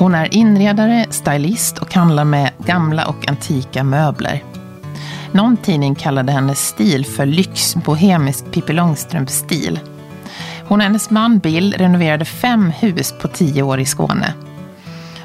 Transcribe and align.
Hon 0.00 0.14
är 0.14 0.34
inredare, 0.34 1.06
stylist 1.10 1.78
och 1.78 1.94
handlar 1.94 2.24
med 2.24 2.50
gamla 2.58 3.06
och 3.06 3.28
antika 3.28 3.84
möbler. 3.84 4.44
Någon 5.32 5.56
tidning 5.56 5.94
kallade 5.94 6.32
hennes 6.32 6.66
stil 6.66 7.06
för 7.06 7.26
lyxbohemisk 7.26 8.50
Pippi 8.52 8.72
Långstrump-stil. 8.72 9.80
Hon 10.70 10.80
och 10.80 10.84
hennes 10.84 11.10
man 11.10 11.38
Bill 11.38 11.74
renoverade 11.78 12.24
fem 12.24 12.70
hus 12.70 13.14
på 13.20 13.28
tio 13.28 13.62
år 13.62 13.80
i 13.80 13.84
Skåne. 13.84 14.34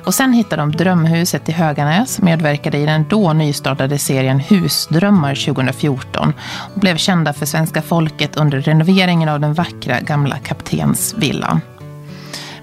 Och 0.06 0.14
sen 0.14 0.34
hittade 0.34 0.62
de 0.62 0.72
drömhuset 0.72 1.50
i 1.50 1.52
Höganäs, 1.52 2.22
medverkade 2.22 2.78
i 2.78 2.86
den 2.86 3.06
då 3.10 3.34
nystartade 3.34 3.98
serien 3.98 4.40
Husdrömmar 4.40 5.36
2014 5.36 6.34
och 6.74 6.80
blev 6.80 6.98
kända 6.98 7.34
för 7.34 7.46
svenska 7.46 7.82
folket 7.82 8.38
under 8.38 8.62
renoveringen 8.62 9.30
av 9.30 9.40
den 9.40 9.54
vackra 9.54 10.00
gamla 10.00 10.38
kaptensvillan. 10.38 11.62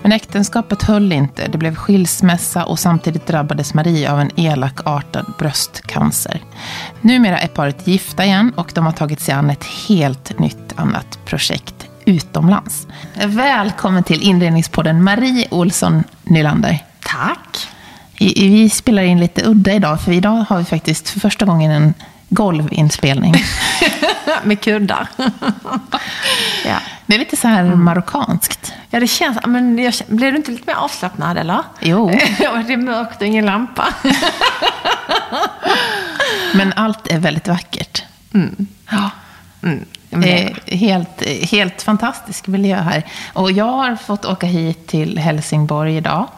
Men 0.02 0.12
äktenskapet 0.12 0.82
höll 0.82 1.12
inte. 1.12 1.48
Det 1.48 1.58
blev 1.58 1.74
skilsmässa 1.74 2.64
och 2.64 2.78
samtidigt 2.78 3.26
drabbades 3.26 3.74
Marie 3.74 4.12
av 4.12 4.20
en 4.20 4.30
elakartad 4.36 5.32
bröstcancer. 5.38 6.42
Numera 7.00 7.38
är 7.40 7.48
paret 7.48 7.86
gifta 7.86 8.24
igen 8.24 8.52
och 8.56 8.72
de 8.74 8.84
har 8.84 8.92
tagit 8.92 9.20
sig 9.20 9.34
an 9.34 9.50
ett 9.50 9.64
helt 9.88 10.38
nytt 10.38 10.72
annat 10.76 11.18
projekt 11.24 11.88
utomlands. 12.06 12.86
Välkommen 13.26 14.04
till 14.04 14.22
inredningspodden 14.22 15.04
Marie 15.04 15.48
Olsson 15.50 16.04
Nylander. 16.22 16.78
Tack. 17.00 17.68
Vi 18.18 18.70
spelar 18.70 19.02
in 19.02 19.20
lite 19.20 19.44
udda 19.44 19.72
idag, 19.72 20.00
för 20.00 20.12
idag 20.12 20.44
har 20.48 20.58
vi 20.58 20.64
faktiskt 20.64 21.08
för 21.08 21.20
första 21.20 21.44
gången 21.44 21.70
en 21.70 21.94
golvinspelning. 22.28 23.34
Med 24.42 24.60
kuddar. 24.60 25.08
ja. 26.64 26.78
Det 27.06 27.14
är 27.14 27.18
lite 27.18 27.36
så 27.36 27.48
här 27.48 27.64
marockanskt. 27.64 28.72
ja, 28.90 29.00
det 29.00 29.06
känns... 29.06 29.38
Men 29.46 29.78
jag, 29.78 29.94
blev 30.06 30.32
du 30.32 30.36
inte 30.36 30.50
lite 30.50 30.64
mer 30.66 30.74
avslappnad, 30.74 31.38
eller? 31.38 31.62
Jo. 31.80 32.08
Det 32.66 32.72
är 32.72 32.76
mörkt 32.76 33.20
och 33.20 33.26
ingen 33.26 33.46
lampa. 33.46 33.88
Men 36.54 36.72
allt 36.72 37.08
är 37.08 37.18
väldigt 37.18 37.48
vackert. 37.48 38.02
Mm. 38.34 38.66
Ja, 38.90 39.10
men 39.60 39.84
Är 40.12 40.76
helt, 40.76 41.22
helt 41.50 41.82
fantastisk 41.82 42.46
miljö 42.46 42.76
här. 42.76 43.02
Och 43.32 43.52
jag 43.52 43.64
har 43.72 43.96
fått 43.96 44.24
åka 44.24 44.46
hit 44.46 44.86
till 44.86 45.18
Helsingborg 45.18 45.96
idag. 45.96 46.28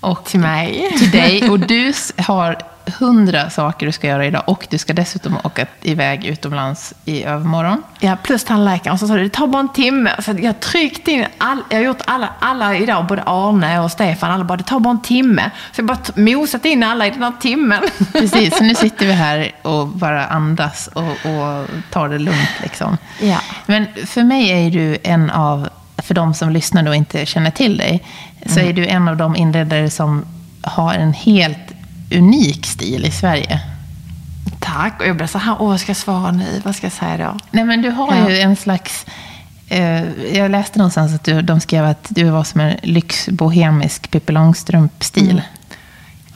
Och 0.00 0.24
Till 0.24 0.40
mig. 0.40 0.94
Till 0.98 1.10
dig. 1.10 1.50
Och 1.50 1.60
du 1.60 1.92
har 2.18 2.56
hundra 2.90 3.50
saker 3.50 3.86
du 3.86 3.92
ska 3.92 4.06
göra 4.06 4.26
idag. 4.26 4.42
Och 4.46 4.66
du 4.70 4.78
ska 4.78 4.92
dessutom 4.92 5.36
åka 5.44 5.66
iväg 5.82 6.24
utomlands 6.24 6.94
i 7.04 7.24
övermorgon. 7.24 7.82
Ja, 8.00 8.16
plus 8.22 8.44
tandläkaren. 8.44 8.92
Och 8.92 9.00
så 9.00 9.06
sa 9.06 9.14
du, 9.14 9.22
det 9.22 9.28
tar 9.30 9.46
bara 9.46 9.60
en 9.60 9.68
timme. 9.68 10.10
Så 10.18 10.30
jag 10.30 10.44
har 10.44 10.52
tryckt 10.52 11.08
in, 11.08 11.26
all, 11.38 11.62
jag 11.68 11.76
har 11.76 11.84
gjort 11.84 12.02
alla, 12.04 12.28
alla 12.38 12.76
idag, 12.76 13.06
både 13.06 13.22
Arne 13.26 13.80
och 13.80 13.90
Stefan, 13.90 14.30
alla 14.30 14.44
bara, 14.44 14.56
det 14.56 14.64
tar 14.64 14.80
bara 14.80 14.90
en 14.90 15.02
timme. 15.02 15.50
Så 15.72 15.80
jag 15.80 15.86
bara 15.86 15.98
mosat 16.14 16.64
in 16.64 16.82
alla 16.82 17.06
i 17.06 17.10
den 17.10 17.22
här 17.22 17.32
timmen. 17.40 17.82
Precis, 18.12 18.58
så 18.58 18.64
nu 18.64 18.74
sitter 18.74 19.06
vi 19.06 19.12
här 19.12 19.52
och 19.62 19.86
bara 19.86 20.26
andas 20.26 20.86
och, 20.86 21.02
och 21.02 21.66
tar 21.90 22.08
det 22.08 22.18
lugnt. 22.18 22.60
Liksom. 22.62 22.98
Ja. 23.20 23.38
Men 23.66 23.86
för 24.06 24.22
mig 24.22 24.66
är 24.66 24.70
du 24.70 24.98
en 25.02 25.30
av, 25.30 25.68
för 25.96 26.14
de 26.14 26.34
som 26.34 26.50
lyssnar 26.50 26.88
och 26.88 26.96
inte 26.96 27.26
känner 27.26 27.50
till 27.50 27.76
dig, 27.76 28.04
så 28.46 28.60
är 28.60 28.72
du 28.72 28.86
en 28.86 29.08
av 29.08 29.16
de 29.16 29.36
inredare 29.36 29.90
som 29.90 30.24
har 30.62 30.94
en 30.94 31.12
helt 31.12 31.67
unik 32.10 32.66
stil 32.66 33.04
i 33.04 33.10
Sverige. 33.10 33.60
Tack. 34.60 35.00
Och 35.00 35.06
jag 35.06 35.16
blev 35.16 35.26
så 35.26 35.38
här, 35.38 35.56
åh, 35.60 35.68
vad 35.68 35.80
ska 35.80 35.90
jag 35.90 35.96
svara 35.96 36.30
nu? 36.30 36.62
Vad 36.64 36.74
ska 36.76 36.86
jag 36.86 36.92
säga 36.92 37.16
då? 37.16 37.38
Nej, 37.50 37.64
men 37.64 37.82
du 37.82 37.90
har 37.90 38.14
Ja. 38.16 38.30
ju 38.30 38.38
en 38.40 38.56
slags... 38.56 39.06
Eh, 39.68 40.02
jag 40.36 40.50
läste 40.50 40.78
någonstans 40.78 41.14
att 41.14 41.24
du, 41.24 41.42
de 41.42 41.60
skrev 41.60 41.84
att 41.84 42.06
du 42.08 42.24
var 42.24 42.44
som 42.44 42.60
en 42.60 42.76
lyxbohemisk 42.82 44.10
Pippi 44.10 44.32
Långstrump-stil. 44.32 45.42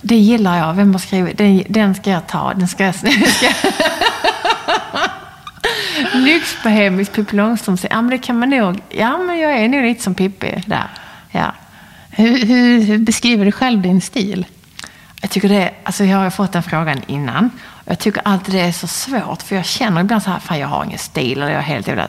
Det 0.03 0.17
gillar 0.17 0.59
jag. 0.59 0.75
Vem 0.75 0.93
har 0.93 0.99
skrivit? 0.99 1.39
Den, 1.39 1.63
den 1.69 1.95
ska 1.95 2.11
jag 2.11 2.27
ta. 2.27 2.55
Den 2.55 2.69
ska 2.69 2.85
jag... 2.85 2.95
Ska. 2.95 3.07
Lyxbohemisk 6.19 7.13
Pippi 7.13 7.37
Långstrump. 7.37 7.81
Ja, 7.91 7.97
men 8.03 8.11
det 8.11 8.19
kan 8.19 8.39
man 8.39 8.51
nog... 8.51 8.81
Ja, 8.91 9.19
men 9.19 9.39
jag 9.39 9.53
är 9.53 9.69
nog 9.69 9.83
lite 9.83 10.03
som 10.03 10.15
Pippi 10.15 10.63
där. 10.67 10.87
Ja. 11.31 11.53
Hur, 12.11 12.47
hur, 12.47 12.83
hur 12.83 12.99
beskriver 12.99 13.45
du 13.45 13.53
själv 13.53 13.83
din 13.83 14.01
stil? 14.01 14.47
Jag 15.23 15.31
tycker 15.31 15.49
det... 15.49 15.71
Alltså 15.85 16.05
jag 16.05 16.17
har 16.17 16.25
ju 16.25 16.31
fått 16.31 16.53
den 16.53 16.63
frågan 16.63 17.03
innan. 17.07 17.51
Jag 17.85 17.99
tycker 17.99 18.23
alltid 18.25 18.55
det 18.55 18.61
är 18.61 18.73
så 18.73 18.87
svårt. 18.87 19.43
För 19.43 19.57
jag 19.57 19.65
känner 19.65 20.01
ibland 20.01 20.23
så 20.23 20.31
här, 20.31 20.39
fan 20.39 20.59
jag 20.59 20.69
har 20.69 20.85
ingen 20.85 20.99
stil. 20.99 21.43
Eller 21.43 21.53
jag 21.53 21.59
är 21.59 21.63
helt 21.63 21.87
jävla 21.87 22.09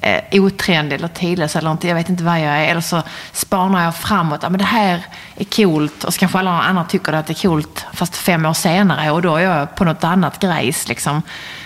eh, 0.00 0.42
otrendig 0.42 0.96
eller 0.96 1.08
tidlös 1.08 1.56
eller 1.56 1.70
inte. 1.70 1.88
Jag 1.88 1.94
vet 1.94 2.08
inte 2.08 2.24
vad 2.24 2.40
jag 2.40 2.46
är. 2.46 2.68
Eller 2.68 2.80
så 2.80 3.02
spanar 3.32 3.84
jag 3.84 3.96
framåt. 3.96 4.40
Ja, 4.42 4.48
men 4.48 4.58
det 4.58 4.64
här 4.64 5.04
är 5.36 5.44
coolt. 5.44 6.04
Och 6.04 6.14
så 6.14 6.20
kanske 6.20 6.38
alla 6.38 6.62
andra 6.62 6.84
tycker 6.84 7.12
att 7.12 7.26
det 7.26 7.32
är 7.32 7.48
coolt. 7.48 7.86
Fast 7.92 8.16
fem 8.16 8.46
år 8.46 8.52
senare. 8.52 9.10
Och 9.10 9.22
då 9.22 9.36
är 9.36 9.42
jag 9.42 9.74
på 9.74 9.84
något 9.84 10.04
annat 10.04 10.38
grejs 10.38 10.88
liksom. 10.88 11.22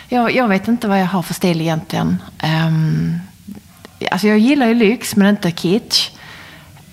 Jag, 0.09 0.35
jag 0.35 0.49
vet 0.49 0.69
inte 0.69 0.89
vad 0.89 1.01
jag 1.01 1.07
har 1.07 1.23
för 1.23 1.35
stil 1.35 1.61
egentligen. 1.61 2.23
Um, 2.43 3.21
alltså 4.11 4.27
jag 4.27 4.39
gillar 4.39 4.67
ju 4.67 4.75
lyx 4.75 5.17
men 5.17 5.27
inte 5.27 5.51
kitsch. 5.51 6.11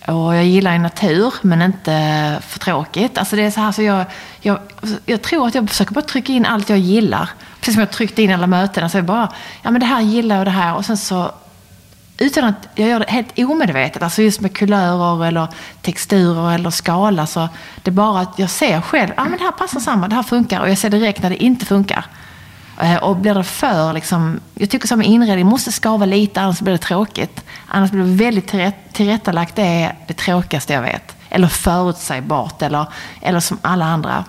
Och 0.07 0.35
jag 0.35 0.45
gillar 0.45 0.73
ju 0.73 0.79
natur, 0.79 1.33
men 1.41 1.61
inte 1.61 2.37
för 2.47 2.59
tråkigt. 2.59 3.17
Alltså 3.17 3.35
det 3.35 3.41
är 3.41 3.51
så 3.51 3.61
här, 3.61 3.71
så 3.71 3.81
jag, 3.81 4.05
jag, 4.39 4.59
jag 5.05 5.21
tror 5.21 5.47
att 5.47 5.55
jag 5.55 5.69
försöker 5.69 5.93
bara 5.93 6.01
trycka 6.01 6.33
in 6.33 6.45
allt 6.45 6.69
jag 6.69 6.79
gillar. 6.79 7.29
Precis 7.59 7.73
som 7.73 7.79
jag 7.79 7.91
tryckte 7.91 8.21
in 8.21 8.33
alla 8.33 8.47
möten. 8.47 8.83
Alltså 8.83 8.97
jag 8.97 9.05
bara, 9.05 9.29
ja 9.61 9.71
men 9.71 9.79
det 9.79 9.85
här 9.85 10.01
gillar 10.01 10.35
jag 10.35 10.41
och 10.41 10.45
det 10.45 10.51
här. 10.51 10.75
Och 10.75 10.85
sen 10.85 10.97
så, 10.97 11.31
utan 12.17 12.43
att 12.43 12.67
jag 12.75 12.89
gör 12.89 12.99
det 12.99 13.09
helt 13.09 13.39
omedvetet, 13.39 14.03
alltså 14.03 14.21
just 14.21 14.41
med 14.41 14.53
kulörer 14.53 15.25
eller 15.25 15.47
texturer 15.81 16.55
eller 16.55 16.69
skala. 16.69 17.27
Så 17.27 17.49
det 17.83 17.89
är 17.89 17.93
bara 17.93 18.21
att 18.21 18.39
jag 18.39 18.49
ser 18.49 18.81
själv, 18.81 19.11
ja 19.17 19.23
men 19.23 19.37
det 19.37 19.43
här 19.43 19.51
passar 19.51 19.79
samman, 19.79 20.09
det 20.09 20.15
här 20.15 20.23
funkar. 20.23 20.61
Och 20.61 20.69
jag 20.69 20.77
ser 20.77 20.89
direkt 20.89 21.21
när 21.21 21.29
det 21.29 21.43
inte 21.43 21.65
funkar. 21.65 22.05
Eh, 22.81 22.95
Och 22.95 23.15
blir 23.17 23.33
det 23.33 23.43
för, 23.43 23.93
liksom, 23.93 24.39
jag 24.53 24.69
tycker 24.69 24.87
som 24.87 25.01
inredning 25.01 25.45
måste 25.45 25.71
skava 25.71 26.05
lite, 26.05 26.41
annars 26.41 26.59
blir 26.59 26.73
det 26.73 26.79
tråkigt. 26.79 27.43
Annars 27.67 27.91
blir 27.91 28.03
det 28.03 28.09
väldigt 28.23 28.47
tillrätt, 28.47 28.75
tillrättalagt, 28.93 29.55
det 29.55 29.61
är 29.67 29.95
det 30.07 30.13
tråkigaste 30.13 30.73
jag 30.73 30.81
vet. 30.81 31.15
Eller 31.29 31.47
förutsägbart, 31.47 32.61
eller, 32.61 32.85
eller 33.21 33.39
som 33.39 33.57
alla 33.61 33.85
andra. 33.85 34.25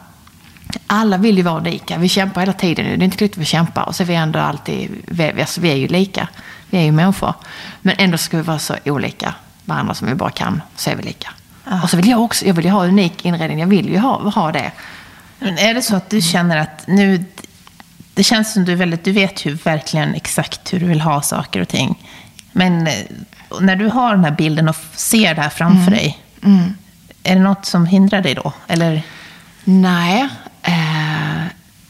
Alla 0.86 1.16
vill 1.16 1.36
ju 1.36 1.42
vara 1.42 1.58
lika. 1.58 1.98
Vi 1.98 2.08
kämpar 2.08 2.40
hela 2.40 2.52
tiden 2.52 2.86
nu. 2.86 2.96
Det 2.96 3.02
är 3.02 3.04
inte 3.04 3.16
klokt 3.16 3.34
att 3.34 3.38
vi 3.38 3.44
kämpar 3.44 3.82
och 3.82 3.94
så 3.96 4.02
är 4.02 4.06
vi 4.06 4.14
ändå 4.14 4.38
alltid, 4.38 4.90
vi, 5.06 5.40
alltså, 5.40 5.60
vi 5.60 5.70
är 5.70 5.76
ju 5.76 5.88
lika. 5.88 6.28
Vi 6.70 6.78
är 6.78 6.82
ju 6.82 6.92
människor. 6.92 7.34
Men 7.82 7.94
ändå 7.98 8.18
ska 8.18 8.36
vi 8.36 8.42
vara 8.42 8.58
så 8.58 8.76
olika 8.84 9.34
varandra 9.64 9.94
som 9.94 10.08
vi 10.08 10.14
bara 10.14 10.30
kan, 10.30 10.62
så 10.76 10.90
är 10.90 10.96
vi 10.96 11.02
lika. 11.02 11.30
Och 11.82 11.90
så 11.90 11.96
vill 11.96 12.08
jag 12.08 12.20
också, 12.22 12.46
jag 12.46 12.54
vill 12.54 12.64
ju 12.64 12.70
ha 12.70 12.84
unik 12.84 13.24
inredning, 13.24 13.60
jag 13.60 13.66
vill 13.66 13.88
ju 13.88 13.98
ha, 13.98 14.30
ha 14.30 14.52
det. 14.52 14.72
Men 15.38 15.58
är 15.58 15.74
det 15.74 15.82
så 15.82 15.96
att 15.96 16.10
du 16.10 16.20
känner 16.20 16.56
att 16.56 16.86
nu... 16.86 17.24
Det 18.18 18.24
känns 18.24 18.52
som 18.52 18.64
du 18.64 18.72
är 18.72 18.76
väldigt... 18.76 19.04
Du 19.04 19.12
vet 19.12 19.46
ju 19.46 19.54
verkligen 19.54 20.14
exakt 20.14 20.72
hur 20.72 20.80
du 20.80 20.86
vill 20.86 21.00
ha 21.00 21.22
saker 21.22 21.60
och 21.60 21.68
ting. 21.68 22.04
Men 22.52 22.86
eh, 22.86 22.94
när 23.60 23.76
du 23.76 23.88
har 23.88 24.14
den 24.14 24.24
här 24.24 24.30
bilden 24.30 24.68
och 24.68 24.76
ser 24.92 25.34
det 25.34 25.42
här 25.42 25.48
framför 25.48 25.90
dig, 25.90 26.18
är 27.22 27.34
det 27.34 27.40
något 27.40 27.64
som 27.64 27.86
hindrar 27.86 28.22
dig 28.22 28.34
då? 28.34 28.52
Eller? 28.66 29.02
Nej, 29.64 30.28
eh, 30.62 31.42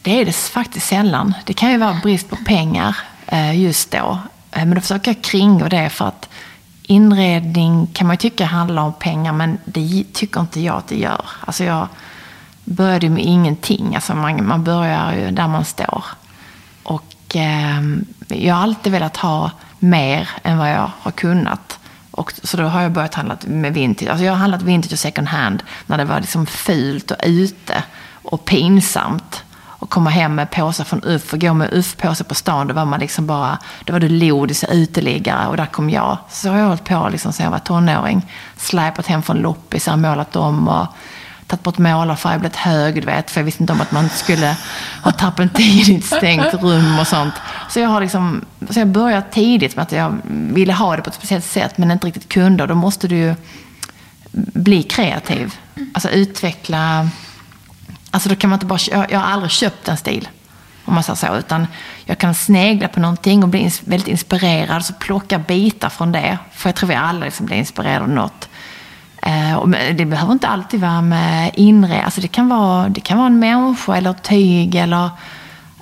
det 0.02 0.20
är 0.20 0.24
det 0.24 0.32
faktiskt 0.32 0.86
sällan. 0.86 1.34
Det 1.44 1.52
kan 1.52 1.70
ju 1.70 1.78
vara 1.78 2.00
brist 2.02 2.30
på 2.30 2.36
pengar 2.36 2.96
eh, 3.26 3.60
just 3.60 3.90
då. 3.90 4.18
Eh, 4.52 4.64
men 4.64 4.74
då 4.74 4.80
försöker 4.80 5.10
jag 5.10 5.22
kringgå 5.22 5.68
det 5.68 5.88
för 5.90 6.08
att 6.08 6.28
inredning 6.82 7.86
kan 7.86 8.06
man 8.06 8.14
ju 8.14 8.18
tycka 8.18 8.44
handlar 8.44 8.82
om 8.82 8.92
pengar, 8.92 9.32
men 9.32 9.58
det 9.64 10.04
tycker 10.12 10.40
inte 10.40 10.60
jag 10.60 10.76
att 10.76 10.88
det 10.88 10.98
gör. 10.98 11.24
Alltså 11.40 11.64
jag 11.64 11.88
började 12.64 13.06
ju 13.06 13.12
med 13.12 13.24
ingenting. 13.24 13.94
Alltså 13.94 14.14
man, 14.14 14.46
man 14.46 14.64
börjar 14.64 15.14
ju 15.14 15.30
där 15.30 15.48
man 15.48 15.64
står. 15.64 16.04
Och 17.28 17.36
eh, 17.36 17.82
jag 18.28 18.54
har 18.54 18.62
alltid 18.62 18.92
velat 18.92 19.16
ha 19.16 19.50
mer 19.78 20.28
än 20.42 20.58
vad 20.58 20.70
jag 20.70 20.90
har 21.00 21.10
kunnat. 21.10 21.78
Och, 22.10 22.32
så 22.42 22.56
då 22.56 22.64
har 22.64 22.82
jag 22.82 22.92
börjat 22.92 23.14
handla 23.14 23.36
med 23.46 23.74
vintage. 23.74 24.08
Alltså 24.08 24.24
jag 24.24 24.32
har 24.32 24.38
handlat 24.38 24.62
vintage 24.62 24.92
och 24.92 24.98
second 24.98 25.28
hand 25.28 25.62
när 25.86 25.98
det 25.98 26.04
var 26.04 26.20
liksom 26.20 26.46
fult 26.46 27.10
och 27.10 27.16
ute 27.22 27.82
och 28.22 28.44
pinsamt. 28.44 29.44
Och 29.80 29.90
komma 29.90 30.10
hem 30.10 30.34
med 30.34 30.50
påsar 30.50 30.84
från 30.84 31.00
UFF 31.04 31.32
och 31.32 31.40
gå 31.40 31.54
med 31.54 31.72
UFF-påsar 31.72 32.24
på 32.24 32.34
stan. 32.34 32.66
Då 32.66 32.74
var 32.74 32.84
man 32.84 33.00
liksom 33.00 33.26
bara, 33.26 33.58
då 33.84 33.92
var 33.92 34.00
du 34.00 34.08
lodis 34.08 34.62
och 34.62 34.72
uteliggare 34.72 35.46
och 35.46 35.56
där 35.56 35.66
kom 35.66 35.90
jag. 35.90 36.18
Så 36.30 36.50
har 36.50 36.58
jag 36.58 36.66
hållit 36.66 36.84
på 36.84 37.08
liksom 37.12 37.32
sen 37.32 37.44
jag 37.44 37.50
var 37.50 37.58
tonåring. 37.58 38.32
Släpat 38.56 39.06
hem 39.06 39.22
från 39.22 39.36
loppisar, 39.36 39.96
målat 39.96 40.36
om 40.36 40.68
och 40.68 40.86
tagit 41.48 41.62
bort 41.62 41.78
målarfärg, 41.78 42.38
blivit 42.38 42.56
hög, 42.56 42.94
du 42.94 43.06
vet. 43.06 43.30
För 43.30 43.40
jag 43.40 43.44
visste 43.44 43.62
inte 43.62 43.72
om 43.72 43.80
att 43.80 43.92
man 43.92 44.08
skulle 44.08 44.56
ha 45.02 45.12
terpentin 45.12 45.94
i 45.94 45.98
ett 45.98 46.04
stängt 46.04 46.54
rum 46.54 46.98
och 46.98 47.06
sånt. 47.06 47.34
Så 47.68 47.80
jag 47.80 47.88
har 47.88 48.00
liksom, 48.00 48.44
så 48.70 48.78
jag 48.78 48.88
började 48.88 49.26
tidigt 49.30 49.76
med 49.76 49.82
att 49.82 49.92
jag 49.92 50.16
ville 50.24 50.72
ha 50.72 50.96
det 50.96 51.02
på 51.02 51.08
ett 51.08 51.14
speciellt 51.14 51.44
sätt, 51.44 51.78
men 51.78 51.90
inte 51.90 52.06
riktigt 52.06 52.28
kunde. 52.28 52.62
Och 52.62 52.68
då 52.68 52.74
måste 52.74 53.08
du 53.08 53.16
ju 53.16 53.34
bli 54.32 54.82
kreativ. 54.82 55.54
Alltså 55.94 56.08
utveckla... 56.10 57.08
Alltså 58.10 58.28
då 58.28 58.34
kan 58.34 58.50
man 58.50 58.56
inte 58.56 58.66
bara... 58.66 58.78
Jag, 58.90 59.12
jag 59.12 59.18
har 59.18 59.26
aldrig 59.26 59.50
köpt 59.50 59.88
en 59.88 59.96
stil, 59.96 60.28
om 60.84 60.94
man 60.94 61.02
säger 61.02 61.16
så. 61.16 61.36
Utan 61.36 61.66
jag 62.04 62.18
kan 62.18 62.34
snegla 62.34 62.88
på 62.88 63.00
någonting 63.00 63.42
och 63.42 63.48
bli 63.48 63.70
väldigt 63.84 64.08
inspirerad. 64.08 64.84
Så 64.84 64.92
plocka 64.92 65.38
bitar 65.38 65.88
från 65.88 66.12
det. 66.12 66.38
För 66.52 66.68
jag 66.68 66.76
tror 66.76 66.88
vi 66.88 66.94
alla 66.94 67.24
liksom 67.24 67.46
blir 67.46 67.56
inspirerade 67.56 68.00
av 68.00 68.08
något. 68.08 68.48
Eh, 69.22 69.66
det 69.94 70.04
behöver 70.04 70.32
inte 70.32 70.48
alltid 70.48 70.80
vara 70.80 71.02
med 71.02 71.50
inre, 71.54 72.02
alltså 72.02 72.20
det 72.20 72.28
kan 72.28 72.48
vara, 72.48 72.88
det 72.88 73.00
kan 73.00 73.18
vara 73.18 73.26
en 73.26 73.38
människa 73.38 73.96
eller 73.96 74.10
ett 74.10 74.22
tyg 74.22 74.74
eller 74.74 75.10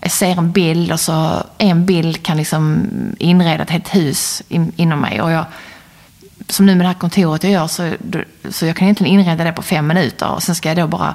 jag 0.02 0.10
ser 0.10 0.38
en 0.38 0.52
bild 0.52 0.92
och 0.92 1.00
så 1.00 1.42
en 1.58 1.86
bild 1.86 2.22
kan 2.22 2.36
liksom 2.36 2.88
inreda 3.18 3.62
ett 3.62 3.70
helt 3.70 3.94
hus 3.94 4.42
in, 4.48 4.72
inom 4.76 5.00
mig. 5.00 5.20
Och 5.20 5.30
jag, 5.30 5.44
som 6.48 6.66
nu 6.66 6.74
med 6.74 6.84
det 6.84 6.88
här 6.88 6.94
kontoret 6.94 7.44
jag 7.44 7.52
gör 7.52 7.66
så, 7.66 7.92
så 8.50 8.66
jag 8.66 8.76
kan 8.76 8.84
egentligen 8.84 9.20
inreda 9.20 9.44
det 9.44 9.52
på 9.52 9.62
fem 9.62 9.86
minuter 9.86 10.28
och 10.28 10.42
sen 10.42 10.54
ska 10.54 10.68
jag 10.68 10.76
då 10.76 10.86
bara 10.86 11.14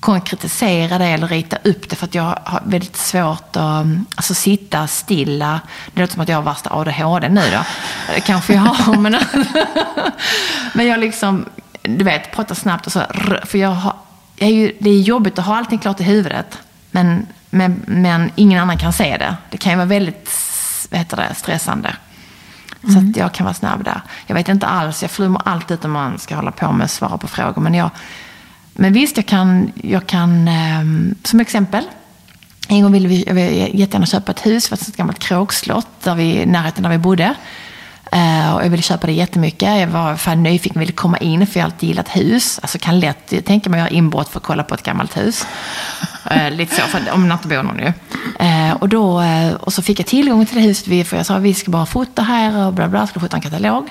konkretisera 0.00 0.98
det 0.98 1.06
eller 1.06 1.28
rita 1.28 1.56
upp 1.64 1.88
det 1.88 1.96
för 1.96 2.04
att 2.04 2.14
jag 2.14 2.22
har 2.22 2.62
väldigt 2.64 2.96
svårt 2.96 3.56
att 3.56 3.86
alltså, 4.14 4.34
sitta 4.34 4.86
stilla. 4.86 5.60
Det 5.92 6.00
låter 6.00 6.12
som 6.12 6.22
att 6.22 6.28
jag 6.28 6.36
har 6.36 6.42
värsta 6.42 6.70
ADHD 6.72 7.28
nu 7.28 7.42
då. 7.52 7.64
Kanske 8.20 8.54
jag 8.54 8.60
har, 8.60 8.96
men, 9.00 9.16
men 10.74 10.86
jag 10.86 11.00
liksom, 11.00 11.46
du 11.82 12.04
vet, 12.04 12.32
pratar 12.32 12.54
snabbt 12.54 12.86
och 12.86 12.92
så. 12.92 13.02
För 13.44 13.58
jag 13.58 13.68
har, 13.68 13.94
jag 14.36 14.48
är 14.48 14.54
ju, 14.54 14.76
det 14.78 14.90
är 14.90 15.00
jobbigt 15.00 15.38
att 15.38 15.46
ha 15.46 15.56
allting 15.56 15.78
klart 15.78 16.00
i 16.00 16.04
huvudet. 16.04 16.58
Men, 16.90 17.26
men, 17.50 17.82
men 17.86 18.30
ingen 18.34 18.62
annan 18.62 18.78
kan 18.78 18.92
se 18.92 19.16
det. 19.16 19.36
Det 19.50 19.58
kan 19.58 19.72
ju 19.72 19.76
vara 19.76 19.86
väldigt 19.86 20.30
vad 20.90 20.98
heter 20.98 21.16
det, 21.16 21.34
stressande. 21.34 21.96
Mm. 22.82 22.94
Så 22.94 23.10
att 23.10 23.16
jag 23.16 23.32
kan 23.32 23.44
vara 23.44 23.54
snabb 23.54 23.84
där. 23.84 24.00
Jag 24.26 24.34
vet 24.34 24.48
inte 24.48 24.66
alls, 24.66 25.02
jag 25.02 25.10
flummar 25.10 25.42
alltid 25.44 25.74
ut 25.74 25.84
om 25.84 25.90
man 25.90 26.18
ska 26.18 26.36
hålla 26.36 26.50
på 26.50 26.72
med 26.72 26.84
att 26.84 26.90
svara 26.90 27.18
på 27.18 27.28
frågor. 27.28 27.62
Men 27.62 27.74
jag 27.74 27.90
men 28.80 28.92
visst, 28.92 29.16
jag 29.16 29.26
kan, 29.26 29.72
jag 29.74 30.06
kan 30.06 30.48
ehm, 30.48 31.14
som 31.24 31.40
exempel. 31.40 31.84
En 32.68 32.82
gång 32.82 32.92
ville 32.92 33.08
vi, 33.08 33.24
jag 33.26 33.34
ville 33.34 33.50
jättegärna 33.50 34.06
köpa 34.06 34.32
ett 34.32 34.46
hus, 34.46 34.68
för 34.68 34.76
ett 34.76 34.96
gammalt 34.96 35.18
kråkslott 35.18 36.02
där 36.02 36.14
vi, 36.14 36.42
i 36.42 36.46
närheten 36.46 36.82
där 36.82 36.90
vi 36.90 36.98
bodde. 36.98 37.34
Uh, 38.16 38.54
och 38.54 38.64
jag 38.64 38.70
ville 38.70 38.82
köpa 38.82 39.06
det 39.06 39.12
jättemycket. 39.12 39.78
Jag 39.78 39.86
var 39.86 40.16
fan 40.16 40.42
nyfiken, 40.42 40.80
ville 40.80 40.92
komma 40.92 41.18
in 41.18 41.46
för 41.46 41.60
jag 41.60 41.64
har 41.64 41.72
alltid 41.72 41.88
gillat 41.88 42.08
hus. 42.08 42.58
Alltså 42.62 42.78
kan 42.78 43.00
lätt 43.00 43.46
tänka 43.46 43.70
mig 43.70 43.80
att 43.80 43.86
göra 43.86 43.96
inbrott 43.96 44.28
för 44.28 44.38
att 44.38 44.44
kolla 44.44 44.64
på 44.64 44.74
ett 44.74 44.82
gammalt 44.82 45.16
hus. 45.16 45.46
uh, 46.30 46.50
lite 46.56 46.74
så, 46.74 46.82
för, 46.82 47.12
om 47.12 47.28
man 47.28 47.32
inte 47.32 47.48
bor 47.48 47.62
någon 47.62 47.78
ju. 47.78 47.92
Uh, 48.46 48.72
och, 48.72 48.88
då, 48.88 49.22
och 49.60 49.72
så 49.72 49.82
fick 49.82 49.98
jag 49.98 50.06
tillgång 50.06 50.46
till 50.46 50.56
det 50.56 50.62
huset, 50.62 51.08
för 51.08 51.16
jag 51.16 51.26
sa 51.26 51.38
vi 51.38 51.54
ska 51.54 51.70
bara 51.70 51.86
fota 51.86 52.22
här 52.22 52.66
och 52.66 52.72
bla 52.74 52.88
bla, 52.88 53.06
skulle 53.06 53.20
fota 53.20 53.36
en 53.36 53.42
katalog. 53.42 53.88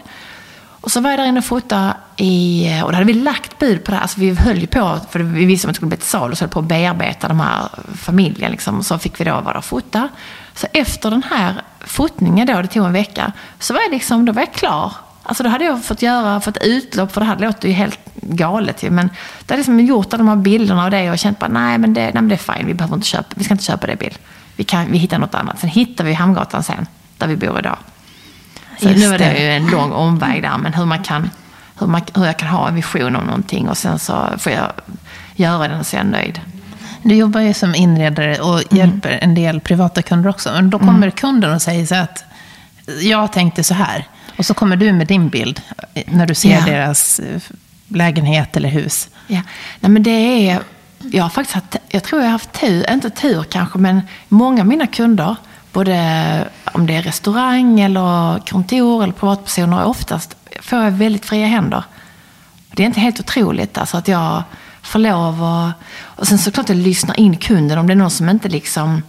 Och 0.81 0.91
så 0.91 1.01
var 1.01 1.09
jag 1.09 1.19
där 1.19 1.25
inne 1.25 1.39
och 1.39 1.45
fotade 1.45 1.93
i, 2.17 2.67
och 2.83 2.91
då 2.91 2.95
hade 2.95 3.05
vi 3.05 3.13
lagt 3.13 3.59
bud 3.59 3.83
på 3.83 3.91
det 3.91 3.95
här. 3.95 4.01
Alltså 4.01 4.19
vi 4.19 4.35
höll 4.35 4.57
ju 4.57 4.67
på, 4.67 4.99
för 5.09 5.19
vi 5.19 5.45
visste 5.45 5.67
att 5.67 5.73
det 5.73 5.75
skulle 5.75 5.89
bli 5.89 5.97
ett 5.97 6.03
sal, 6.03 6.31
och 6.31 6.37
så 6.37 6.43
höll 6.43 6.49
på 6.49 6.59
att 6.59 6.65
bearbeta 6.65 7.27
de 7.27 7.39
här 7.39 7.69
familjen. 7.95 8.51
Liksom. 8.51 8.79
Och 8.79 8.85
så 8.85 8.99
fick 8.99 9.19
vi 9.19 9.25
då 9.25 9.31
vara 9.31 9.43
där 9.43 9.57
och 9.57 9.65
fota. 9.65 10.09
Så 10.53 10.67
efter 10.73 11.11
den 11.11 11.23
här 11.23 11.61
fotningen 11.81 12.47
då, 12.47 12.61
det 12.61 12.67
tog 12.67 12.85
en 12.85 12.93
vecka, 12.93 13.31
så 13.59 13.73
var 13.73 13.81
jag 13.81 13.91
liksom, 13.91 14.25
då 14.25 14.31
var 14.31 14.41
jag 14.41 14.53
klar. 14.53 14.93
Alltså 15.23 15.43
då 15.43 15.49
hade 15.49 15.65
jag 15.65 15.85
fått 15.85 16.01
göra, 16.01 16.39
fått 16.39 16.57
utlopp, 16.61 17.11
för 17.11 17.21
det 17.21 17.27
här 17.27 17.39
låter 17.39 17.67
ju 17.67 17.73
helt 17.73 17.99
galet 18.15 18.83
ju. 18.83 18.89
Men 18.89 19.07
det 19.45 19.53
hade 19.53 19.57
liksom 19.57 19.79
gjort 19.79 20.13
alla 20.13 20.23
de 20.23 20.27
här 20.27 20.35
bilderna 20.35 20.85
och 20.85 20.91
det 20.91 21.11
och 21.11 21.19
känt 21.19 21.39
bara, 21.39 21.47
nej 21.47 21.77
men 21.77 21.93
det, 21.93 22.01
nej, 22.01 22.13
men 22.13 22.27
det 22.27 22.35
är 22.35 22.53
fine, 22.55 22.67
vi 22.67 22.73
behöver 22.73 22.95
inte 22.95 23.07
köpa, 23.07 23.27
vi 23.35 23.43
ska 23.43 23.53
inte 23.53 23.63
köpa 23.63 23.87
det 23.87 23.95
bild. 23.95 24.17
Vi, 24.55 24.63
kan, 24.63 24.91
vi 24.91 24.97
hittar 24.97 25.19
något 25.19 25.35
annat. 25.35 25.59
Sen 25.59 25.69
hittar 25.69 26.03
vi 26.03 26.13
Hamngatan 26.13 26.63
sen, 26.63 26.87
där 27.17 27.27
vi 27.27 27.35
bor 27.35 27.59
idag. 27.59 27.77
Så 28.81 28.89
nu 28.89 29.05
är 29.05 29.17
det 29.17 29.39
ju 29.39 29.51
en 29.51 29.67
lång 29.67 29.91
omväg 29.91 30.41
där, 30.41 30.57
men 30.57 30.73
hur 30.73 30.85
man 30.85 31.03
kan, 31.03 31.29
hur, 31.79 31.87
man, 31.87 32.01
hur 32.15 32.25
jag 32.25 32.37
kan 32.37 32.47
ha 32.47 32.67
en 32.67 32.75
vision 32.75 33.15
om 33.15 33.23
någonting 33.25 33.69
och 33.69 33.77
sen 33.77 33.99
så 33.99 34.27
får 34.37 34.51
jag 34.51 34.71
göra 35.35 35.67
den 35.67 35.79
och 35.79 35.85
så 35.85 35.95
är 35.95 35.99
jag 35.99 36.07
nöjd. 36.07 36.41
Du 37.01 37.15
jobbar 37.15 37.41
ju 37.41 37.53
som 37.53 37.75
inredare 37.75 38.39
och 38.39 38.53
mm. 38.53 38.67
hjälper 38.69 39.19
en 39.21 39.35
del 39.35 39.59
privata 39.59 40.01
kunder 40.01 40.29
också. 40.29 40.51
Men 40.51 40.69
då 40.69 40.79
kommer 40.79 40.93
mm. 40.93 41.11
kunden 41.11 41.53
och 41.53 41.61
säger 41.61 41.85
så 41.85 41.95
att 41.95 42.23
jag 43.01 43.31
tänkte 43.33 43.63
så 43.63 43.73
här. 43.73 44.07
Och 44.37 44.45
så 44.45 44.53
kommer 44.53 44.75
du 44.75 44.91
med 44.93 45.07
din 45.07 45.29
bild 45.29 45.61
när 46.05 46.27
du 46.27 46.35
ser 46.35 46.59
ja. 46.59 46.65
deras 46.65 47.19
eh, 47.19 47.41
lägenhet 47.87 48.57
eller 48.57 48.69
hus. 48.69 49.09
Ja, 49.27 49.41
Nej, 49.79 49.91
men 49.91 50.03
det 50.03 50.49
är... 50.49 50.59
Jag 51.11 51.23
har 51.23 51.29
faktiskt 51.29 51.55
haft, 51.55 51.75
jag 51.89 52.03
tror 52.03 52.21
jag 52.21 52.27
har 52.27 52.31
haft 52.31 52.59
tur, 52.59 52.91
inte 52.91 53.09
tur 53.09 53.43
kanske, 53.43 53.77
men 53.77 54.01
många 54.27 54.61
av 54.61 54.67
mina 54.67 54.87
kunder 54.87 55.35
både 55.71 56.47
om 56.63 56.87
det 56.87 56.95
är 56.95 57.01
restaurang 57.01 57.79
eller 57.79 58.39
kontor 58.39 59.03
eller 59.03 59.13
privatpersoner, 59.13 59.85
oftast 59.85 60.35
får 60.61 60.79
jag 60.79 60.91
väldigt 60.91 61.25
fria 61.25 61.47
händer. 61.47 61.83
Det 62.71 62.83
är 62.83 62.87
inte 62.87 62.99
helt 62.99 63.19
otroligt 63.19 63.77
alltså 63.77 63.97
att 63.97 64.07
jag 64.07 64.43
får 64.89 64.99
lov 64.99 65.43
att... 65.43 65.71
Och 66.01 66.27
sen 66.27 66.37
såklart 66.37 66.69
att 66.69 66.75
lyssna 66.75 67.15
in 67.15 67.37
kunden. 67.37 67.77
Om 67.77 67.87
det 67.87 67.93
är 67.93 67.95
någon 67.95 68.11
som 68.11 68.29
inte 68.29 68.49
liksom... 68.49 69.03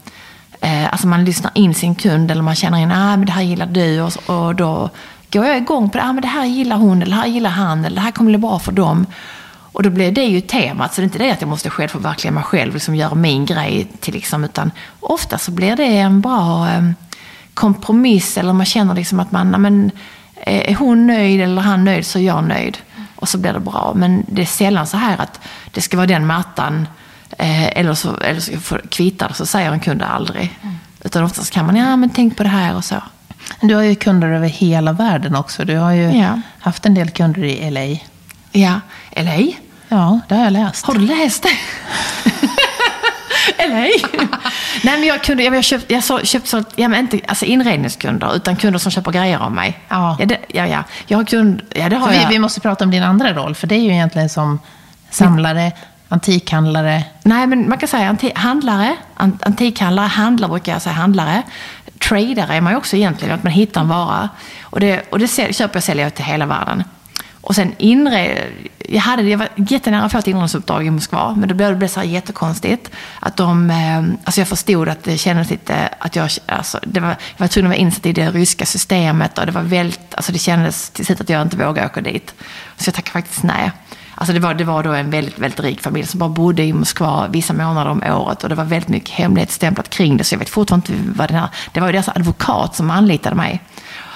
Eh, 0.61 0.93
alltså 0.93 1.07
man 1.07 1.25
lyssnar 1.25 1.53
in 1.55 1.75
sin 1.75 1.95
kund 1.95 2.31
eller 2.31 2.43
man 2.43 2.55
känner 2.55 2.79
in, 2.79 2.93
ah, 2.93 3.17
men 3.17 3.27
det 3.27 3.33
här 3.33 3.43
gillar 3.43 3.67
du. 3.67 4.01
Och, 4.01 4.13
och 4.27 4.55
då 4.55 4.91
går 5.33 5.47
jag 5.47 5.57
igång 5.57 5.91
på 5.91 5.99
det, 5.99 6.05
ah, 6.05 6.13
men 6.13 6.23
det 6.23 6.29
här 6.29 6.47
gillar 6.47 6.77
hon 6.77 7.03
eller 7.03 7.17
det 7.17 7.23
här 7.23 7.29
gillar 7.29 7.51
han. 7.51 7.85
Eller 7.85 7.97
det 7.97 8.03
här 8.03 8.11
kommer 8.11 8.31
bli 8.31 8.39
bra 8.39 8.59
för 8.59 8.73
dem. 8.73 9.07
Och 9.73 9.83
då 9.83 9.91
blir 9.91 10.13
det 10.13 10.25
ju 10.25 10.41
temat, 10.41 10.95
så 10.95 11.01
det 11.01 11.03
är 11.03 11.07
inte 11.07 11.19
det 11.19 11.31
att 11.31 11.41
jag 11.41 11.49
måste 11.49 11.71
själv 11.71 11.89
förverkliga 11.89 12.33
mig 12.33 12.43
själv, 12.43 12.75
liksom 12.75 12.95
göra 12.95 13.15
min 13.15 13.47
grej 13.47 13.89
till 14.01 14.15
liksom, 14.15 14.45
utan 14.45 14.71
ofta 15.01 15.39
så 15.39 15.51
blir 15.51 15.77
det 15.77 15.85
en 15.85 16.21
bra 16.21 16.69
eh, 16.69 16.91
kompromiss, 17.55 18.37
eller 18.37 18.53
man 18.53 18.67
känner 18.67 18.95
liksom 18.95 19.21
att 19.21 19.33
man, 19.33 19.55
ah, 19.55 19.59
men, 19.59 19.91
eh, 20.37 20.71
är 20.71 20.75
hon 20.75 21.07
nöjd 21.07 21.41
eller 21.41 21.63
han 21.63 21.85
nöjd 21.85 22.07
så 22.07 22.19
är 22.19 22.23
jag 22.23 22.45
nöjd. 22.45 22.79
Och 23.21 23.29
så 23.29 23.39
blir 23.39 23.53
det 23.53 23.61
bra. 23.61 23.93
Men 23.97 24.25
det 24.29 24.43
är 24.43 24.47
sällan 24.47 24.87
så 24.87 24.97
här 24.97 25.21
att 25.21 25.41
det 25.71 25.81
ska 25.81 25.97
vara 25.97 26.07
den 26.07 26.27
mattan, 26.27 26.89
eh, 27.39 27.79
eller 27.79 27.95
så, 27.95 28.17
eller 28.17 28.41
så 28.41 28.79
kvittar 28.89 29.33
så 29.33 29.47
säger 29.47 29.73
en 29.73 29.81
kund 29.81 30.03
aldrig. 30.03 30.59
Mm. 30.63 30.79
Utan 31.05 31.25
oftast 31.25 31.53
kan 31.53 31.67
man, 31.67 31.77
ja 31.77 31.97
men 31.97 32.11
tänk 32.11 32.37
på 32.37 32.43
det 32.43 32.49
här 32.49 32.77
och 32.77 32.85
så. 32.85 32.97
Du 33.61 33.75
har 33.75 33.83
ju 33.83 33.95
kunder 33.95 34.29
över 34.29 34.49
hela 34.49 34.93
världen 34.93 35.37
också. 35.37 35.65
Du 35.65 35.77
har 35.77 35.93
ju 35.93 36.19
ja. 36.19 36.41
haft 36.59 36.87
en 36.87 36.95
del 36.95 37.11
kunder 37.11 37.45
i 37.45 37.71
LA. 37.71 38.01
Ja, 38.53 38.81
LA? 39.17 39.53
Ja, 39.89 40.21
det 40.29 40.35
har 40.35 40.45
jag 40.45 40.53
läst. 40.53 40.87
Har 40.87 40.95
du 40.95 41.01
läst 41.01 41.43
det? 41.43 41.59
LA? 43.59 43.75
Nej, 43.75 43.91
men 44.83 45.05
jag, 45.05 45.23
kunde, 45.25 45.43
jag, 45.43 45.57
jag 45.57 45.65
köpt, 45.65 45.91
jag 45.91 46.05
så, 46.05 46.19
köpt 46.19 46.49
sånt, 46.49 46.69
ja, 46.77 46.89
men 46.89 47.01
inte 47.01 47.21
alltså 47.27 47.45
inredningskunder, 47.45 48.37
utan 48.37 48.57
kunder 48.57 48.79
som 48.79 48.93
köper 48.93 49.13
grejer 49.13 49.39
av 49.39 49.53
mig. 49.53 49.79
Ja. 49.89 50.17
Ja, 50.19 50.27
det, 50.27 50.39
ja, 50.49 50.67
ja. 50.67 50.85
Jag 51.07 51.19
har 51.19 51.25
kund, 51.25 51.63
ja, 51.75 51.89
det 51.89 51.97
har 51.97 52.11
vi, 52.11 52.17
jag. 52.17 52.29
vi 52.29 52.39
måste 52.39 52.61
prata 52.61 52.85
om 52.85 52.91
din 52.91 53.03
andra 53.03 53.33
roll, 53.33 53.55
för 53.55 53.67
det 53.67 53.75
är 53.75 53.81
ju 53.81 53.91
egentligen 53.91 54.29
som 54.29 54.59
samlare, 55.11 55.73
antikhandlare. 56.09 57.05
Nej, 57.23 57.47
men 57.47 57.69
man 57.69 57.79
kan 57.79 57.89
säga 57.89 58.09
anti, 58.09 58.33
handlare, 58.35 58.97
antikhandlare, 59.41 60.07
handlare 60.07 60.51
brukar 60.51 60.73
jag 60.73 60.83
säga, 60.83 60.95
handlare. 60.95 61.43
Tradare 61.99 62.55
är 62.55 62.61
man 62.61 62.73
ju 62.73 62.77
också 62.77 62.97
egentligen, 62.97 63.35
att 63.35 63.43
man 63.43 63.53
hittar 63.53 63.81
en 63.81 63.89
vara. 63.89 64.29
Och 64.63 64.81
det, 64.81 65.03
och 65.11 65.19
det 65.19 65.55
köper 65.55 65.79
och 65.79 65.85
säljer 65.85 66.05
jag 66.05 66.15
till 66.15 66.25
hela 66.25 66.47
världen. 66.47 66.85
Och 67.41 67.55
sen 67.55 67.75
inre, 67.79 68.47
jag, 68.79 69.01
hade, 69.01 69.23
jag 69.23 69.39
var 69.39 69.49
jättenära 69.57 70.03
att 70.03 70.13
få 70.13 70.19
ett 70.19 70.27
inredningsuppdrag 70.27 70.87
i 70.87 70.91
Moskva, 70.91 71.35
men 71.35 71.49
då 71.49 71.55
blev, 71.55 71.71
det 71.71 71.77
blev 71.77 71.89
så 71.89 72.01
här 72.01 72.07
jättekonstigt. 72.07 72.91
Att 73.21 73.37
de, 73.37 73.71
eh, 73.71 73.99
alltså 74.25 74.41
jag 74.41 74.49
förstod 74.49 74.89
att 74.89 75.05
det 75.05 75.19
kändes 75.19 75.51
lite, 75.51 75.89
att 75.99 76.17
jag, 76.17 76.31
alltså 76.47 76.81
det 76.83 77.01
var, 77.01 77.09
jag 77.09 77.17
var 77.39 77.49
tvungen 77.49 77.73
att 77.73 77.77
vara 77.77 77.81
insatt 77.81 78.07
i 78.07 78.13
det 78.13 78.31
ryska 78.31 78.67
systemet 78.67 79.39
och 79.39 79.47
det 79.47 79.53
var 79.53 79.63
väldigt, 79.63 80.15
alltså 80.15 80.33
det 80.33 80.39
kändes 80.39 80.91
till 80.91 81.07
slut 81.07 81.21
att 81.21 81.29
jag 81.29 81.43
inte 81.43 81.57
vågade 81.57 81.87
åka 81.87 82.01
dit. 82.01 82.35
Så 82.77 82.89
jag 82.89 82.95
tackade 82.95 83.13
faktiskt 83.13 83.43
nej. 83.43 83.71
Alltså 84.15 84.33
det 84.33 84.41
var, 84.41 84.55
det 84.55 84.65
var 84.65 84.83
då 84.83 84.93
en 84.93 85.11
väldigt, 85.11 85.39
väldigt 85.39 85.61
rik 85.61 85.81
familj 85.81 86.07
som 86.07 86.19
bara 86.19 86.31
bodde 86.31 86.63
i 86.63 86.73
Moskva 86.73 87.29
vissa 87.29 87.53
månader 87.53 87.91
om 87.91 88.03
året 88.03 88.43
och 88.43 88.49
det 88.49 88.55
var 88.55 88.65
väldigt 88.65 88.89
mycket 88.89 89.11
hemlighetsstämplat 89.11 89.91
kring 89.91 90.17
det. 90.17 90.25
Så 90.25 90.35
jag 90.35 90.39
vet 90.39 90.49
fortfarande 90.49 90.93
inte 90.93 91.19
vad 91.19 91.29
den 91.29 91.39
här, 91.39 91.49
det 91.73 91.81
var 91.81 91.89
ju 91.89 91.93
deras 91.93 92.09
advokat 92.09 92.77
som 92.77 92.91
anlitade 92.91 93.37
mig. 93.37 93.61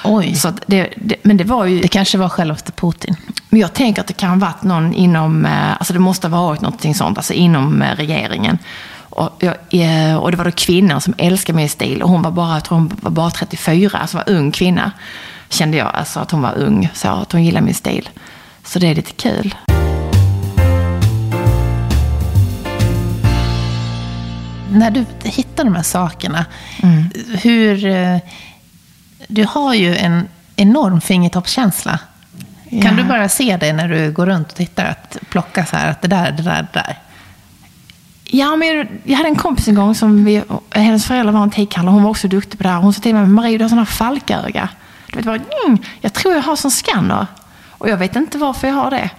Oj. 0.04 0.34
Så 0.34 0.52
det, 0.66 0.94
det, 0.96 1.16
men 1.22 1.36
det 1.36 1.44
var 1.44 1.64
ju... 1.64 1.80
Det 1.80 1.88
kanske 1.88 2.18
var 2.18 2.28
självaste 2.28 2.72
Putin. 2.72 3.16
Men 3.48 3.60
jag 3.60 3.72
tänker 3.72 4.00
att 4.00 4.06
det 4.06 4.12
kan 4.12 4.30
ha 4.30 4.36
varit 4.36 4.62
någon 4.62 4.94
inom, 4.94 5.46
eh, 5.46 5.72
alltså 5.72 5.92
det 5.92 5.98
måste 5.98 6.28
ha 6.28 6.46
varit 6.46 6.60
någonting 6.60 6.94
sånt, 6.94 7.18
alltså 7.18 7.32
inom 7.32 7.82
eh, 7.82 7.96
regeringen. 7.96 8.58
Och, 8.96 9.30
jag, 9.38 9.54
eh, 9.70 10.16
och 10.16 10.30
det 10.30 10.36
var 10.36 10.44
då 10.44 10.50
kvinnan 10.50 11.00
som 11.00 11.14
älskade 11.18 11.56
min 11.56 11.68
stil. 11.68 12.02
Och 12.02 12.08
hon 12.08 12.22
var 12.22 12.30
bara, 12.30 12.54
jag 12.54 12.64
tror 12.64 12.78
hon 12.78 12.96
var 13.00 13.10
bara 13.10 13.30
34, 13.30 13.98
alltså 13.98 14.16
var 14.16 14.30
ung 14.30 14.52
kvinna. 14.52 14.92
Kände 15.48 15.76
jag, 15.76 15.94
alltså 15.94 16.20
att 16.20 16.30
hon 16.30 16.42
var 16.42 16.54
ung, 16.58 16.88
så 16.94 17.08
att 17.08 17.32
hon 17.32 17.44
gillade 17.44 17.66
min 17.66 17.74
stil. 17.74 18.08
Så 18.64 18.78
det 18.78 18.86
är 18.86 18.94
lite 18.94 19.12
kul. 19.12 19.54
När 24.70 24.90
du 24.90 25.04
hittar 25.24 25.64
de 25.64 25.74
här 25.74 25.82
sakerna, 25.82 26.44
mm. 26.82 27.10
hur... 27.42 27.86
Du 29.28 29.44
har 29.44 29.74
ju 29.74 29.96
en 29.96 30.28
enorm 30.56 31.00
fingertoppskänsla. 31.00 31.98
Ja. 32.68 32.82
Kan 32.82 32.96
du 32.96 33.04
bara 33.04 33.28
se 33.28 33.56
det 33.56 33.72
när 33.72 33.88
du 33.88 34.12
går 34.12 34.26
runt 34.26 34.50
och 34.50 34.56
tittar? 34.56 34.84
Att 34.84 35.16
plocka 35.28 35.66
så 35.66 35.76
här, 35.76 35.90
att 35.90 36.02
det 36.02 36.08
där, 36.08 36.32
det 36.32 36.42
där, 36.42 36.66
det 36.72 36.80
där. 36.80 36.98
Ja, 38.24 38.56
men 38.56 38.88
jag 39.04 39.16
hade 39.16 39.28
en 39.28 39.36
kompis 39.36 39.68
en 39.68 39.74
gång 39.74 39.94
som 39.94 40.24
vi, 40.24 40.42
hennes 40.70 41.06
föräldrar 41.06 41.32
var 41.32 41.42
en 41.42 41.50
teckhandlare. 41.50 41.94
Hon 41.94 42.02
var 42.02 42.10
också 42.10 42.28
duktig 42.28 42.58
på 42.58 42.62
det 42.62 42.68
här. 42.68 42.80
Hon 42.80 42.94
sa 42.94 43.00
till 43.00 43.14
mig, 43.14 43.26
Marie 43.26 43.58
du 43.58 43.64
har 43.64 43.68
sådana 43.68 43.86
falköga. 43.86 44.68
Du 45.06 45.16
vet, 45.16 45.24
bara, 45.24 45.36
mm, 45.66 45.78
jag 46.00 46.12
tror 46.12 46.34
jag 46.34 46.42
har 46.42 46.56
sån 46.56 46.70
scanner. 46.70 47.26
Och 47.70 47.88
jag 47.88 47.96
vet 47.96 48.16
inte 48.16 48.38
varför 48.38 48.68
jag 48.68 48.74
har 48.74 48.90
det. 48.90 49.10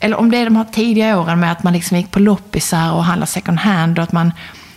Eller 0.00 0.16
om 0.16 0.30
det 0.30 0.38
är 0.38 0.44
de 0.44 0.56
här 0.56 0.64
tidiga 0.64 1.20
åren 1.20 1.40
med 1.40 1.52
att 1.52 1.62
man 1.62 1.72
liksom 1.72 1.96
gick 1.96 2.10
på 2.10 2.18
loppisar 2.18 2.92
och 2.92 3.04
handlade 3.04 3.30
second 3.30 3.58
hand 3.58 3.98
och 3.98 4.04
att 4.04 4.12
man 4.12 4.32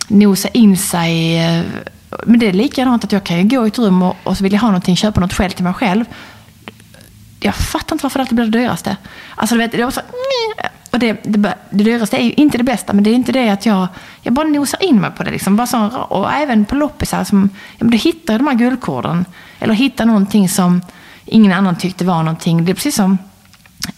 nosade 0.08 0.58
in 0.58 0.76
sig. 0.76 1.38
Eh, 1.44 1.64
men 2.26 2.38
det 2.38 2.48
är 2.48 2.52
likadant 2.52 3.04
att 3.04 3.12
jag 3.12 3.24
kan 3.24 3.36
ju 3.36 3.56
gå 3.56 3.64
i 3.64 3.68
ett 3.68 3.78
rum 3.78 4.02
och, 4.02 4.16
och 4.24 4.36
så 4.36 4.44
vill 4.44 4.52
jag 4.52 4.60
ha 4.60 4.68
någonting, 4.68 4.96
köpa 4.96 5.20
något 5.20 5.32
själv 5.32 5.50
till 5.50 5.64
mig 5.64 5.74
själv. 5.74 6.04
Jag 7.40 7.54
fattar 7.54 7.94
inte 7.94 8.04
varför 8.04 8.18
det 8.18 8.22
alltid 8.22 8.36
blir 8.36 8.46
det 8.46 8.58
dyraste. 8.58 8.96
Alltså, 9.34 9.54
du 9.54 9.58
vet, 9.58 9.72
det 9.72 9.84
var 9.84 9.90
så, 9.90 10.00
och 10.92 10.98
det, 10.98 11.12
det, 11.24 11.54
det 11.70 11.84
dyraste 11.84 12.16
är 12.16 12.24
ju 12.24 12.32
inte 12.32 12.58
det 12.58 12.64
bästa, 12.64 12.92
men 12.92 13.04
det 13.04 13.10
är 13.10 13.14
inte 13.14 13.32
det 13.32 13.48
att 13.48 13.66
jag, 13.66 13.88
jag 14.22 14.34
bara 14.34 14.48
nosar 14.48 14.82
in 14.82 15.00
mig 15.00 15.10
på 15.10 15.22
det. 15.22 15.30
Liksom. 15.30 15.56
Bara 15.56 15.66
så, 15.66 15.86
och 15.88 16.32
även 16.32 16.64
på 16.64 16.74
loppisar, 16.74 17.24
som, 17.24 17.50
ja, 17.78 17.86
du 17.86 17.96
hittar 17.96 18.38
de 18.38 18.46
här 18.46 18.54
guldkorden. 18.54 19.24
Eller 19.58 19.74
hittar 19.74 20.06
någonting 20.06 20.48
som 20.48 20.82
ingen 21.24 21.52
annan 21.52 21.76
tyckte 21.76 22.04
var 22.04 22.22
någonting. 22.22 22.64
Det 22.64 22.72
är 22.72 22.74
precis 22.74 22.94
som, 22.94 23.18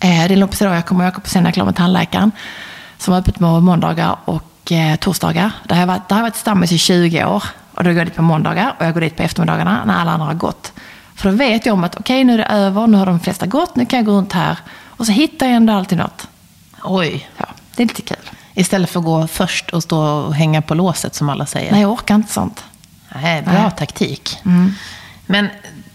eh, 0.00 0.28
det 0.28 0.34
är 0.34 0.36
loppis 0.36 0.62
idag, 0.62 0.76
jag 0.76 0.86
kommer 0.86 1.08
åka 1.08 1.20
på 1.20 1.28
sen 1.28 1.42
när 1.42 1.50
jag 1.50 1.54
klar 1.54 1.64
med 1.64 1.76
tandläkaren. 1.76 2.32
Som 2.98 3.12
har 3.12 3.20
öppet 3.20 3.38
på 3.38 3.60
måndagar 3.60 4.16
och 4.24 4.72
eh, 4.72 4.96
torsdagar. 4.96 5.50
Där 5.64 5.74
har 5.74 5.82
jag 5.82 5.86
varit, 5.86 6.08
där 6.08 6.16
har 6.16 6.20
jag 6.20 6.30
varit 6.30 6.36
stammis 6.36 6.72
i 6.72 6.78
20 6.78 7.24
år. 7.24 7.44
Och 7.74 7.84
då 7.84 7.90
går 7.90 7.98
jag 7.98 8.06
dit 8.06 8.16
på 8.16 8.22
måndagar 8.22 8.74
och 8.78 8.86
jag 8.86 8.94
går 8.94 9.00
dit 9.00 9.16
på 9.16 9.22
eftermiddagarna 9.22 9.84
när 9.84 9.94
alla 9.94 10.10
andra 10.10 10.26
har 10.26 10.34
gått. 10.34 10.72
För 11.14 11.30
då 11.30 11.36
vet 11.36 11.66
jag 11.66 11.72
om 11.72 11.84
att 11.84 11.96
okej, 11.96 12.16
okay, 12.16 12.24
nu 12.24 12.34
är 12.34 12.38
det 12.38 12.44
över, 12.44 12.86
nu 12.86 12.96
har 12.96 13.06
de 13.06 13.20
flesta 13.20 13.46
gått, 13.46 13.76
nu 13.76 13.86
kan 13.86 13.96
jag 13.96 14.06
gå 14.06 14.12
runt 14.12 14.32
här. 14.32 14.58
Och 14.82 15.06
så 15.06 15.12
hittar 15.12 15.46
jag 15.46 15.56
ändå 15.56 15.72
alltid 15.72 15.98
något. 15.98 16.28
Oj. 16.82 17.28
Ja, 17.36 17.46
det 17.76 17.82
är 17.82 17.86
lite 17.86 18.02
kul. 18.02 18.30
Istället 18.54 18.90
för 18.90 19.00
att 19.00 19.06
gå 19.06 19.26
först 19.26 19.70
och 19.70 19.82
stå 19.82 20.00
och 20.00 20.34
hänga 20.34 20.62
på 20.62 20.74
låset 20.74 21.14
som 21.14 21.28
alla 21.28 21.46
säger. 21.46 21.72
Nej, 21.72 21.80
jag 21.80 21.92
orkar 21.92 22.14
inte 22.14 22.32
sånt. 22.32 22.64
Nej, 23.22 23.42
bra 23.42 23.52
Nej. 23.52 23.70
taktik. 23.78 24.38
Mm. 24.44 24.72
Men 25.26 25.48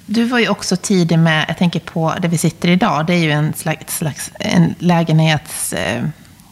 du 0.06 0.24
var 0.24 0.40
ju 0.40 0.50
också 0.50 0.76
tidig 0.76 1.20
med, 1.20 1.46
jag 1.48 1.58
tänker 1.58 1.80
på 1.80 2.14
där 2.20 2.30
vi 2.30 2.38
sitter 2.38 2.70
idag, 2.70 3.06
det 3.06 3.14
är 3.14 3.18
ju 3.18 3.32
en 3.32 3.54
slags, 3.54 3.98
slags 3.98 4.32
en 4.40 4.76
lägenhets... 4.80 5.74
Eh, 5.74 6.04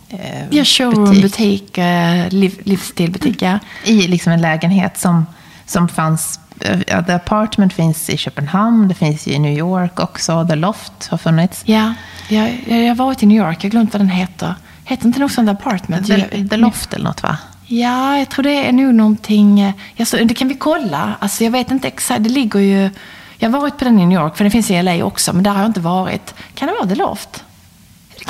eh 0.10 0.44
ja, 0.50 0.66
showroombutik, 0.66 1.78
eh, 1.78 2.30
liv, 2.30 2.60
livsstilbutik, 2.64 3.42
ja. 3.42 3.60
I 3.84 4.08
liksom 4.08 4.34
en 4.34 4.42
lägenhet 4.42 4.98
som, 4.98 5.26
som 5.66 5.88
fanns 5.90 6.40
Ja, 6.88 7.04
The 7.04 7.14
Apartment 7.14 7.74
finns 7.74 8.10
i 8.10 8.18
Köpenhamn, 8.18 8.88
det 8.88 8.94
finns 8.94 9.28
i 9.28 9.40
New 9.40 9.58
York 9.58 10.00
också. 10.00 10.48
The 10.48 10.56
Loft 10.56 11.08
har 11.08 11.18
funnits. 11.18 11.62
Ja, 11.66 11.94
jag, 12.30 12.64
jag 12.68 12.88
har 12.88 12.96
varit 12.96 13.24
i 13.24 13.26
New 13.26 13.38
York. 13.38 13.58
Jag 13.64 13.70
har 13.70 13.72
glömt 13.72 13.94
vad 13.94 14.02
den 14.02 14.10
heter. 14.10 14.56
Heter 14.86 15.06
inte 15.06 15.20
något 15.20 15.32
sånt 15.32 15.48
The 15.48 15.52
Apartment? 15.52 16.08
The, 16.08 16.48
The 16.48 16.58
Loft 16.58 16.94
eller 16.94 17.06
något 17.06 17.24
va? 17.24 17.38
Ja, 17.66 18.18
jag 18.18 18.30
tror 18.30 18.44
det 18.44 18.68
är 18.68 18.72
nog 18.72 18.94
någonting... 18.94 19.74
Alltså, 20.00 20.18
det 20.18 20.34
kan 20.34 20.48
vi 20.48 20.56
kolla. 20.56 21.14
Alltså, 21.20 21.44
jag 21.44 21.52
vet 21.52 21.72
inte 21.72 21.88
exakt. 21.88 22.24
Det 22.24 22.30
ligger 22.30 22.60
ju... 22.60 22.90
Jag 23.38 23.50
har 23.50 23.60
varit 23.60 23.78
på 23.78 23.86
den 23.86 24.00
i 24.00 24.06
New 24.06 24.22
York, 24.22 24.38
för 24.38 24.44
den 24.44 24.52
finns 24.52 24.72
i 24.72 24.84
LA 24.84 25.04
också, 25.04 25.34
men 25.34 25.44
där 25.44 25.52
har 25.52 25.60
jag 25.60 25.70
inte 25.70 25.80
varit. 25.80 26.36
Kan 26.56 26.68
det 26.68 26.74
vara 26.74 26.88
The 26.88 26.96
Loft? 26.96 27.44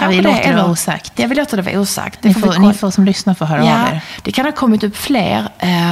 Ja, 0.01 0.08
vi 0.08 0.22
låter 0.22 0.50
det, 0.50 0.56
vara 0.56 0.72
osagt. 0.72 1.12
Jag 1.16 1.27
vill 1.27 1.38
låta 1.38 1.56
det 1.56 1.62
vara 1.62 1.80
osagt. 1.80 2.24
Ni 2.24 2.34
får, 2.34 2.60
ni 2.60 2.74
får 2.74 2.92
som 2.92 3.06
lyssnar 3.06 3.34
få 3.34 3.46
höra 3.46 3.66
ja, 3.66 3.88
av 3.88 3.94
er. 3.94 4.01
Det 4.22 4.32
kan 4.32 4.46
ha 4.46 4.51
kommit 4.51 4.84
upp 4.84 4.98
fler. 4.98 5.50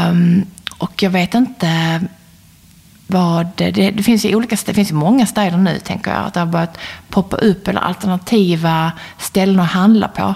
Um, 0.09 0.45
och 0.77 1.03
jag 1.03 1.09
vet 1.09 1.33
inte 1.33 2.01
vad, 3.07 3.47
det, 3.55 3.71
det, 3.71 4.03
finns 4.03 4.25
ju 4.25 4.35
olika, 4.35 4.57
det 4.65 4.73
finns 4.73 4.91
ju 4.91 4.95
många 4.95 5.25
städer 5.25 5.57
nu, 5.57 5.79
tänker 5.79 6.11
jag, 6.11 6.25
att 6.25 6.33
det 6.33 6.39
har 6.39 6.47
börjat 6.47 6.77
poppa 7.09 7.37
upp 7.37 7.67
eller 7.67 7.81
alternativa 7.81 8.91
ställen 9.17 9.59
att 9.59 9.71
handla 9.71 10.07
på. 10.07 10.35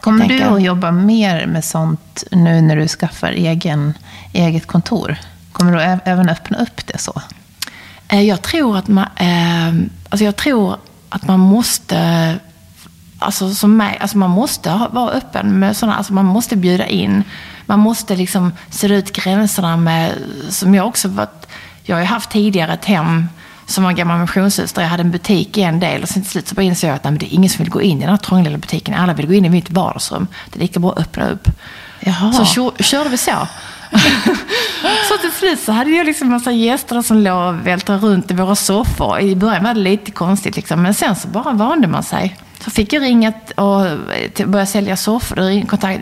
Kommer 0.00 0.28
du 0.28 0.42
att 0.42 0.62
jobba 0.62 0.90
mer 0.90 1.46
med 1.46 1.64
sånt 1.64 2.24
nu 2.30 2.60
när 2.60 2.76
du 2.76 2.88
skaffar 2.88 3.32
egen, 3.32 3.94
eget 4.32 4.66
kontor? 4.66 5.16
Kommer 5.52 5.72
du 5.72 6.00
även 6.04 6.28
öppna 6.28 6.58
upp 6.58 6.86
det 6.86 6.98
så? 6.98 7.22
Eh, 8.08 8.22
jag 8.22 8.42
tror 8.42 8.76
att 8.76 8.88
man, 8.88 9.06
eh, 9.16 9.68
alltså 10.08 10.24
jag 10.24 10.36
tror 10.36 10.76
att 11.08 11.26
man 11.26 11.40
måste 11.40 12.34
Alltså, 13.22 13.54
som 13.54 13.76
mig, 13.76 13.98
alltså 14.00 14.18
man 14.18 14.30
måste 14.30 14.88
vara 14.90 15.10
öppen 15.10 15.58
med 15.58 15.76
sådana, 15.76 15.96
alltså 15.96 16.12
man 16.12 16.24
måste 16.24 16.56
bjuda 16.56 16.86
in. 16.86 17.24
Man 17.66 17.78
måste 17.78 18.16
liksom 18.16 18.52
se 18.70 18.86
ut 18.86 19.12
gränserna 19.12 19.76
med, 19.76 20.12
som 20.48 20.74
jag 20.74 20.86
också 20.86 21.08
varit 21.08 21.46
jag 21.82 21.96
har 21.96 22.00
ju 22.00 22.06
haft 22.06 22.30
tidigare 22.30 22.72
ett 22.72 22.84
hem 22.84 23.28
som 23.66 23.84
var 23.84 23.90
en 23.90 23.96
gammal 23.96 24.20
missionshus 24.20 24.72
där 24.72 24.82
jag 24.82 24.88
hade 24.88 25.00
en 25.00 25.10
butik 25.10 25.58
i 25.58 25.62
en 25.62 25.80
del 25.80 26.02
och 26.02 26.08
sen 26.08 26.22
till 26.22 26.30
slut 26.30 26.48
så 26.48 26.54
bara 26.54 26.62
insåg 26.62 26.90
jag 26.90 26.94
att 26.94 27.04
nej, 27.04 27.12
det 27.12 27.26
är 27.26 27.34
ingen 27.34 27.50
som 27.50 27.64
vill 27.64 27.72
gå 27.72 27.82
in 27.82 27.98
i 27.98 28.00
den 28.00 28.10
här 28.10 28.16
trånga 28.16 28.44
lilla 28.44 28.58
butiken. 28.58 28.94
Alla 28.94 29.14
vill 29.14 29.26
gå 29.26 29.32
in 29.32 29.44
i 29.44 29.48
mitt 29.48 29.70
vardagsrum. 29.70 30.26
Det 30.50 30.58
är 30.58 30.60
lika 30.60 30.80
bra 30.80 30.92
att 30.92 30.98
öppna 30.98 31.30
upp. 31.30 31.48
Jaha. 32.00 32.32
Så 32.32 32.72
körde 32.78 33.10
vi 33.10 33.16
så. 33.16 33.30
så 35.08 35.18
till 35.20 35.32
slut 35.38 35.60
så 35.60 35.72
hade 35.72 35.90
jag 35.90 36.06
liksom 36.06 36.28
massa 36.28 36.52
gäster 36.52 37.02
som 37.02 37.16
låg 37.16 37.54
och 37.54 37.66
vältrade 37.66 38.00
runt 38.06 38.30
i 38.30 38.34
våra 38.34 38.56
soffor. 38.56 39.20
I 39.20 39.36
början 39.36 39.64
var 39.64 39.74
det 39.74 39.80
lite 39.80 40.10
konstigt 40.10 40.56
liksom, 40.56 40.82
men 40.82 40.94
sen 40.94 41.16
så 41.16 41.28
bara 41.28 41.52
vande 41.52 41.88
man 41.88 42.02
sig. 42.02 42.36
Så 42.64 42.70
fick 42.70 42.92
jag 42.92 43.02
ringa 43.02 43.32
och 43.54 43.86
börja 44.46 44.66
sälja 44.66 44.96
soffor. 44.96 45.36
Då 45.36 45.42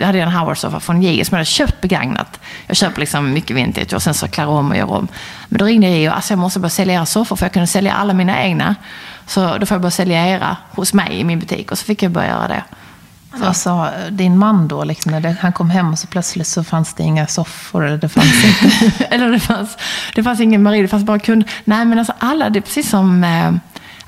hade 0.07 0.19
jag 0.19 0.27
en 0.29 0.35
Howard-soffa 0.35 0.81
från 0.81 1.03
JG 1.03 1.25
som 1.25 1.35
jag 1.35 1.39
hade 1.39 1.45
köpt 1.45 1.81
begagnat. 1.81 2.41
Jag 2.67 2.77
köper 2.77 3.01
liksom 3.01 3.33
mycket 3.33 3.57
vintage 3.57 3.95
och 3.95 4.03
sen 4.03 4.15
så 4.15 4.29
klär 4.29 4.47
om 4.47 4.71
och 4.71 4.77
gör 4.77 4.91
om. 4.91 5.09
Men 5.49 5.59
då 5.59 5.65
ringde 5.65 5.89
jag 5.89 6.11
och 6.11 6.17
alltså 6.17 6.33
jag 6.33 6.39
måste 6.39 6.61
börja 6.61 6.71
sälja 6.71 6.95
era 6.95 7.07
soffor 7.07 7.37
för 7.37 7.45
jag 7.45 7.53
kunde 7.53 7.67
sälja 7.67 7.93
alla 7.93 8.15
mina 8.15 8.43
egna. 8.43 8.75
Så 9.27 9.59
då 9.59 9.67
får 9.67 9.75
jag 9.75 9.81
börja 9.81 9.91
sälja 9.91 10.27
era 10.29 10.57
hos 10.71 10.95
mig 10.95 11.21
i 11.21 11.25
min 11.25 11.39
butik. 11.39 11.71
Och 11.71 11.79
så 11.79 11.85
fick 11.85 12.03
jag 12.03 12.13
börja 12.13 12.29
göra 12.29 12.49
det. 12.49 12.63
Så. 13.39 13.55
Sa 13.55 13.91
din 14.11 14.39
man 14.39 14.69
då? 14.69 14.85
Liksom, 14.85 15.13
när 15.13 15.37
han 15.41 15.53
kom 15.53 15.71
hem 15.71 15.93
och 15.93 15.99
så 15.99 16.07
plötsligt 16.07 16.47
så 16.47 16.65
fanns 16.65 16.95
det 16.95 17.03
inga 17.03 17.27
soffor. 17.27 17.87
Eller 17.87 17.99
det 17.99 18.09
fanns 18.09 18.45
inte. 18.45 19.05
eller 19.11 19.31
det 19.31 19.41
fanns, 19.41 19.77
det 20.15 20.23
fanns 20.23 20.41
ingen 20.41 20.63
Marie, 20.63 20.83
det 20.83 20.89
fanns 20.89 21.05
bara 21.05 21.19
kund. 21.19 21.45
Nej 21.65 21.85
men 21.85 21.99
alltså 21.99 22.13
alla, 22.19 22.51
det 22.51 22.59
är 22.59 22.61
precis 22.61 22.91
som... 22.91 23.25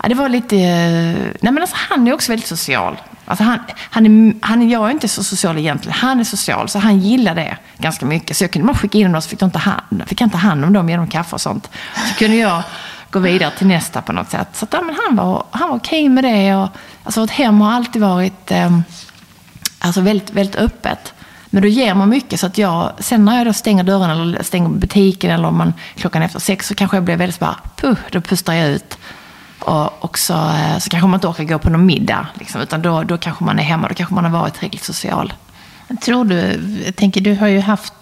Ja, 0.03 0.09
det 0.09 0.15
var 0.15 0.29
lite... 0.29 0.57
Eh, 0.57 1.33
nej, 1.41 1.53
men 1.53 1.59
alltså, 1.59 1.77
han 1.79 2.09
är 2.09 2.13
också 2.13 2.33
väldigt 2.33 2.49
social. 2.49 2.97
Alltså 3.25 3.45
han, 3.45 3.59
han 3.77 4.07
är, 4.07 4.35
han, 4.47 4.71
jag 4.71 4.87
är 4.87 4.91
inte 4.91 5.09
så 5.09 5.25
social 5.25 5.59
egentligen. 5.59 5.99
Han 5.99 6.21
är 6.21 6.25
social, 6.25 6.69
så 6.69 6.79
han 6.79 7.01
gillar 7.01 7.35
det 7.35 7.57
ganska 7.79 8.07
mycket. 8.07 8.37
Så 8.37 8.45
jag 8.45 8.51
kunde 8.51 8.67
bara 8.67 8.77
skicka 8.77 8.99
in 8.99 9.13
dem, 9.13 9.23
så 9.23 9.29
fick, 9.29 9.41
de 9.41 9.51
ta 9.51 9.59
hand, 9.59 10.03
fick 10.07 10.21
han 10.21 10.31
ta 10.31 10.39
hand 10.39 10.65
om 10.65 10.73
dem, 10.73 10.89
genom 10.89 11.07
kaffe 11.07 11.35
och 11.37 11.41
sånt. 11.41 11.71
Så 12.09 12.15
kunde 12.15 12.37
jag 12.37 12.63
gå 13.11 13.19
vidare 13.19 13.51
till 13.51 13.67
nästa 13.67 14.03
på 14.03 14.13
något 14.13 14.31
sätt. 14.31 14.49
Så 14.53 14.65
att, 14.65 14.73
ja, 14.73 14.81
men 14.83 14.97
han 15.07 15.17
var, 15.17 15.45
han 15.51 15.69
var 15.69 15.77
okej 15.77 16.09
med 16.09 16.25
det. 16.25 16.55
Och, 16.55 16.69
alltså, 17.05 17.21
vårt 17.21 17.31
hem 17.31 17.61
har 17.61 17.73
alltid 17.73 18.03
varit 18.03 18.51
eh, 18.51 18.79
alltså, 19.79 20.01
väldigt, 20.01 20.31
väldigt 20.31 20.57
öppet. 20.57 21.15
Men 21.51 21.63
då 21.63 21.69
ger 21.69 21.95
man 21.95 22.09
mycket. 22.09 22.41
Så 22.41 22.47
att 22.47 22.59
jag, 22.59 22.93
sen 22.99 23.25
när 23.25 23.37
jag 23.37 23.47
då 23.47 23.53
stänger 23.53 23.85
dörren 23.85 24.11
eller 24.11 24.43
stänger 24.43 24.69
butiken 24.69 25.31
eller 25.31 25.49
om 25.49 25.59
man 25.59 25.75
klockan 25.97 26.23
efter 26.23 26.41
sex 26.41 26.69
så 26.69 26.75
kanske 26.75 26.97
jag 26.97 27.05
blir 27.05 27.17
väldigt 27.17 27.37
så 27.37 27.45
bara, 27.45 27.57
puh, 27.77 27.97
då 28.11 28.21
pustar 28.21 28.53
jag 28.53 28.69
ut. 28.69 28.99
Och, 29.61 30.05
och 30.05 30.19
så, 30.19 30.35
eh, 30.35 30.79
så 30.79 30.91
kanske 30.91 31.07
man 31.07 31.15
inte 31.15 31.29
orkar 31.29 31.45
gå 31.45 31.59
på 31.59 31.71
någon 31.71 31.87
middag. 31.87 32.27
Liksom, 32.35 32.61
utan 32.61 32.83
då, 32.83 33.03
då 33.03 33.19
kanske 33.19 33.45
man 33.45 33.59
är 33.59 33.63
hemma, 33.63 33.89
då 33.89 33.95
kanske 33.95 34.15
man 34.15 34.25
har 34.25 34.41
varit 34.41 34.55
tillräckligt 34.55 34.85
social. 34.85 35.33
Tror 36.03 36.25
du, 36.25 36.61
jag 36.87 36.97
tänker 36.97 37.21
du 37.21 37.35
har 37.35 37.47
ju 37.47 37.61
haft, 37.61 37.93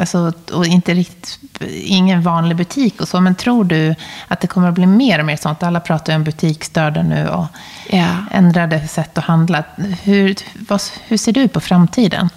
alltså, 0.00 0.32
och 0.52 0.66
inte 0.66 0.94
riktigt, 0.94 1.38
ingen 1.84 2.22
vanlig 2.22 2.56
butik 2.56 3.00
och 3.00 3.08
så, 3.08 3.20
men 3.20 3.34
tror 3.34 3.64
du 3.64 3.94
att 4.28 4.40
det 4.40 4.46
kommer 4.46 4.68
att 4.68 4.74
bli 4.74 4.86
mer 4.86 5.18
och 5.18 5.26
mer 5.26 5.36
sånt? 5.36 5.62
Alla 5.62 5.80
pratar 5.80 6.12
ju 6.12 6.16
om 6.16 6.24
butiksstörda 6.24 7.02
nu 7.02 7.28
och 7.28 7.46
ja. 7.90 8.08
ändrade 8.30 8.88
sätt 8.88 9.18
att 9.18 9.24
handla. 9.24 9.64
Hur, 10.02 10.34
vad, 10.68 10.80
hur 11.06 11.16
ser 11.16 11.32
du 11.32 11.48
på 11.48 11.60
framtiden? 11.60 12.28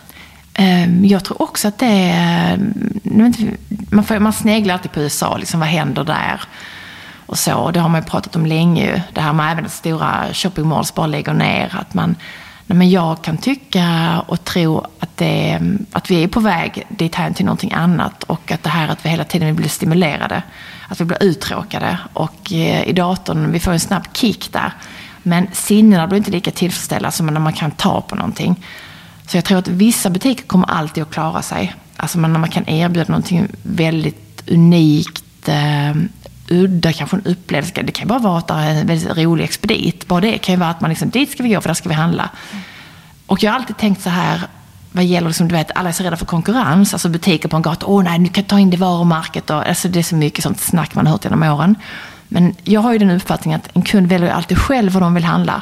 Ehm, 0.54 1.06
jag 1.06 1.24
tror 1.26 1.42
också 1.42 1.68
att 1.68 1.78
det 1.78 2.12
är... 2.14 2.60
Man, 3.90 4.04
får, 4.04 4.20
man 4.20 4.34
sneglar 4.34 4.74
alltid 4.74 4.92
på 4.92 5.00
USA, 5.00 5.38
liksom, 5.38 5.60
vad 5.60 5.70
händer 5.70 6.04
där? 6.04 6.42
Och 7.28 7.40
så. 7.40 7.72
Det 7.72 7.80
har 7.80 7.90
man 7.90 8.02
ju 8.02 8.08
pratat 8.08 8.36
om 8.36 8.46
länge. 8.46 9.04
Det 9.14 9.22
här 9.22 9.34
med 9.34 9.52
även 9.52 9.66
att 9.66 9.72
stora 9.72 10.34
shoppingmalls 10.34 10.94
bara 10.94 11.08
lägger 11.08 11.34
ner. 11.34 11.76
Att 11.80 11.94
man, 11.94 12.16
nej 12.66 12.78
men 12.78 12.90
jag 12.90 13.22
kan 13.22 13.38
tycka 13.38 14.20
och 14.28 14.44
tro 14.44 14.86
att, 15.00 15.18
det, 15.18 15.60
att 15.92 16.12
vi 16.12 16.24
är 16.24 16.28
på 16.28 16.40
väg 16.40 16.84
dit 16.90 17.16
här 17.16 17.32
till 17.32 17.46
någonting 17.46 17.74
annat. 17.74 18.24
Och 18.24 18.52
att 18.52 18.64
det 18.64 18.70
här 18.70 18.88
att 18.88 19.06
vi 19.06 19.10
hela 19.10 19.24
tiden 19.24 19.56
blir 19.56 19.70
stimulerade. 19.70 20.44
Att 20.88 21.02
vi 21.02 21.06
blir 21.06 21.24
uttråkade. 21.24 21.98
Och 22.14 22.54
eh, 22.54 22.88
i 22.88 22.94
datorn, 22.94 23.52
vi 23.52 23.60
får 23.60 23.72
en 23.72 23.80
snabb 23.80 24.04
kick 24.14 24.54
där. 24.54 24.72
Men 25.24 25.48
sinnena 25.54 26.08
blir 26.08 26.18
inte 26.18 26.32
lika 26.32 26.52
tillfredsställda 26.52 27.12
som 27.12 27.28
när 27.28 27.40
man 27.40 27.54
kan 27.54 27.72
ta 27.72 28.02
på 28.02 28.16
någonting. 28.16 28.66
Så 29.28 29.38
jag 29.38 29.46
tror 29.46 29.58
att 29.58 29.68
vissa 29.68 30.10
butiker 30.10 30.44
kommer 30.44 30.72
alltid 30.72 31.04
att 31.04 31.12
klara 31.12 31.42
sig. 31.42 31.76
Alltså 31.98 32.20
när 32.20 32.30
man 32.30 32.50
kan 32.50 32.70
erbjuda 32.70 33.12
någonting 33.12 33.48
väldigt 33.64 34.44
unikt, 34.52 35.50
eh, 35.50 35.94
udda, 36.50 36.94
kanske 36.94 37.18
en 37.18 37.26
upplevelse. 37.26 37.82
Det 37.84 37.92
kan 37.92 38.04
ju 38.04 38.10
bara 38.10 38.20
vara 38.20 38.38
att 38.38 38.48
det 38.48 38.54
är 38.54 38.70
en 38.70 38.88
väldigt 38.88 39.18
rolig 39.18 39.44
expedit. 39.44 40.08
Bara 40.08 40.22
det 40.22 40.38
kan 40.38 40.56
ju 40.56 40.60
vara 40.60 40.70
att 40.70 40.82
man 40.82 40.90
liksom, 40.90 41.10
dit 41.10 41.32
ska 41.32 41.44
vi 41.44 41.50
gå 41.50 41.62
för 41.62 41.70
där 41.70 41.74
ska 41.74 41.90
vi 41.90 41.96
handla. 41.96 42.30
Och 43.26 43.44
jag 43.44 43.52
har 43.52 43.60
alltid 43.60 43.78
tänkt 43.78 44.02
så 44.02 44.10
här, 44.10 44.42
vad 44.92 45.06
gäller, 45.06 45.28
liksom, 45.28 45.48
du 45.48 45.56
vet, 45.56 45.72
alla 45.76 45.90
är 45.90 45.94
så 45.94 46.04
rädda 46.04 46.18
för 46.18 46.26
konkurrens. 46.26 46.94
Alltså 46.94 47.10
butiker 47.10 47.50
på 47.50 47.56
en 47.56 47.62
gata, 47.62 47.86
åh 47.86 48.04
nej, 48.04 48.20
nu 48.20 48.28
kan 48.28 48.42
jag 48.42 48.50
ta 48.50 48.60
in 48.60 48.70
det 48.70 48.78
varumärket. 48.78 49.50
Och, 49.50 49.68
alltså, 49.68 49.88
det 49.88 50.00
är 50.00 50.04
så 50.04 50.16
mycket 50.16 50.44
sånt 50.44 50.60
snack 50.60 50.96
man 50.96 51.06
har 51.06 51.12
hört 51.12 51.24
genom 51.24 51.44
åren. 51.44 51.76
Men 52.28 52.56
jag 52.64 52.82
har 52.82 52.94
ju 52.94 52.98
den 52.98 53.12
uppfattningen 53.12 53.60
att 53.60 53.76
en 53.76 53.82
kund 53.82 54.08
väljer 54.08 54.30
alltid 54.30 54.58
själv 54.58 54.92
vad 54.92 55.04
de 55.04 55.14
vill 55.14 55.24
handla. 55.24 55.62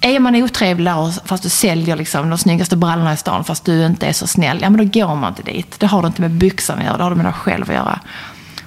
Är 0.00 0.20
man 0.20 0.36
otrevlig 0.36 0.92
fast 1.24 1.42
du 1.42 1.48
säljer 1.48 1.96
liksom 1.96 2.30
de 2.30 2.38
snyggaste 2.38 2.76
brallorna 2.76 3.12
i 3.12 3.16
stan 3.16 3.44
fast 3.44 3.64
du 3.64 3.86
inte 3.86 4.06
är 4.06 4.12
så 4.12 4.26
snäll, 4.26 4.58
ja 4.62 4.70
men 4.70 4.86
då 4.86 5.00
går 5.00 5.14
man 5.14 5.28
inte 5.28 5.42
dit. 5.42 5.80
Det 5.80 5.86
har 5.86 6.02
du 6.02 6.08
inte 6.08 6.20
med 6.20 6.30
byxan 6.30 6.78
att 6.78 6.84
göra, 6.84 6.96
det 6.96 7.02
har 7.02 7.10
du 7.10 7.16
med 7.16 7.24
dig 7.24 7.32
själv 7.32 7.70
att 7.70 7.74
göra. 7.74 8.00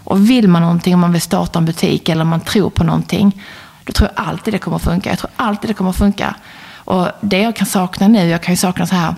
Och 0.09 0.29
vill 0.29 0.47
man 0.47 0.61
någonting, 0.61 0.93
om 0.93 0.99
man 0.99 1.11
vill 1.11 1.21
starta 1.21 1.59
en 1.59 1.65
butik 1.65 2.09
eller 2.09 2.23
man 2.23 2.41
tror 2.41 2.69
på 2.69 2.83
någonting, 2.83 3.43
då 3.83 3.93
tror 3.93 4.09
jag 4.15 4.25
alltid 4.25 4.53
det 4.53 4.57
kommer 4.57 4.77
att 4.77 4.83
funka. 4.83 5.09
Jag 5.09 5.19
tror 5.19 5.31
alltid 5.35 5.69
det 5.69 5.73
kommer 5.73 5.89
att 5.89 5.97
funka. 5.97 6.35
Och 6.75 7.07
det 7.21 7.41
jag 7.41 7.55
kan 7.55 7.67
sakna 7.67 8.07
nu, 8.07 8.27
jag 8.27 8.41
kan 8.41 8.53
ju 8.53 8.57
sakna 8.57 8.87
så 8.87 8.95
här 8.95 9.15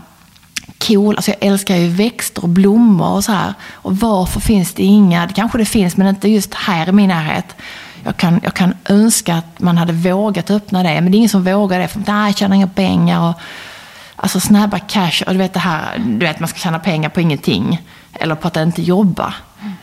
cool, 0.88 1.15
alltså 1.15 1.31
jag 1.31 1.51
älskar 1.51 1.75
ju 1.75 1.88
växter 1.88 2.43
och 2.43 2.50
blommor 2.50 3.12
och 3.12 3.24
så 3.24 3.31
här. 3.31 3.53
Och 3.74 3.98
varför 3.98 4.39
finns 4.39 4.74
det 4.74 4.83
inga, 4.83 5.27
det 5.27 5.33
kanske 5.33 5.57
det 5.57 5.65
finns 5.65 5.98
men 5.98 6.07
inte 6.07 6.29
just 6.29 6.53
här 6.53 6.89
i 6.89 6.91
min 6.91 7.07
närhet. 7.07 7.55
Jag 8.03 8.17
kan, 8.17 8.39
jag 8.43 8.53
kan 8.53 8.74
önska 8.86 9.36
att 9.36 9.60
man 9.60 9.77
hade 9.77 9.93
vågat 9.93 10.51
öppna 10.51 10.83
det, 10.83 11.01
men 11.01 11.12
det 11.12 11.15
är 11.15 11.17
ingen 11.17 11.29
som 11.29 11.43
vågar 11.43 11.79
det. 11.79 11.88
För 11.88 12.03
nej, 12.07 12.27
jag 12.29 12.38
tjänar 12.38 12.55
inga 12.55 12.67
pengar. 12.67 13.29
Och, 13.29 13.36
alltså 14.15 14.39
snabba 14.39 14.79
cash 14.79 15.24
och 15.27 15.33
du 15.33 15.38
vet 15.38 15.53
det 15.53 15.60
här, 15.60 15.98
du 15.98 16.25
vet 16.25 16.39
man 16.39 16.50
ska 16.50 16.60
tjäna 16.60 16.79
pengar 16.79 17.10
på 17.10 17.21
ingenting. 17.21 17.81
Eller 18.13 18.36
på 18.36 18.48
att 18.48 18.57
inte 18.57 18.81
jobba. 18.81 19.33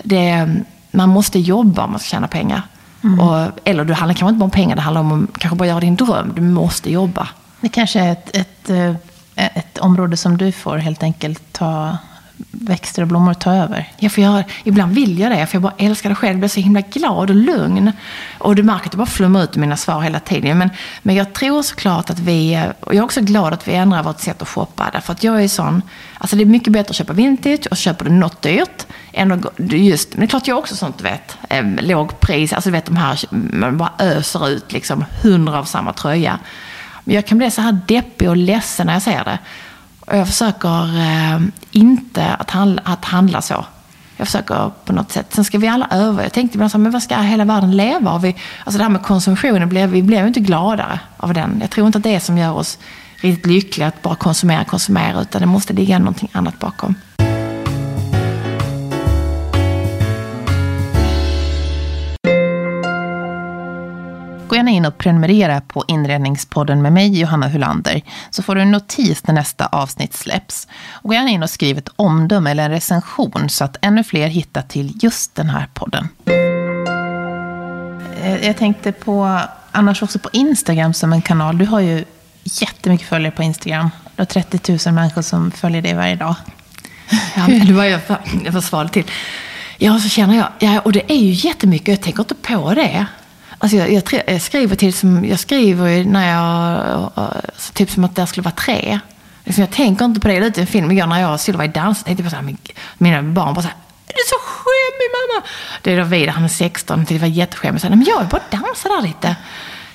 Det, 0.03 0.49
man 0.91 1.09
måste 1.09 1.39
jobba 1.39 1.85
om 1.85 1.91
man 1.91 2.01
ska 2.01 2.09
tjäna 2.09 2.29
pengar. 2.29 2.63
Mm. 3.05 3.21
Och, 3.21 3.49
eller 3.65 3.85
det 3.85 3.95
handlar 3.95 4.15
kanske 4.15 4.29
inte 4.29 4.39
bara 4.39 4.45
om 4.45 4.51
pengar, 4.51 4.77
det 4.77 4.83
handlar 4.83 5.01
om 5.01 5.29
att 5.33 5.39
kanske 5.39 5.57
bara 5.57 5.69
göra 5.69 5.81
din 5.81 5.97
dröm. 5.97 6.33
Du 6.35 6.43
måste 6.43 6.93
jobba. 6.93 7.29
Det 7.61 7.69
kanske 7.69 8.01
är 8.01 8.13
ett, 8.13 8.37
ett, 8.37 8.71
eh, 8.71 8.95
ett 9.35 9.79
område 9.79 10.17
som 10.17 10.37
du 10.37 10.53
får 10.53 10.77
helt 10.77 11.03
enkelt 11.03 11.53
ta 11.53 11.97
växter 12.51 13.03
och 13.03 13.09
blommor 13.09 13.35
ta 13.35 13.55
över. 13.55 13.93
Jag 13.97 14.13
får 14.13 14.25
göra, 14.25 14.45
ibland 14.65 14.95
vill 14.95 15.19
jag 15.19 15.31
det, 15.31 15.47
för 15.47 15.55
jag 15.55 15.63
bara 15.63 15.75
älskar 15.79 16.09
det 16.09 16.15
själv. 16.15 16.33
Jag 16.33 16.39
blir 16.39 16.49
så 16.49 16.61
himla 16.61 16.81
glad 16.81 17.31
och 17.31 17.37
lugn. 17.37 17.93
Och 18.39 18.57
du 18.57 18.63
märker 18.63 18.87
att 18.87 18.93
jag 18.93 18.99
bara 18.99 19.07
flummar 19.07 19.45
ut 19.45 19.57
i 19.57 19.59
mina 19.61 19.77
svar 19.77 20.01
hela 20.01 20.21
tiden. 20.21 20.59
Men, 20.59 20.71
men 21.03 21.15
jag 21.15 21.33
tror 21.33 21.63
såklart 21.63 22.11
att 22.11 22.19
vi, 22.19 22.63
och 22.81 22.95
jag 22.95 23.01
är 23.01 23.05
också 23.05 23.21
glad 23.21 23.53
att 23.53 23.69
vi 23.69 23.75
ändrar 23.75 24.03
vårt 24.03 24.21
sätt 24.21 24.43
att 24.43 24.49
shoppa. 24.49 24.91
Därför 24.93 25.13
att 25.13 25.25
jag 25.25 25.45
är 25.45 25.49
sån, 25.49 25.83
alltså 26.19 26.37
det 26.37 26.43
är 26.43 26.47
mycket 26.47 26.73
bättre 26.73 26.91
att 26.91 26.97
köpa 26.97 27.13
vintage 27.13 27.67
och 27.71 27.77
köpa 27.77 28.05
det 28.05 28.11
något 28.11 28.43
dyrt. 28.43 28.87
Än 29.13 29.33
att, 29.33 29.45
just, 29.59 30.11
men 30.13 30.21
det 30.21 30.27
är 30.27 30.29
klart 30.29 30.47
jag 30.47 30.55
är 30.55 30.59
också 30.59 30.77
sånt, 30.77 30.99
du 30.99 31.05
vet, 31.05 31.39
eh, 31.49 31.65
låg 31.65 32.21
pris. 32.21 32.53
Alltså 32.53 32.71
du 32.71 32.73
vet 32.73 32.87
de 32.87 32.97
här, 32.97 33.19
man 33.31 33.79
bara 33.79 33.93
öser 33.99 34.49
ut 34.49 34.73
liksom 34.73 35.05
hundra 35.23 35.59
av 35.59 35.65
samma 35.65 35.93
tröja. 35.93 36.39
Men 37.05 37.15
jag 37.15 37.27
kan 37.27 37.39
bli 37.39 37.51
så 37.51 37.61
här 37.61 37.79
deppig 37.87 38.29
och 38.29 38.37
ledsen 38.37 38.87
när 38.87 38.93
jag 38.93 39.03
ser 39.03 39.25
det. 39.25 39.39
Och 40.09 40.17
jag 40.17 40.27
försöker 40.27 40.99
eh, 40.99 41.41
inte 41.71 42.35
att 42.35 42.51
handla, 42.51 42.83
att 42.85 43.05
handla 43.05 43.43
så. 43.43 43.65
Jag 44.17 44.27
försöker 44.27 44.71
på 44.85 44.93
något 44.93 45.13
sätt. 45.13 45.27
Sen 45.35 45.45
ska 45.45 45.59
vi 45.59 45.69
alla 45.69 45.89
öva. 45.91 46.23
Jag 46.23 46.33
tänkte 46.33 46.57
ibland 46.57 46.73
så 46.73 46.79
men 46.79 46.93
vad 46.93 47.03
ska 47.03 47.17
hela 47.17 47.45
världen 47.45 47.77
leva 47.77 48.11
av? 48.11 48.23
Vi, 48.23 48.37
alltså 48.65 48.79
det 48.79 48.85
här 48.85 48.91
med 48.91 49.03
konsumtionen, 49.03 49.91
vi 49.91 50.03
blir 50.03 50.21
ju 50.21 50.27
inte 50.27 50.41
gladare 50.41 51.01
av 51.17 51.35
den. 51.35 51.59
Jag 51.61 51.71
tror 51.71 51.87
inte 51.87 51.99
att 51.99 52.05
det 52.05 52.15
är 52.15 52.21
som 52.21 52.39
gör 52.39 52.53
oss 52.53 52.79
riktigt 53.17 53.47
lyckliga 53.47 53.89
att 53.89 54.03
bara 54.03 54.15
konsumera, 54.15 54.65
konsumera. 54.65 55.21
Utan 55.21 55.41
det 55.41 55.47
måste 55.47 55.73
ligga 55.73 55.99
någonting 55.99 56.29
annat 56.33 56.59
bakom. 56.59 56.95
Gå 64.49 64.57
gärna 64.57 64.71
in 64.71 64.85
och 64.85 64.99
prenumerera 64.99 65.61
på 65.61 65.85
Inredningspodden 65.89 66.83
med 66.83 66.93
mig, 66.93 67.21
Johanna 67.21 67.49
Hulander, 67.49 68.03
så 68.31 68.43
får 68.43 68.55
du 68.55 68.61
en 68.61 68.71
notis 68.71 69.27
när 69.27 69.35
nästa 69.35 69.67
avsnitt 69.67 70.15
släpps. 70.15 70.69
Och 70.93 71.09
gå 71.09 71.15
gärna 71.15 71.31
in 71.31 71.43
och 71.43 71.51
skriv 71.51 71.79
ett 71.79 71.89
omdöme 71.97 72.51
eller 72.51 72.65
en 72.65 72.71
recension 72.71 73.49
så 73.49 73.65
att 73.65 73.77
ännu 73.81 74.05
fler 74.05 74.29
hittar 74.29 74.63
till 74.63 74.99
just 75.03 75.35
den 75.35 75.51
här 75.51 75.67
podden. 75.75 76.09
Eh, 78.23 78.47
jag 78.47 78.57
tänkte 78.57 78.93
på, 78.93 79.41
annars 79.73 80.03
också 80.03 80.19
på 80.19 80.31
Instagram 80.33 80.95
som 80.95 81.13
en 81.13 81.23
kanal. 81.23 81.59
Du 81.59 81.65
har 81.65 81.81
ju 81.81 82.05
jättemycket 82.45 83.09
följare 83.09 83.33
på 83.33 83.43
Instagram. 83.43 83.91
Du 84.17 84.21
har 84.21 84.27
30 84.27 84.79
000 84.87 84.95
människor 84.95 85.23
som 85.23 85.51
följer 85.51 85.83
dig 85.83 85.95
varje 85.95 86.15
dag. 86.15 86.35
Ja, 87.37 87.47
det 87.67 87.73
var 87.73 87.85
jag, 87.85 88.01
jag 88.45 88.53
får 88.53 88.61
svar 88.61 88.87
till. 88.87 89.05
Ja, 89.79 89.99
så 89.99 90.09
känner 90.09 90.37
jag, 90.37 90.49
ja, 90.59 90.81
och 90.81 90.93
det 90.93 91.13
är 91.13 91.17
ju 91.17 91.31
jättemycket, 91.31 91.89
jag 91.89 92.01
tänker 92.01 92.21
inte 92.21 92.35
på 92.35 92.75
det. 92.75 93.07
Alltså 93.59 93.77
jag, 93.77 93.93
jag, 93.93 94.23
jag, 94.27 94.43
skriver 94.43 94.77
till 94.77 94.93
som, 94.93 95.25
jag 95.25 95.39
skriver 95.39 96.05
när 96.05 96.29
jag, 96.31 97.11
typ 97.73 97.91
som 97.91 98.05
att 98.05 98.17
det 98.17 98.27
skulle 98.27 98.45
vara 98.45 98.55
tre. 98.55 99.01
Liksom 99.45 99.61
jag 99.61 99.71
tänker 99.71 100.05
inte 100.05 100.21
på 100.21 100.29
det 100.29 100.37
ute 100.37 100.47
i 100.47 100.51
typ 100.51 100.59
en 100.59 100.67
film 100.67 100.91
igår 100.91 101.07
när 101.07 101.21
jag 101.21 101.33
och 101.33 101.41
Sylva 101.41 101.67
dansade. 101.67 102.05
Tänkte 102.05 102.23
typ 102.23 102.33
på 102.33 102.37
så 102.37 102.43
här, 102.43 102.57
mina 102.99 103.23
barn 103.23 103.55
bara 103.55 103.63
så 103.63 103.69
här, 103.69 103.77
du 104.07 104.13
är 104.13 104.29
så 104.29 104.37
skämmig 104.45 105.11
mamma. 105.19 105.47
Det 105.83 105.93
är 105.93 105.99
då 105.99 106.05
Vidar, 106.05 106.33
han 106.33 106.45
är 106.45 106.49
16, 106.49 107.01
tyckte 107.01 107.15
det 107.15 107.21
var 107.21 107.27
jätteskämmigt. 107.27 107.89
Men 107.89 108.05
jag 108.05 108.19
vill 108.19 108.29
bara 108.29 108.43
dansa 108.51 108.89
där 108.89 109.03
lite. 109.03 109.37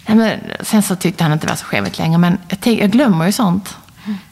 Nej, 0.06 0.18
men, 0.18 0.40
sen 0.66 0.84
så 0.84 0.96
tyckte 0.96 1.24
han 1.24 1.34
inte 1.34 1.46
det 1.46 1.52
var 1.52 1.58
så 1.58 1.66
skämmigt 1.66 1.98
längre. 1.98 2.18
Men 2.18 2.38
jag, 2.48 2.60
tänk, 2.60 2.82
jag 2.82 2.92
glömmer 2.92 3.26
ju 3.26 3.32
sånt. 3.32 3.78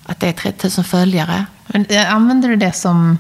Att 0.05 0.19
det 0.19 0.27
är 0.27 0.33
3000 0.33 0.83
följare. 0.83 1.45
Men, 1.67 1.85
använder 2.07 2.49
du 2.49 2.55
det 2.55 2.71
som 2.71 3.17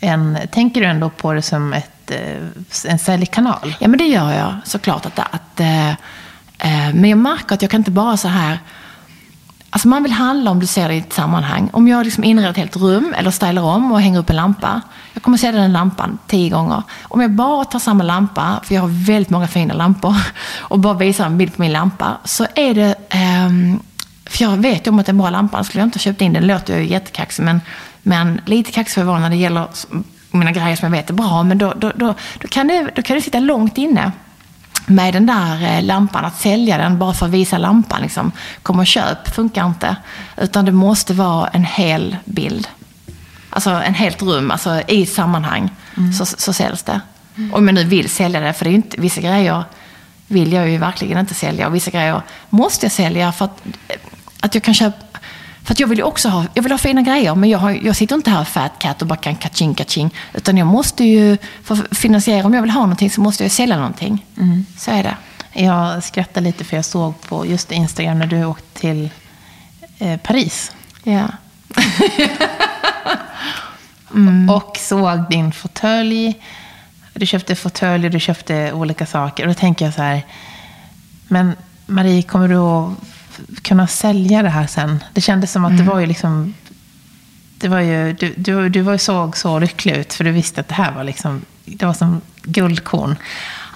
en, 0.00 0.38
tänker 0.52 0.80
du 0.80 0.86
ändå 0.86 1.10
på 1.10 1.32
det 1.32 1.42
som 1.42 1.72
ett 1.72 1.95
Eh, 2.10 2.42
en 2.84 2.98
säljkanal? 2.98 3.76
Ja, 3.78 3.88
men 3.88 3.98
det 3.98 4.06
gör 4.06 4.32
jag 4.32 4.54
såklart. 4.64 5.06
Att, 5.06 5.18
att, 5.18 5.60
eh, 5.60 5.90
eh, 5.90 6.94
men 6.94 7.04
jag 7.04 7.18
märker 7.18 7.54
att 7.54 7.62
jag 7.62 7.70
kan 7.70 7.80
inte 7.80 7.90
bara 7.90 8.16
så 8.16 8.28
här... 8.28 8.58
Alltså 9.70 9.88
man 9.88 10.02
vill 10.02 10.12
handla 10.12 10.50
om 10.50 10.60
du 10.60 10.66
ser 10.66 10.88
det 10.88 10.94
i 10.94 10.98
ett 10.98 11.12
sammanhang. 11.12 11.68
Om 11.72 11.88
jag 11.88 12.04
liksom 12.04 12.24
inreder 12.24 12.50
ett 12.50 12.56
helt 12.56 12.76
rum 12.76 13.14
eller 13.18 13.30
stylar 13.30 13.62
om 13.62 13.92
och 13.92 14.00
hänger 14.00 14.18
upp 14.18 14.30
en 14.30 14.36
lampa. 14.36 14.80
Jag 15.12 15.22
kommer 15.22 15.38
se 15.38 15.52
den 15.52 15.72
lampan 15.72 16.18
tio 16.26 16.50
gånger. 16.50 16.82
Om 17.02 17.20
jag 17.20 17.30
bara 17.30 17.64
tar 17.64 17.78
samma 17.78 18.04
lampa, 18.04 18.60
för 18.64 18.74
jag 18.74 18.82
har 18.82 19.06
väldigt 19.06 19.30
många 19.30 19.48
fina 19.48 19.74
lampor, 19.74 20.14
och 20.58 20.78
bara 20.78 20.94
visar 20.94 21.26
en 21.26 21.38
bild 21.38 21.56
på 21.56 21.62
min 21.62 21.72
lampa, 21.72 22.16
så 22.24 22.46
är 22.54 22.74
det... 22.74 22.94
Eh, 23.08 23.78
för 24.26 24.44
jag 24.44 24.56
vet 24.56 24.86
ju 24.86 24.90
om 24.90 24.98
att 24.98 25.06
det 25.06 25.10
är 25.10 25.12
en 25.12 25.18
bra 25.18 25.30
lampa, 25.30 25.64
skulle 25.64 25.80
jag 25.80 25.86
inte 25.86 25.98
ha 25.98 26.00
köpt 26.00 26.20
in 26.20 26.32
den. 26.32 26.46
låter 26.46 26.60
låter 26.60 26.78
ju 26.78 26.88
jättekaxig, 26.88 27.42
men, 27.42 27.60
men 28.02 28.40
lite 28.44 28.72
kaxig 28.72 28.94
får 28.94 29.00
jag 29.00 29.06
vara 29.06 29.18
när 29.18 29.30
det 29.30 29.36
gäller 29.36 29.66
mina 30.30 30.52
grejer 30.52 30.76
som 30.76 30.86
jag 30.92 31.00
vet 31.00 31.10
är 31.10 31.14
bra, 31.14 31.42
men 31.42 31.58
då, 31.58 31.74
då, 31.76 31.92
då, 31.94 32.14
då, 32.38 32.48
kan, 32.48 32.66
det, 32.66 32.90
då 32.94 33.02
kan 33.02 33.16
det 33.16 33.22
sitta 33.22 33.40
långt 33.40 33.78
inne 33.78 34.12
med 34.86 35.14
den 35.14 35.26
där 35.26 35.62
eh, 35.62 35.82
lampan, 35.82 36.24
att 36.24 36.40
sälja 36.40 36.78
den 36.78 36.98
bara 36.98 37.14
för 37.14 37.26
att 37.26 37.32
visa 37.32 37.58
lampan. 37.58 38.02
Liksom. 38.02 38.32
Kom 38.62 38.78
och 38.78 38.86
köp, 38.86 39.34
funkar 39.34 39.66
inte. 39.66 39.96
Utan 40.36 40.64
det 40.64 40.72
måste 40.72 41.14
vara 41.14 41.48
en 41.48 41.64
hel 41.64 42.16
bild. 42.24 42.68
Alltså 43.50 43.70
en 43.70 43.94
helt 43.94 44.22
rum, 44.22 44.50
alltså 44.50 44.82
i 44.88 45.02
ett 45.02 45.12
sammanhang, 45.12 45.70
mm. 45.96 46.12
så, 46.12 46.26
så 46.26 46.52
säljs 46.52 46.82
det. 46.82 47.00
Mm. 47.36 47.54
Om 47.54 47.68
jag 47.68 47.74
nu 47.74 47.84
vill 47.84 48.08
sälja 48.08 48.40
det, 48.40 48.52
för 48.52 48.64
det 48.64 48.70
är 48.70 48.74
inte, 48.74 49.00
vissa 49.00 49.20
grejer 49.20 49.64
vill 50.26 50.52
jag 50.52 50.68
ju 50.68 50.78
verkligen 50.78 51.18
inte 51.18 51.34
sälja 51.34 51.66
och 51.66 51.74
vissa 51.74 51.90
grejer 51.90 52.22
måste 52.48 52.86
jag 52.86 52.92
sälja 52.92 53.32
för 53.32 53.44
att, 53.44 53.62
att 54.40 54.54
jag 54.54 54.64
kan 54.64 54.74
köpa 54.74 55.05
för 55.66 55.76
jag 55.78 55.88
vill 55.88 55.98
ju 55.98 56.04
också 56.04 56.28
ha, 56.28 56.46
jag 56.54 56.62
vill 56.62 56.72
ha 56.72 56.78
fina 56.78 57.02
grejer, 57.02 57.34
men 57.34 57.50
jag, 57.50 57.58
har, 57.58 57.70
jag 57.70 57.96
sitter 57.96 58.14
inte 58.14 58.30
här 58.30 58.44
fat 58.44 58.72
cat 58.78 59.02
och 59.02 59.08
bara 59.08 59.16
kan 59.16 59.36
kaching 59.36 59.74
kaching. 59.74 60.14
Utan 60.34 60.56
jag 60.56 60.66
måste 60.66 61.04
ju, 61.04 61.38
för 61.62 61.74
att 61.74 61.98
finansiera, 61.98 62.46
om 62.46 62.54
jag 62.54 62.62
vill 62.62 62.70
ha 62.70 62.80
någonting 62.80 63.10
så 63.10 63.20
måste 63.20 63.44
jag 63.44 63.50
sälja 63.50 63.76
någonting. 63.76 64.26
Mm. 64.36 64.66
Så 64.78 64.90
är 64.90 65.02
det. 65.02 65.16
Jag 65.52 66.04
skrattar 66.04 66.40
lite 66.40 66.64
för 66.64 66.76
jag 66.76 66.84
såg 66.84 67.20
på 67.20 67.46
just 67.46 67.72
Instagram 67.72 68.18
när 68.18 68.26
du 68.26 68.44
åkte 68.44 68.80
till 68.80 69.10
eh, 69.98 70.20
Paris. 70.20 70.72
Ja. 71.02 71.28
mm. 74.14 74.50
Och 74.50 74.76
såg 74.76 75.30
din 75.30 75.52
fåtölj. 75.52 76.34
Du 77.12 77.26
köpte 77.26 77.56
fåtölj 77.56 78.06
och 78.06 78.12
du 78.12 78.20
köpte 78.20 78.72
olika 78.72 79.06
saker. 79.06 79.42
Och 79.42 79.48
då 79.48 79.54
tänker 79.54 79.84
jag 79.84 79.94
så 79.94 80.02
här, 80.02 80.22
men 81.28 81.52
Marie, 81.86 82.22
kommer 82.22 82.48
du 82.48 82.56
att 82.56 82.92
kunna 83.62 83.86
sälja 83.86 84.42
det 84.42 84.48
här 84.48 84.66
sen. 84.66 85.04
Det 85.12 85.20
kändes 85.20 85.52
som 85.52 85.64
att 85.64 85.70
mm. 85.70 85.84
det 85.84 85.92
var 85.92 86.00
ju 86.00 86.06
liksom... 86.06 86.54
Det 87.58 87.68
var 87.68 87.80
ju, 87.80 88.12
du, 88.12 88.34
du, 88.36 88.68
du 88.68 88.80
var 88.80 88.92
ju 88.92 88.98
såg 88.98 89.36
så 89.36 89.58
lycklig 89.58 89.96
ut, 89.96 90.14
för 90.14 90.24
du 90.24 90.30
visste 90.30 90.60
att 90.60 90.68
det 90.68 90.74
här 90.74 90.92
var 90.92 91.04
liksom... 91.04 91.42
Det 91.64 91.86
var 91.86 91.94
som 91.94 92.20
guldkorn. 92.42 93.16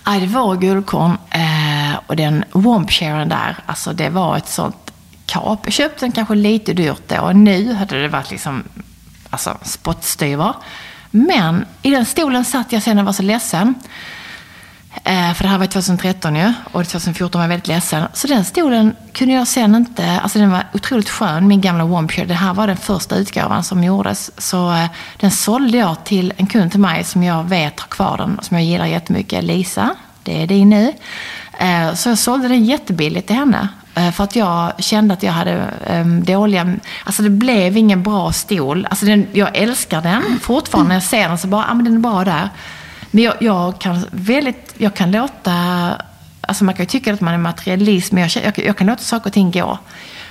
Ja, 0.05 0.13
det 0.13 0.27
var 0.27 0.57
guldkorn. 0.57 1.19
Eh, 1.31 1.99
och 2.07 2.17
den 2.17 2.45
Wompsharen 2.53 3.29
där, 3.29 3.57
alltså 3.67 3.93
det 3.93 4.09
var 4.09 4.37
ett 4.37 4.49
sånt 4.49 4.93
kap. 5.27 5.61
Jag 5.65 5.73
köpte 5.73 6.05
den 6.05 6.13
kanske 6.13 6.35
lite 6.35 6.73
dyrt 6.73 7.03
då. 7.07 7.21
Och 7.21 7.37
nu 7.37 7.73
hade 7.73 8.03
det 8.03 8.09
varit 8.09 8.31
liksom, 8.31 8.65
alltså 9.31 9.59
spottstyver. 9.63 10.55
Men 11.11 11.65
i 11.83 11.91
den 11.91 12.07
stolen 12.07 12.45
satt 12.45 12.73
jag 12.73 12.83
sen 12.83 12.99
och 12.99 13.05
var 13.05 13.13
så 13.13 13.23
ledsen. 13.23 13.75
Eh, 14.95 15.33
för 15.35 15.45
det 15.45 15.51
här 15.51 15.59
var 15.59 15.67
2013 15.67 16.37
ju. 16.37 16.53
Och 16.65 16.87
2014 16.87 17.39
var 17.39 17.45
jag 17.45 17.49
väldigt 17.49 17.69
ledsen. 17.69 18.05
Så 18.13 18.27
den 18.27 18.45
stolen 18.45 18.97
kunde 19.13 19.35
jag 19.35 19.49
sen 19.49 19.75
inte... 19.75 20.21
Alltså 20.23 20.39
den 20.39 20.51
var 20.51 20.67
otroligt 20.73 21.09
skön, 21.09 21.49
min 21.49 21.61
gamla 21.61 21.85
Wampure. 21.85 22.27
Det 22.27 22.35
här 22.35 22.55
var 22.55 22.67
den 22.67 22.77
första 22.77 23.17
utgåvan 23.17 23.65
som 23.65 23.85
gjordes. 23.85 24.31
Så 24.39 24.73
eh, 24.73 24.87
den 25.17 25.31
sålde 25.31 25.79
jag 25.79 26.05
till 26.05 26.33
en 26.37 26.47
kund 26.47 26.71
till 26.71 26.81
mig 26.81 27.05
som 27.05 27.23
jag 27.23 27.45
vet 27.45 27.81
har 27.81 27.89
kvar 27.89 28.17
den. 28.17 28.39
och 28.39 28.45
Som 28.45 28.57
jag 28.57 28.67
gillar 28.67 28.87
jättemycket. 28.87 29.45
Lisa, 29.45 29.95
det 30.23 30.43
är 30.43 30.47
din 30.47 30.71
nu. 30.71 30.93
Eh, 31.59 31.95
så 31.95 32.09
jag 32.09 32.19
sålde 32.19 32.49
den 32.49 32.65
jättebilligt 32.65 33.27
till 33.27 33.37
henne. 33.37 33.69
För 34.15 34.25
att 34.25 34.37
jag 34.37 34.73
kände 34.79 35.15
att 35.15 35.23
jag 35.23 35.33
hade 35.33 35.65
um, 35.91 36.25
dåliga... 36.25 36.77
Alltså 37.05 37.23
det 37.23 37.31
blev 37.31 37.77
ingen 37.77 38.03
bra 38.03 38.33
stol. 38.33 38.87
Alltså 38.91 39.07
den, 39.07 39.27
jag 39.33 39.57
älskar 39.57 40.03
den 40.03 40.41
fortfarande. 40.43 40.89
När 40.89 40.97
jag 40.97 41.03
ser 41.03 41.29
den 41.29 41.39
så 41.39 41.47
bara, 41.47 41.63
ja 41.63 41.71
ah, 41.71 41.75
men 41.75 41.85
den 41.85 41.95
är 41.95 41.99
bra 41.99 42.25
där. 42.25 42.49
Men 43.11 43.25
jag, 43.25 43.35
jag, 43.41 43.81
kan 43.81 44.05
väldigt, 44.11 44.75
jag 44.79 44.95
kan 44.95 45.11
låta, 45.11 45.53
alltså 46.41 46.65
man 46.65 46.75
kan 46.75 46.83
ju 46.83 46.89
tycka 46.89 47.15
att 47.15 47.21
man 47.21 47.35
är 47.35 47.39
materialist, 47.39 48.13
men 48.13 48.23
jag, 48.23 48.45
jag, 48.45 48.67
jag 48.67 48.77
kan 48.77 48.87
låta 48.87 49.03
saker 49.03 49.27
och 49.27 49.33
ting 49.33 49.51
gå. 49.51 49.79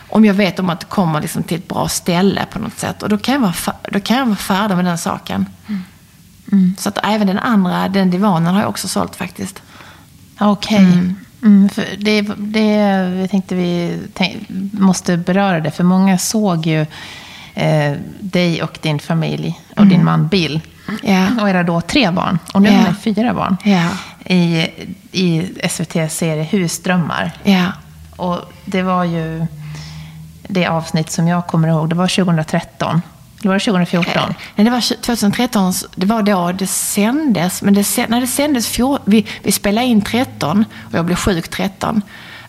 Om 0.09 0.25
jag 0.25 0.33
vet 0.33 0.59
om 0.59 0.69
att 0.69 0.79
det 0.79 0.85
kommer 0.85 1.21
liksom 1.21 1.43
till 1.43 1.57
ett 1.57 1.67
bra 1.67 1.87
ställe 1.87 2.45
på 2.51 2.59
något 2.59 2.79
sätt. 2.79 3.03
Och 3.03 3.09
då 3.09 3.17
kan 3.17 3.33
jag 3.33 3.41
vara, 3.41 3.75
då 3.91 3.99
kan 3.99 4.17
jag 4.17 4.25
vara 4.25 4.35
färdig 4.35 4.75
med 4.75 4.85
den 4.85 4.97
saken. 4.97 5.45
Mm. 5.67 5.83
Mm. 6.51 6.75
Så 6.77 6.89
att 6.89 6.97
även 7.03 7.27
den 7.27 7.39
andra, 7.39 7.87
den 7.87 8.11
divanen 8.11 8.53
har 8.53 8.61
jag 8.61 8.69
också 8.69 8.87
sålt 8.87 9.15
faktiskt. 9.15 9.61
Okej. 10.39 10.77
Okay. 10.77 10.93
Mm. 10.93 11.15
Mm, 11.43 11.69
det, 11.97 12.21
det, 12.37 12.73
jag 13.19 13.29
tänkte 13.29 13.55
vi 13.55 13.99
tänk, 14.13 14.49
måste 14.71 15.17
beröra 15.17 15.59
det, 15.59 15.71
för 15.71 15.83
många 15.83 16.17
såg 16.17 16.65
ju 16.65 16.85
eh, 17.53 17.93
dig 18.19 18.63
och 18.63 18.79
din 18.81 18.99
familj 18.99 19.59
och 19.71 19.77
mm. 19.77 19.89
din 19.89 20.05
man 20.05 20.27
Bill 20.27 20.61
Yeah. 21.03 21.41
Och 21.41 21.49
era 21.49 21.63
då 21.63 21.81
tre 21.81 22.11
barn. 22.11 22.39
Och 22.53 22.61
nu 22.61 22.69
yeah. 22.69 22.81
har 22.81 22.89
ni 22.89 22.95
fyra 22.95 23.33
barn. 23.33 23.57
Yeah. 23.65 23.91
I, 24.25 24.67
I 25.11 25.51
SVTs 25.63 26.17
serie 26.17 26.43
Husdrömmar. 26.43 27.31
Yeah. 27.45 27.69
Och 28.15 28.37
det 28.65 28.81
var 28.81 29.03
ju 29.03 29.45
det 30.47 30.67
avsnitt 30.67 31.11
som 31.11 31.27
jag 31.27 31.47
kommer 31.47 31.67
ihåg. 31.67 31.89
Det 31.89 31.95
var 31.95 32.07
2013. 32.07 33.01
Eller 33.41 33.49
var 33.49 33.53
det 33.53 33.59
2014? 33.59 34.13
Eh, 34.15 34.35
nej, 34.55 34.65
det 34.65 34.71
var 34.71 34.81
2013. 34.81 35.73
Det 35.95 36.05
var 36.05 36.21
då 36.21 36.51
det 36.51 36.67
sändes. 36.67 37.61
Men 37.61 37.73
det, 37.73 38.07
när 38.09 38.21
det 38.21 38.27
sändes, 38.27 38.79
vi, 39.05 39.25
vi 39.43 39.51
spelade 39.51 39.87
in 39.87 40.01
13 40.01 40.65
och 40.81 40.93
jag 40.93 41.05
blev 41.05 41.15
sjuk 41.15 41.47
13. 41.47 42.01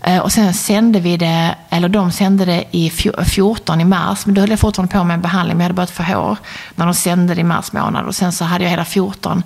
Eh, 0.03 0.19
och 0.19 0.33
sen 0.33 0.55
sände 0.55 1.01
vi 1.01 1.17
det, 1.17 1.55
eller 1.71 1.89
de 1.89 2.13
sände 2.13 2.45
det 2.45 2.65
i 2.71 2.91
14 2.91 3.81
i 3.81 3.85
mars, 3.85 4.27
men 4.27 4.35
då 4.35 4.41
höll 4.41 4.51
jag 4.51 4.61
fortfarande 4.61 4.93
på 4.93 5.05
med 5.05 5.15
en 5.15 5.21
behandling, 5.21 5.57
men 5.57 5.61
jag 5.61 5.65
hade 5.65 5.75
börjat 5.75 5.91
få 5.91 6.03
hår 6.03 6.37
när 6.75 6.87
de 6.87 6.95
sände 6.95 7.35
det 7.35 7.41
i 7.41 7.45
mars 7.45 7.73
månad. 7.73 8.07
Och 8.07 8.15
sen 8.15 8.33
så 8.33 8.45
hade 8.45 8.65
jag 8.65 8.71
hela 8.71 8.85
14, 8.85 9.43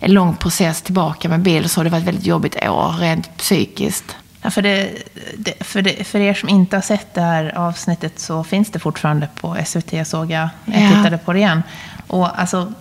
en 0.00 0.12
lång 0.12 0.36
process 0.36 0.82
tillbaka 0.82 1.28
med 1.28 1.40
bil, 1.40 1.68
så 1.68 1.82
det 1.82 1.90
var 1.90 1.98
ett 1.98 2.04
väldigt 2.04 2.26
jobbigt 2.26 2.56
år, 2.66 2.98
rent 2.98 3.36
psykiskt. 3.36 4.16
Ja, 4.42 4.50
för, 4.50 4.62
det, 4.62 4.90
det, 5.38 5.64
för, 5.64 5.82
det, 5.82 6.04
för 6.04 6.18
er 6.18 6.34
som 6.34 6.48
inte 6.48 6.76
har 6.76 6.82
sett 6.82 7.14
det 7.14 7.20
här 7.20 7.58
avsnittet 7.58 8.18
så 8.18 8.44
finns 8.44 8.70
det 8.70 8.78
fortfarande 8.78 9.28
på 9.40 9.56
SVT, 9.64 10.06
såg 10.06 10.30
jag. 10.30 10.48
Jag 10.64 10.82
ja. 10.82 10.90
tittade 10.90 11.18
på 11.18 11.32
det 11.32 11.38
igen. 11.38 11.62
Och 12.06 12.40
alltså, 12.40 12.72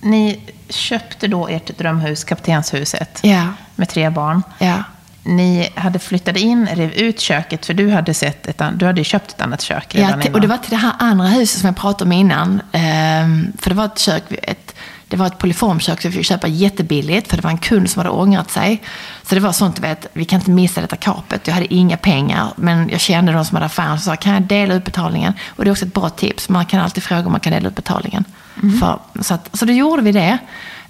ni 0.00 0.40
köpte 0.68 1.28
då 1.28 1.48
ert 1.48 1.78
drömhus, 1.78 2.24
Kaptenshuset, 2.24 3.18
ja. 3.22 3.46
med 3.76 3.88
tre 3.88 4.10
barn. 4.10 4.42
Ja 4.58 4.82
ni 5.24 5.72
hade 5.74 5.98
flyttat 5.98 6.36
in, 6.36 6.68
rev 6.72 6.92
ut 6.92 7.20
köket, 7.20 7.66
för 7.66 7.74
du 7.74 7.90
hade, 7.90 8.14
sett 8.14 8.46
ett, 8.46 8.62
du 8.74 8.86
hade 8.86 9.04
köpt 9.04 9.30
ett 9.30 9.40
annat 9.40 9.60
kök 9.60 9.94
redan 9.94 10.22
ja, 10.24 10.30
och 10.32 10.40
det 10.40 10.46
var 10.46 10.56
till 10.56 10.70
det 10.70 10.76
här 10.76 10.92
andra 10.98 11.26
huset 11.26 11.60
som 11.60 11.66
jag 11.66 11.76
pratade 11.76 12.04
om 12.04 12.12
innan. 12.12 12.60
Ehm, 12.72 13.52
för 13.58 13.70
det 13.70 13.76
var 13.76 13.84
ett 13.84 13.98
kök, 13.98 14.22
ett, 14.42 14.74
det 15.08 15.16
var 15.16 15.26
ett 15.26 15.38
polyformkök 15.38 16.02
som 16.02 16.10
vi 16.10 16.16
fick 16.16 16.26
köpa 16.26 16.46
jättebilligt, 16.46 17.28
för 17.28 17.36
det 17.36 17.42
var 17.42 17.50
en 17.50 17.58
kund 17.58 17.90
som 17.90 18.00
hade 18.00 18.10
ångrat 18.10 18.50
sig. 18.50 18.82
Så 19.22 19.34
det 19.34 19.40
var 19.40 19.52
sånt, 19.52 19.76
du 19.76 19.82
vet, 19.82 20.06
vi 20.12 20.24
kan 20.24 20.38
inte 20.38 20.50
missa 20.50 20.80
detta 20.80 20.96
kapet. 20.96 21.46
Jag 21.46 21.54
hade 21.54 21.74
inga 21.74 21.96
pengar, 21.96 22.48
men 22.56 22.88
jag 22.88 23.00
kände 23.00 23.32
de 23.32 23.44
som 23.44 23.56
hade 23.56 23.66
affären 23.66 24.00
som 24.00 24.12
sa, 24.12 24.16
kan 24.16 24.32
jag 24.32 24.42
dela 24.42 24.74
ut 24.74 24.84
betalningen? 24.84 25.32
Och 25.48 25.64
det 25.64 25.70
är 25.70 25.72
också 25.72 25.84
ett 25.84 25.94
bra 25.94 26.08
tips, 26.08 26.48
man 26.48 26.66
kan 26.66 26.80
alltid 26.80 27.02
fråga 27.02 27.26
om 27.26 27.32
man 27.32 27.40
kan 27.40 27.52
dela 27.52 27.68
ut 27.68 27.74
betalningen. 27.74 28.24
Mm. 28.62 28.80
För, 28.80 28.98
så, 29.20 29.34
att, 29.34 29.50
så 29.52 29.64
då 29.64 29.72
gjorde 29.72 30.02
vi 30.02 30.12
det. 30.12 30.38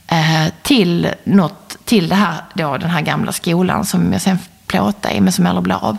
Eh, 0.06 0.52
till, 0.62 1.10
något, 1.24 1.76
till 1.84 2.08
det 2.08 2.14
här, 2.14 2.34
då, 2.54 2.76
den 2.76 2.90
här 2.90 3.00
gamla 3.00 3.32
skolan 3.32 3.84
som 3.84 4.12
jag 4.12 4.22
sen 4.22 4.38
plåtade 4.66 5.14
i, 5.14 5.20
men 5.20 5.32
som 5.32 5.46
aldrig 5.46 5.62
blev 5.62 5.76
av. 5.76 5.96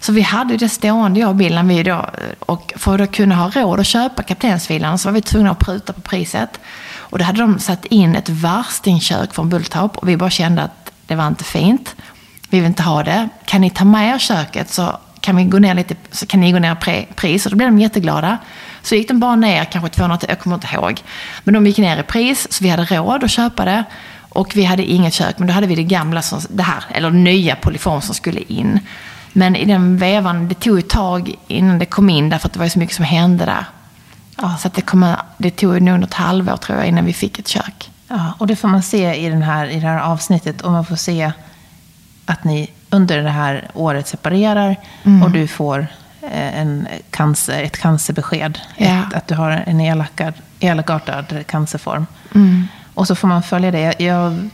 Så 0.00 0.12
vi 0.12 0.20
hade 0.20 0.56
det 0.56 0.68
stående, 0.68 1.20
jag 1.20 1.28
och 1.28 1.36
Billan, 1.36 1.68
vi 1.68 1.82
då, 1.82 2.06
och 2.38 2.72
för 2.76 2.98
att 2.98 3.12
kunna 3.12 3.34
ha 3.34 3.50
råd 3.50 3.80
att 3.80 3.86
köpa 3.86 4.22
kaptensvillan 4.22 4.98
så 4.98 5.08
var 5.08 5.12
vi 5.12 5.20
tvungna 5.20 5.50
att 5.50 5.58
pruta 5.58 5.92
på 5.92 6.00
priset. 6.00 6.60
Och 6.96 7.18
då 7.18 7.24
hade 7.24 7.40
de 7.40 7.58
satt 7.58 7.84
in 7.84 8.16
ett 8.16 8.28
värstingkök 8.28 9.34
från 9.34 9.48
Bulltorp 9.48 9.96
och 9.96 10.08
vi 10.08 10.16
bara 10.16 10.30
kände 10.30 10.62
att 10.62 10.92
det 11.06 11.14
var 11.14 11.26
inte 11.26 11.44
fint. 11.44 11.96
Vi 12.50 12.58
vill 12.60 12.66
inte 12.66 12.82
ha 12.82 13.02
det. 13.02 13.28
Kan 13.44 13.60
ni 13.60 13.70
ta 13.70 13.84
med 13.84 14.14
er 14.14 14.18
köket 14.18 14.70
så 14.70 14.98
kan, 15.20 15.36
vi 15.36 15.44
gå 15.44 15.58
ner 15.58 15.74
lite, 15.74 15.94
så 16.10 16.26
kan 16.26 16.40
ni 16.40 16.52
gå 16.52 16.58
ner 16.58 16.88
i 16.88 17.06
pris? 17.14 17.46
Och 17.46 17.50
då 17.50 17.56
blev 17.56 17.68
de 17.68 17.78
jätteglada. 17.78 18.38
Så 18.82 18.94
gick 18.94 19.08
den 19.08 19.20
bara 19.20 19.36
ner 19.36 19.64
kanske 19.64 19.90
200, 19.90 20.18
jag 20.28 20.38
kommer 20.38 20.56
inte 20.56 20.68
ihåg. 20.74 21.00
Men 21.44 21.54
de 21.54 21.66
gick 21.66 21.78
ner 21.78 22.00
i 22.00 22.02
pris, 22.02 22.46
så 22.50 22.64
vi 22.64 22.70
hade 22.70 22.84
råd 22.84 23.24
att 23.24 23.30
köpa 23.30 23.64
det. 23.64 23.84
Och 24.28 24.56
vi 24.56 24.64
hade 24.64 24.84
inget 24.84 25.14
kök, 25.14 25.38
men 25.38 25.48
då 25.48 25.54
hade 25.54 25.66
vi 25.66 25.74
det 25.74 25.84
gamla, 25.84 26.22
som, 26.22 26.40
det 26.50 26.62
här, 26.62 26.84
eller 26.90 27.10
nya 27.10 27.56
polyform 27.56 28.00
som 28.00 28.14
skulle 28.14 28.40
in. 28.40 28.80
Men 29.32 29.56
i 29.56 29.64
den 29.64 29.96
vevan, 29.96 30.48
det 30.48 30.54
tog 30.54 30.78
ett 30.78 30.88
tag 30.88 31.34
innan 31.46 31.78
det 31.78 31.86
kom 31.86 32.10
in, 32.10 32.28
därför 32.28 32.48
att 32.48 32.52
det 32.52 32.58
var 32.58 32.68
så 32.68 32.78
mycket 32.78 32.96
som 32.96 33.04
hände 33.04 33.44
där. 33.44 33.64
Ja, 34.36 34.56
så 34.56 34.70
det, 34.74 34.80
kom, 34.80 35.14
det 35.38 35.50
tog 35.50 35.82
nog 35.82 36.00
något 36.00 36.14
halvår 36.14 36.56
tror 36.56 36.78
jag 36.78 36.86
innan 36.86 37.04
vi 37.04 37.12
fick 37.12 37.38
ett 37.38 37.48
kök. 37.48 37.90
Ja, 38.08 38.32
och 38.38 38.46
det 38.46 38.56
får 38.56 38.68
man 38.68 38.82
se 38.82 39.14
i, 39.14 39.28
den 39.28 39.42
här, 39.42 39.66
i 39.66 39.80
det 39.80 39.86
här 39.86 40.00
avsnittet. 40.00 40.60
Och 40.60 40.72
man 40.72 40.84
får 40.84 40.96
se 40.96 41.32
att 42.26 42.44
ni 42.44 42.70
under 42.90 43.22
det 43.22 43.30
här 43.30 43.70
året 43.74 44.08
separerar 44.08 44.76
mm. 45.04 45.22
och 45.22 45.30
du 45.30 45.48
får 45.48 45.86
en 46.32 46.88
cancer, 47.10 47.62
ett 47.62 47.76
cancerbesked. 47.76 48.58
Ja. 48.76 48.86
Ett, 48.86 49.14
att 49.14 49.28
du 49.28 49.34
har 49.34 49.50
en 49.50 49.80
elakad, 49.80 50.34
elakartad 50.60 51.46
cancerform. 51.46 52.06
Mm. 52.34 52.68
Och 52.94 53.06
så 53.06 53.14
får 53.14 53.28
man 53.28 53.42
följa 53.42 53.70
det. 53.70 53.94
Jag, 54.00 54.50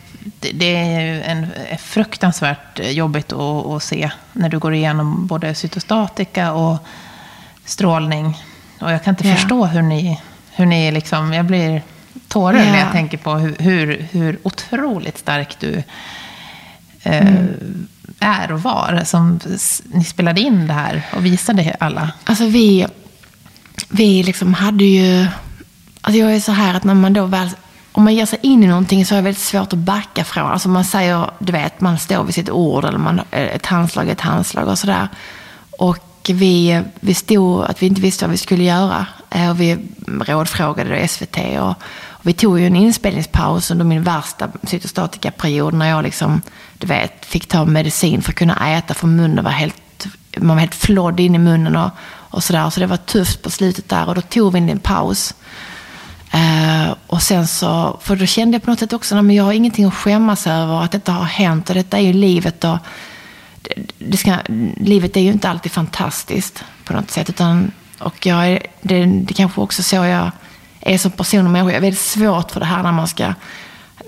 det 0.55 0.77
är 0.77 1.01
ju 1.01 1.23
en, 1.23 1.47
fruktansvärt 1.79 2.81
jobbigt 2.83 3.33
att, 3.33 3.67
att, 3.67 3.83
se 3.83 4.11
när 4.33 4.49
du 4.49 4.59
går 4.59 4.75
igenom 4.75 5.27
både 5.27 5.55
cytostatika 5.55 6.53
och 6.53 6.87
strålning. 7.65 8.39
Och 8.81 8.93
jag 8.93 9.05
kan 9.05 9.13
inte 9.13 9.29
ja. 9.29 9.35
förstå 9.35 9.67
hur 9.67 9.83
ni, 9.83 10.21
hur 10.53 10.67
ni 10.67 10.93
liksom, 10.93 11.33
jag 11.33 11.45
blir 11.45 11.83
tårar 12.29 12.59
ja. 12.59 12.65
när 12.65 12.79
jag 12.79 12.93
tänker 12.93 13.19
på 13.19 13.35
hur, 13.35 13.57
hur, 13.59 14.07
hur 14.11 14.39
otroligt 14.43 15.19
stark 15.19 15.57
du 15.61 15.83
eh, 17.03 17.27
mm 17.27 17.89
är 18.21 18.53
och 18.53 18.63
var 18.63 19.03
som 19.05 19.41
ni 19.85 20.05
spelade 20.05 20.41
in 20.41 20.67
det 20.67 20.73
här 20.73 21.07
och 21.17 21.25
visade 21.25 21.77
alla? 21.81 22.13
Alltså 22.25 22.47
vi, 22.47 22.87
vi 23.89 24.23
liksom 24.23 24.55
hade 24.55 24.85
ju... 24.85 25.27
Alltså 26.01 26.21
jag 26.21 26.35
är 26.35 26.41
så 26.41 26.53
här 26.53 26.75
att 26.75 26.85
när 26.85 26.95
man 26.95 27.13
då 27.13 27.27
väl... 27.27 27.51
Om 27.93 28.05
man 28.05 28.15
ger 28.15 28.27
sig 28.27 28.39
in 28.43 28.65
i 28.65 28.67
någonting 28.67 29.07
så 29.07 29.15
är 29.15 29.17
det 29.17 29.23
väldigt 29.23 29.43
svårt 29.43 29.73
att 29.73 29.79
backa 29.79 30.25
från. 30.25 30.51
Alltså 30.51 30.69
man 30.69 30.85
säger, 30.85 31.31
du 31.39 31.53
vet, 31.53 31.81
man 31.81 31.99
står 31.99 32.25
vid 32.25 32.35
sitt 32.35 32.51
ord 32.51 32.85
eller 32.85 32.99
man, 32.99 33.21
eh, 33.31 33.43
ett 33.43 33.67
handslag 33.67 34.09
är 34.09 34.13
ett 34.13 34.21
handslag 34.21 34.69
och 34.69 34.79
sådär. 34.79 35.09
Och 35.79 36.31
vi, 36.33 36.83
vi 37.01 37.15
stod 37.15 37.65
att 37.65 37.83
vi 37.83 37.87
inte 37.87 38.01
visste 38.01 38.25
vad 38.25 38.31
vi 38.31 38.37
skulle 38.37 38.65
göra. 38.65 39.07
Eh, 39.31 39.51
och 39.51 39.61
vi 39.61 39.79
rådfrågade 40.21 41.01
då 41.01 41.09
SVT 41.09 41.39
och, 41.61 41.75
och 42.09 42.27
vi 42.27 42.33
tog 42.33 42.61
ju 42.61 42.67
en 42.67 42.77
inspelningspaus 42.77 43.71
under 43.71 43.85
min 43.85 44.03
värsta 44.03 44.49
cytostatikaperiod 44.63 45.75
när 45.75 45.89
jag 45.89 46.03
liksom 46.03 46.43
du 46.79 46.87
vet, 46.87 47.25
fick 47.25 47.47
ta 47.47 47.65
medicin 47.65 48.23
för 48.23 48.33
att 48.33 48.39
kunna 48.39 48.77
äta 48.77 48.95
för 48.95 49.07
munnen 49.07 49.45
var 49.45 49.51
helt, 49.51 50.07
man 50.37 50.57
var 50.57 50.61
helt 50.61 50.75
flodd 50.75 51.21
in 51.21 51.35
i 51.35 51.39
munnen 51.39 51.77
och, 51.77 51.91
och 52.07 52.45
sådär. 52.45 52.71
Så 52.71 52.81
det 52.81 52.87
var 52.87 52.97
tufft 52.97 53.43
på 53.43 53.51
slutet 53.51 53.89
där 53.89 54.09
och 54.09 54.15
då 54.15 54.21
tog 54.21 54.53
vi 54.53 54.59
en 54.59 54.79
paus. 54.79 55.35
Uh, 56.35 56.95
och 57.07 57.23
sen 57.23 57.47
så, 57.47 57.99
för 58.03 58.17
då 58.17 58.27
kände 58.27 58.55
jag 58.55 58.63
på 58.63 58.71
något 58.71 58.79
sätt 58.79 58.93
också, 58.93 59.17
att 59.17 59.35
jag 59.35 59.45
har 59.45 59.53
ingenting 59.53 59.85
att 59.85 59.95
skämmas 59.95 60.47
över 60.47 60.83
att 60.83 60.93
detta 60.93 61.13
har 61.13 61.25
hänt 61.25 61.69
och 61.69 61.75
detta 61.75 61.99
är 61.99 62.03
ju 62.03 62.13
livet 62.13 62.65
och 62.65 62.79
det, 63.63 63.75
det 63.99 64.17
ska, 64.17 64.37
livet 64.77 65.17
är 65.17 65.21
ju 65.21 65.33
inte 65.33 65.49
alltid 65.49 65.73
fantastiskt 65.73 66.65
på 66.85 66.93
något 66.93 67.11
sätt. 67.11 67.31
Utan, 67.31 67.73
och 67.99 68.27
jag 68.27 68.49
är, 68.49 68.67
det, 68.83 69.05
det 69.07 69.35
kanske 69.35 69.61
också 69.61 69.83
så 69.83 69.97
jag 69.97 70.31
är 70.81 70.99
som 70.99 71.11
person 71.11 71.47
och 71.47 71.53
människa. 71.53 71.71
Jag 71.71 71.77
är 71.77 71.81
väldigt 71.81 72.01
svårt 72.01 72.51
för 72.51 72.61
det 72.61 72.67
här 72.67 72.83
när 72.83 72.93
man 72.93 73.09
ska 73.09 73.35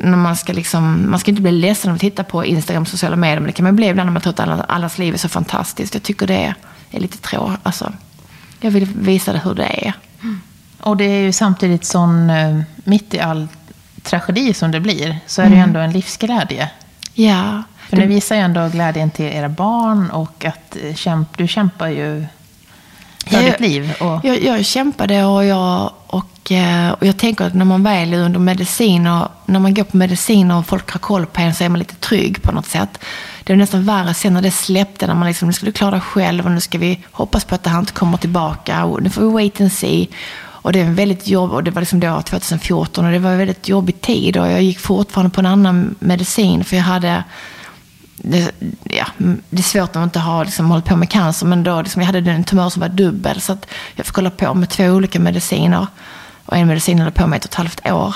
när 0.01 0.17
man 0.17 0.37
ska 0.37 0.53
liksom, 0.53 1.11
man 1.11 1.21
ska 1.21 1.31
inte 1.31 1.43
bli 1.43 1.53
ledsen 1.53 1.91
av 1.91 1.95
att 1.95 2.01
titta 2.01 2.25
på 2.25 2.45
Instagram 2.45 2.87
sociala 2.87 3.17
medier, 3.17 3.41
men 3.41 3.47
det 3.47 3.53
kan 3.53 3.65
man 3.65 3.77
bli 3.77 3.89
ibland 3.89 4.07
när 4.07 4.13
man 4.13 4.23
tror 4.23 4.33
att 4.33 4.41
alla, 4.41 4.63
allas 4.63 4.99
liv 4.99 5.15
är 5.15 5.19
så 5.19 5.29
fantastiskt. 5.29 5.95
Jag 5.95 6.03
tycker 6.03 6.27
det 6.27 6.55
är 6.91 7.01
lite 7.01 7.19
tråkigt. 7.19 7.61
Alltså, 7.63 7.93
jag 8.61 8.71
vill 8.71 8.87
visa 8.87 9.33
det 9.33 9.41
hur 9.45 9.55
det 9.55 9.87
är. 9.87 9.93
Mm. 10.23 10.41
Och 10.81 10.97
det 10.97 11.05
är 11.05 11.21
ju 11.21 11.33
samtidigt 11.33 11.85
sån, 11.85 12.31
eh, 12.31 12.61
mitt 12.77 13.15
i 13.15 13.21
all 13.21 13.49
tragedi 14.03 14.55
som 14.55 14.71
det 14.71 14.81
blir, 14.81 15.19
så 15.27 15.43
är 15.43 15.47
det 15.47 15.51
ju 15.51 15.57
mm. 15.57 15.69
ändå 15.69 15.81
en 15.81 15.93
livsglädje. 15.93 16.71
Ja. 17.15 17.63
För 17.89 17.97
det 17.97 18.07
visar 18.07 18.37
ju 18.37 18.43
ändå 18.43 18.69
glädjen 18.69 19.11
till 19.11 19.25
era 19.25 19.49
barn 19.49 20.11
och 20.11 20.45
att 20.45 20.77
eh, 20.83 20.95
kämp, 20.95 21.39
du 21.39 21.49
kämpar 21.49 21.89
ju 21.89 22.27
för 23.27 23.37
jag, 23.37 23.45
ditt 23.45 23.61
liv. 23.61 23.95
Och... 24.01 24.21
Jag, 24.25 24.43
jag 24.43 24.65
kämpade 24.65 25.25
och 25.25 25.45
jag, 25.45 25.91
och 26.07 26.27
Och, 26.47 26.53
eh, 26.53 26.93
och 26.93 27.07
jag 27.07 27.17
tänker 27.17 27.45
att 27.45 27.55
när 27.55 27.65
man 27.65 27.83
väl 27.83 28.15
är 28.15 28.19
under 28.19 28.41
mediciner, 28.41 29.29
när 29.47 29.61
man 29.61 29.75
går 29.75 29.85
på 29.85 29.97
mediciner 29.97 30.59
och 30.59 30.67
folk 30.67 30.91
har 30.91 31.01
koll 31.01 31.27
på 31.27 31.41
en 31.41 31.55
så 31.55 31.65
är 31.65 31.69
man 31.69 31.79
lite 31.79 31.95
trygg 31.95 32.43
på 32.43 32.53
något 32.53 32.67
sätt. 32.67 32.99
Det 33.45 33.53
är 33.53 33.57
nästan 33.57 33.85
värre 33.85 34.15
sen 34.15 34.35
när 34.35 34.43
det 34.43 34.51
släppte, 34.51 35.07
när 35.07 35.15
man 35.15 35.29
liksom, 35.29 35.49
nu 35.49 35.53
ska 35.53 35.67
du 35.67 35.73
klara 35.73 35.91
dig 35.91 36.01
själv 36.01 36.45
och 36.45 36.51
nu 36.51 36.61
ska 36.61 36.79
vi 36.79 37.05
hoppas 37.13 37.45
på 37.45 37.55
att 37.55 37.63
det 37.63 37.71
här 37.71 37.79
inte 37.79 37.93
kommer 37.93 38.19
tillbaka 38.19 38.85
och 38.85 39.03
nu 39.03 39.11
får 39.11 39.23
vi 39.23 39.29
wait 39.29 39.61
and 39.61 39.73
see. 39.73 40.09
Och 40.63 40.73
det 40.73 40.81
är 40.81 40.91
väldigt 40.91 41.29
jobb 41.29 41.53
och 41.53 41.65
det 41.65 41.71
var 41.71 41.83
liksom 41.83 42.01
då 42.01 42.23
2014 42.23 43.05
och 43.05 43.13
det 43.13 43.19
var 43.19 43.31
en 43.31 43.39
väldigt 43.39 43.69
jobbig 43.69 44.01
tid 44.01 44.37
och 44.37 44.47
jag 44.47 44.63
gick 44.63 44.79
fortfarande 44.79 45.35
på 45.35 45.41
en 45.41 45.47
annan 45.47 45.95
medicin 45.99 46.65
för 46.65 46.77
jag 46.77 46.85
hade 46.85 47.25
det, 48.29 48.53
ja, 48.85 49.07
det 49.51 49.59
är 49.59 49.63
svårt 49.63 49.97
att 49.97 50.03
inte 50.03 50.19
ha 50.19 50.45
liksom, 50.45 50.71
hållit 50.71 50.85
på 50.85 50.97
med 50.97 51.11
cancer, 51.11 51.47
men 51.47 51.63
då 51.63 51.83
liksom, 51.83 52.03
jag 52.03 52.07
hade 52.07 52.31
en 52.31 52.45
tumör 52.45 52.69
som 52.69 52.81
var 52.81 52.89
dubbel. 52.89 53.41
Så 53.41 53.53
att 53.53 53.67
jag 53.95 54.07
fick 54.07 54.17
hålla 54.17 54.31
på 54.31 54.55
med 54.55 54.69
två 54.69 54.85
olika 54.85 55.21
mediciner. 55.21 55.87
Och 56.47 56.57
en 56.57 56.67
medicin 56.67 56.99
höll 56.99 57.13
på 57.13 57.27
med 57.27 57.37
ett 57.37 57.45
och 57.45 57.51
ett 57.51 57.55
halvt 57.55 57.91
år. 57.91 58.15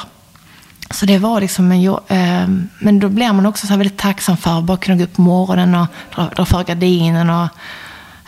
Så 0.91 1.07
det 1.07 1.19
var 1.19 1.41
liksom 1.41 1.73
en, 1.73 1.85
eh, 1.87 2.49
men 2.79 3.01
då 3.01 3.09
blir 3.09 3.33
man 3.33 3.47
också 3.47 3.67
så 3.67 3.77
väldigt 3.77 3.99
tacksam 3.99 4.37
för 4.37 4.59
att 4.59 4.65
bara 4.65 4.77
kunna 4.77 4.97
gå 4.97 5.05
upp 5.05 5.17
på 5.17 5.23
morgonen 5.23 5.75
och 5.75 5.87
dra, 6.15 6.29
dra 6.37 6.45
för 6.45 6.65
gardinen 6.65 7.31
och, 7.31 7.49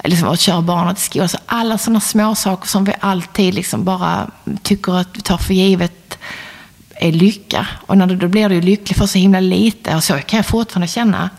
liksom, 0.04 0.28
och 0.28 0.38
köra 0.38 0.62
barnet 0.62 0.96
till 0.96 1.04
skolan. 1.04 1.28
Så 1.28 1.38
alla 1.46 1.78
sådana 1.78 2.00
små 2.00 2.34
saker 2.34 2.68
som 2.68 2.84
vi 2.84 2.94
alltid 3.00 3.54
liksom 3.54 3.84
bara 3.84 4.30
tycker 4.62 4.98
att 4.98 5.08
vi 5.12 5.20
tar 5.20 5.38
för 5.38 5.54
givet 5.54 6.18
är 6.94 7.12
lycka. 7.12 7.66
Och 7.86 7.98
när 7.98 8.06
du, 8.06 8.16
då 8.16 8.28
blir 8.28 8.48
du 8.48 8.60
lycklig 8.60 8.96
för 8.96 9.06
så 9.06 9.18
himla 9.18 9.40
lite. 9.40 9.96
Och 9.96 10.04
så 10.04 10.18
kan 10.18 10.36
jag 10.36 10.46
fortfarande 10.46 10.88
känna. 10.88 11.30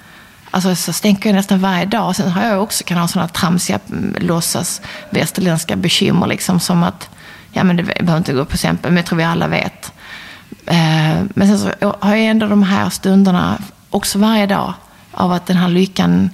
Alltså 0.54 0.76
så 0.76 0.94
stänker 0.94 1.30
jag 1.30 1.36
nästan 1.36 1.60
varje 1.60 1.86
dag. 1.86 2.16
Sen 2.16 2.32
har 2.32 2.46
jag 2.46 2.64
också 2.64 2.84
kan 2.84 2.98
ha 2.98 3.08
sådana 3.08 3.28
tramsiga 3.28 3.80
mm, 3.90 4.16
låtsas 4.20 4.82
västerländska 5.10 5.76
bekymmer. 5.76 6.28
Liksom, 6.28 6.60
som 6.60 6.84
att, 6.84 7.10
ja 7.52 7.64
men 7.64 7.76
det 7.76 7.84
behöver 7.84 8.18
inte 8.18 8.34
gå 8.34 8.46
på 8.46 8.54
exempel, 8.54 8.92
men 8.92 8.98
jag 8.98 9.06
tror 9.06 9.18
vi 9.18 9.24
alla 9.24 9.48
vet. 9.48 9.94
Eh, 10.66 11.24
men 11.34 11.48
sen 11.48 11.60
så 11.60 11.96
har 12.00 12.16
jag 12.16 12.26
ändå 12.26 12.48
de 12.48 12.64
här 12.64 12.90
stunderna, 12.90 13.58
också 13.90 14.20
varje 14.20 14.46
dag, 14.46 14.74
av 15.12 15.32
att 15.32 15.46
den 15.46 15.58
här 15.58 15.70
lyckan 15.70 16.30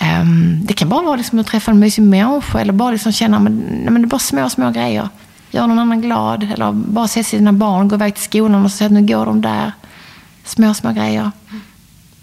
Um, 0.00 0.66
det 0.66 0.74
kan 0.74 0.88
bara 0.88 1.02
vara 1.02 1.16
liksom 1.16 1.38
att 1.38 1.46
träffa 1.46 1.70
en 1.70 1.78
mysig 1.78 2.02
människa 2.02 2.60
eller 2.60 2.72
bara 2.72 2.90
liksom 2.90 3.12
känna 3.12 3.38
men, 3.38 3.54
men 3.84 3.94
det 3.94 4.06
är 4.06 4.08
bara 4.08 4.18
små, 4.18 4.50
små 4.50 4.70
grejer. 4.70 5.08
Göra 5.50 5.66
någon 5.66 5.78
annan 5.78 6.00
glad 6.00 6.42
eller 6.54 6.72
bara 6.72 7.08
se 7.08 7.24
sina 7.24 7.52
barn 7.52 7.88
gå 7.88 7.96
iväg 7.96 8.14
till 8.14 8.24
skolan 8.24 8.64
och 8.64 8.70
säga 8.70 8.86
att 8.86 8.92
nu 8.92 9.06
går 9.06 9.26
de 9.26 9.40
där. 9.40 9.72
Små, 10.44 10.74
små 10.74 10.92
grejer. 10.92 11.30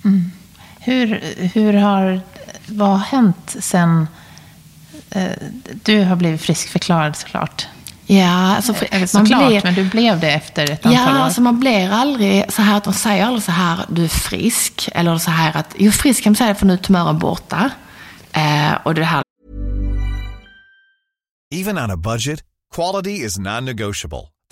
Mm. 0.06 0.32
Hur, 0.86 1.22
hur 1.54 1.74
har, 1.74 2.22
vad 2.66 2.90
har 2.90 2.98
hänt 2.98 3.56
sen 3.60 4.08
eh, 5.12 5.32
du 5.84 6.04
har 6.04 6.16
blivit 6.16 6.42
friskförklarad 6.42 7.16
såklart? 7.16 7.68
Ja, 8.08 8.56
alltså, 8.56 8.74
man 8.92 9.08
såklart, 9.08 9.48
blir, 9.48 9.62
men 9.64 9.74
du 9.74 9.90
blev 9.90 10.20
det 10.20 10.32
efter 10.32 10.64
ett 10.64 10.86
antal 10.86 10.94
ja, 10.94 11.12
år. 11.12 11.18
Ja, 11.18 11.24
alltså 11.24 11.42
man 11.42 11.60
blir 11.60 11.90
aldrig 11.90 12.54
så 12.54 12.62
här 12.62 12.78
att 12.78 12.84
de 12.84 12.94
säger 12.94 13.26
aldrig 13.26 13.44
så 13.44 13.52
här, 13.52 13.86
du 13.90 14.04
är 14.04 14.08
frisk. 14.08 14.90
Eller 14.92 15.18
så 15.18 15.32
här 15.32 15.58
att, 15.58 15.76
jo 15.78 15.92
frisk 15.92 16.24
kan 16.24 16.32
man 16.32 16.36
säga 16.36 16.56
för 16.56 16.66
nu 16.66 16.74
är 16.74 16.78
tumören 16.78 17.20
borta. 17.20 17.70
Eh, 18.32 18.74
och 18.84 18.96
det 18.96 19.04
här. 19.04 19.24
Even 21.56 21.78
on 21.78 21.92
a 21.92 21.98
budget, 21.98 22.40
quality 22.76 23.26
is 23.26 23.40
non-negotiable. 23.40 24.35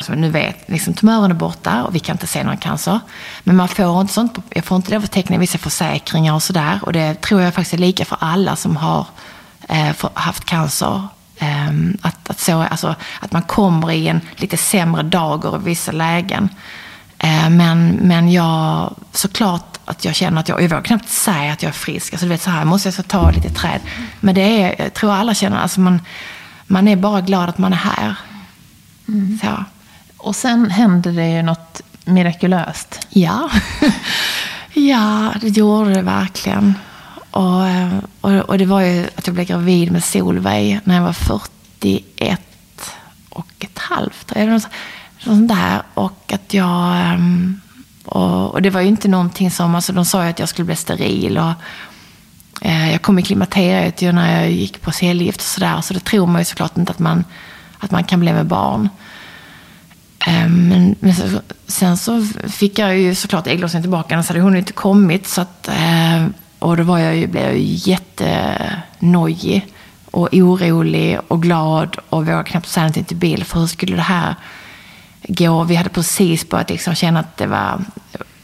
Så 0.00 0.14
nu 0.14 0.30
vet, 0.30 0.68
liksom 0.68 0.94
tumören 0.94 1.30
är 1.30 1.34
borta 1.34 1.84
och 1.84 1.94
vi 1.94 1.98
kan 1.98 2.14
inte 2.14 2.26
se 2.26 2.44
någon 2.44 2.56
cancer. 2.56 3.00
Men 3.44 3.56
man 3.56 3.68
får 3.68 4.00
inte 4.00 4.12
sånt, 4.12 4.38
jag 4.50 4.64
får 4.64 4.76
inte 4.76 4.90
det 4.90 4.96
att 4.96 5.10
teckna 5.10 5.38
vissa 5.38 5.58
försäkringar 5.58 6.34
och 6.34 6.42
sådär. 6.42 6.78
Och 6.82 6.92
det 6.92 7.20
tror 7.20 7.40
jag 7.40 7.54
faktiskt 7.54 7.74
är 7.74 7.78
lika 7.78 8.04
för 8.04 8.16
alla 8.20 8.56
som 8.56 8.76
har 8.76 9.06
eh, 9.68 9.94
haft 10.14 10.44
cancer 10.44 11.08
Ehm, 11.42 11.96
att, 12.02 12.30
att, 12.30 12.40
så, 12.40 12.62
alltså, 12.62 12.94
att 13.20 13.32
man 13.32 13.42
kommer 13.42 13.90
i 13.90 14.08
en 14.08 14.20
lite 14.36 14.56
sämre 14.56 15.02
dager 15.02 15.56
i 15.56 15.64
vissa 15.64 15.92
lägen. 15.92 16.48
Ehm, 17.18 17.56
men, 17.56 17.88
men 17.88 18.32
jag, 18.32 18.94
såklart 19.12 19.78
att 19.84 20.04
jag 20.04 20.14
känner 20.14 20.40
att 20.40 20.48
jag, 20.48 20.62
jag 20.62 20.68
vågar 20.68 20.82
knappt 20.82 21.08
säga 21.08 21.52
att 21.52 21.62
jag 21.62 21.68
är 21.68 21.72
frisk. 21.72 22.12
Alltså, 22.12 22.26
du 22.26 22.30
vet, 22.30 22.42
så 22.42 22.50
här 22.50 22.64
måste 22.64 22.88
jag 22.88 22.94
så 22.94 23.02
ta 23.02 23.30
lite 23.30 23.50
träd. 23.50 23.80
Men 24.20 24.34
det 24.34 24.62
är, 24.62 24.82
jag 24.82 24.94
tror 24.94 25.12
alla 25.12 25.34
känner, 25.34 25.58
alltså 25.58 25.80
man, 25.80 26.00
man 26.66 26.88
är 26.88 26.96
bara 26.96 27.20
glad 27.20 27.48
att 27.48 27.58
man 27.58 27.72
är 27.72 27.76
här. 27.76 28.14
Mm. 29.08 29.38
Så. 29.42 29.64
Och 30.22 30.36
sen 30.36 30.70
hände 30.70 31.12
det 31.12 31.28
ju 31.28 31.42
något 31.42 31.82
mirakulöst. 32.04 33.06
Ja, 33.08 33.50
ja 34.74 35.34
det 35.40 35.48
gjorde 35.48 35.94
det 35.94 36.02
verkligen. 36.02 36.74
Och, 37.30 37.66
eh, 37.66 37.98
och, 38.20 38.30
och, 38.30 38.58
det 38.58 38.64
var 38.64 38.80
ju 38.80 39.06
att 39.16 39.26
jag 39.26 39.34
blev 39.34 39.46
gravid 39.46 39.92
med 39.92 40.04
Solveig 40.04 40.80
när 40.84 40.94
jag 40.94 41.02
var 41.02 41.12
41 41.12 42.40
och 43.28 43.52
ett 43.58 43.78
halvt. 43.78 44.32
Eller 44.32 44.52
något, 44.52 44.68
sånt 45.18 45.48
där. 45.48 45.82
Och 45.94 46.32
att 46.32 46.54
jag... 46.54 46.96
Ehm, 46.96 47.60
och, 48.04 48.50
och, 48.50 48.62
det 48.62 48.70
var 48.70 48.80
ju 48.80 48.88
inte 48.88 49.08
någonting 49.08 49.50
som... 49.50 49.74
Alltså 49.74 49.92
de 49.92 50.04
sa 50.04 50.24
ju 50.24 50.30
att 50.30 50.38
jag 50.38 50.48
skulle 50.48 50.66
bli 50.66 50.76
steril. 50.76 51.38
Och, 51.38 51.52
eh, 52.60 52.92
jag 52.92 53.02
kom 53.02 53.18
i 53.18 53.22
klimakteriet 53.22 54.02
ju 54.02 54.12
när 54.12 54.40
jag 54.40 54.50
gick 54.50 54.80
på 54.80 54.92
cellgift 54.92 55.40
och 55.40 55.46
sådär. 55.46 55.80
Så 55.80 55.94
det 55.94 56.00
tror 56.00 56.26
man 56.26 56.40
ju 56.40 56.44
såklart 56.44 56.76
inte 56.76 56.92
att 56.92 56.98
man, 56.98 57.24
att 57.78 57.90
man 57.90 58.04
kan 58.04 58.20
bli 58.20 58.32
med 58.32 58.46
barn. 58.46 58.88
Eh, 60.26 60.48
men, 60.48 60.94
men 61.00 61.14
så, 61.14 61.40
sen 61.66 61.96
så 61.96 62.26
fick 62.48 62.78
jag 62.78 62.98
ju 62.98 63.14
såklart 63.14 63.46
ägglossningen 63.46 63.82
tillbaka. 63.82 64.14
Annars 64.14 64.28
hade 64.28 64.40
hon 64.40 64.56
inte 64.56 64.72
kommit. 64.72 65.26
Så 65.26 65.40
att, 65.40 65.68
eh, 65.68 66.26
och 66.58 66.76
då 66.76 66.82
var 66.82 66.98
jag 66.98 67.16
ju, 67.16 67.26
blev 67.26 67.44
jag 67.44 67.58
ju 67.58 67.64
jättenojig 67.90 69.66
och 70.10 70.28
orolig 70.32 71.18
och 71.28 71.42
glad 71.42 71.96
och 72.08 72.26
vågade 72.26 72.44
knappt 72.44 72.68
säga 72.68 72.82
någonting 72.82 73.04
till 73.04 73.16
Bill. 73.16 73.44
För 73.44 73.60
hur 73.60 73.66
skulle 73.66 73.96
det 73.96 74.02
här 74.02 74.34
gå? 75.22 75.64
Vi 75.64 75.74
hade 75.74 75.90
precis 75.90 76.48
börjat 76.48 76.70
liksom 76.70 76.94
känna 76.94 77.20
att 77.20 77.36
det 77.36 77.46
var 77.46 77.84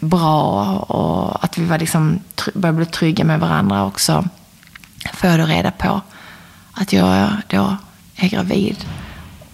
bra 0.00 0.76
och 0.76 1.44
att 1.44 1.58
vi 1.58 1.64
var 1.64 1.78
liksom, 1.78 2.18
började 2.54 2.76
bli 2.76 2.86
trygga 2.86 3.24
med 3.24 3.40
varandra 3.40 3.86
också. 3.86 4.28
Får 5.12 5.30
jag 5.30 5.40
då 5.40 5.46
reda 5.46 5.70
på 5.70 6.00
att 6.72 6.92
jag 6.92 7.30
då 7.48 7.76
är 8.16 8.28
gravid. 8.28 8.76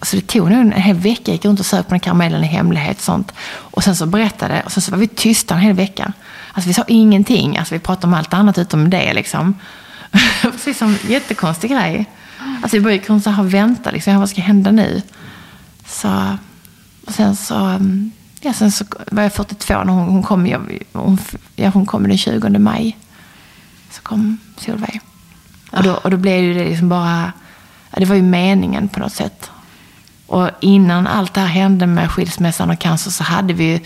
Så 0.04 0.16
det 0.16 0.26
tog 0.26 0.50
nog 0.50 0.60
en 0.60 0.72
hel 0.72 0.96
vecka. 0.96 1.22
Jag 1.24 1.32
gick 1.32 1.44
runt 1.44 1.60
och 1.60 1.66
söp 1.66 1.88
på 1.88 1.90
den 1.90 2.00
karamellen 2.00 2.44
i 2.44 2.46
hemlighet. 2.46 2.96
Och, 2.96 3.02
sånt. 3.02 3.32
och 3.46 3.84
sen 3.84 3.96
så 3.96 4.06
berättade 4.06 4.62
och 4.64 4.72
sen 4.72 4.82
så 4.82 4.90
var 4.90 4.98
vi 4.98 5.06
tysta 5.06 5.54
en 5.54 5.60
hel 5.60 5.74
vecka. 5.74 6.12
Alltså 6.52 6.68
vi 6.68 6.74
sa 6.74 6.84
ingenting. 6.88 7.58
Alltså 7.58 7.74
vi 7.74 7.78
pratade 7.78 8.06
om 8.06 8.14
allt 8.14 8.34
annat 8.34 8.58
utom 8.58 8.90
det 8.90 9.14
liksom. 9.14 9.54
Precis 10.42 10.78
som 10.78 10.98
jättekonstig 11.08 11.70
grej. 11.70 12.06
Alltså 12.62 12.76
vi 12.76 12.80
började 12.80 13.02
kunna 13.02 13.20
så 13.20 13.30
här 13.30 13.42
vänta 13.42 13.90
liksom. 13.90 14.16
Vad 14.16 14.30
ska 14.30 14.40
hända 14.40 14.70
nu? 14.70 15.02
Så, 15.86 16.36
och 17.06 17.12
sen 17.12 17.36
så, 17.36 17.54
mm, 17.54 18.10
ja, 18.40 18.52
sen 18.52 18.72
så 18.72 18.84
var 19.10 19.22
jag 19.22 19.32
42 19.32 19.74
när 19.74 19.92
hon, 19.92 20.08
hon 20.08 20.22
kom. 20.22 20.46
Jag, 20.46 20.78
hon, 20.92 21.18
ja, 21.56 21.68
hon 21.68 21.86
kom 21.86 22.08
den 22.08 22.18
20 22.18 22.58
maj. 22.58 22.98
Så 23.90 24.02
kom 24.02 24.38
Solveig. 24.56 25.00
Och 25.70 25.82
då, 25.82 25.94
och 25.94 26.10
då 26.10 26.16
blev 26.16 26.54
det 26.54 26.64
liksom 26.64 26.88
bara, 26.88 27.32
ja, 27.90 28.00
det 28.00 28.06
var 28.06 28.16
ju 28.16 28.22
meningen 28.22 28.88
på 28.88 29.00
något 29.00 29.12
sätt. 29.12 29.50
Och 30.26 30.50
innan 30.60 31.06
allt 31.06 31.34
det 31.34 31.40
här 31.40 31.48
hände 31.48 31.86
med 31.86 32.10
skilsmässan 32.10 32.70
och 32.70 32.78
cancer 32.78 33.10
så 33.10 33.24
hade 33.24 33.54
vi 33.54 33.64
ju 33.64 33.80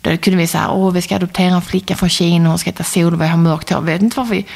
då 0.00 0.16
kunde 0.16 0.36
vi 0.36 0.46
säga, 0.46 0.70
åh 0.70 0.92
vi 0.92 1.02
ska 1.02 1.16
adoptera 1.16 1.54
en 1.54 1.62
flicka 1.62 1.96
från 1.96 2.08
Kina, 2.08 2.48
hon 2.48 2.58
ska 2.58 2.70
heta 2.70 2.84
Solveig, 2.84 3.30
har 3.30 3.36
mörkt 3.36 3.70
hår. 3.70 3.78
Jag 3.78 3.82
vet 3.82 4.02
inte 4.02 4.16
varför 4.16 4.34
vi... 4.34 4.46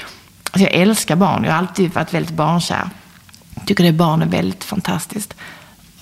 Alltså 0.52 0.70
jag 0.70 0.80
älskar 0.82 1.16
barn, 1.16 1.44
jag 1.44 1.52
har 1.52 1.58
alltid 1.58 1.94
varit 1.94 2.14
väldigt 2.14 2.34
barnkär. 2.34 2.90
Jag 3.54 3.66
tycker 3.66 3.84
det 3.84 3.92
barn 3.92 4.22
är 4.22 4.26
väldigt 4.26 4.64
fantastiskt. 4.64 5.34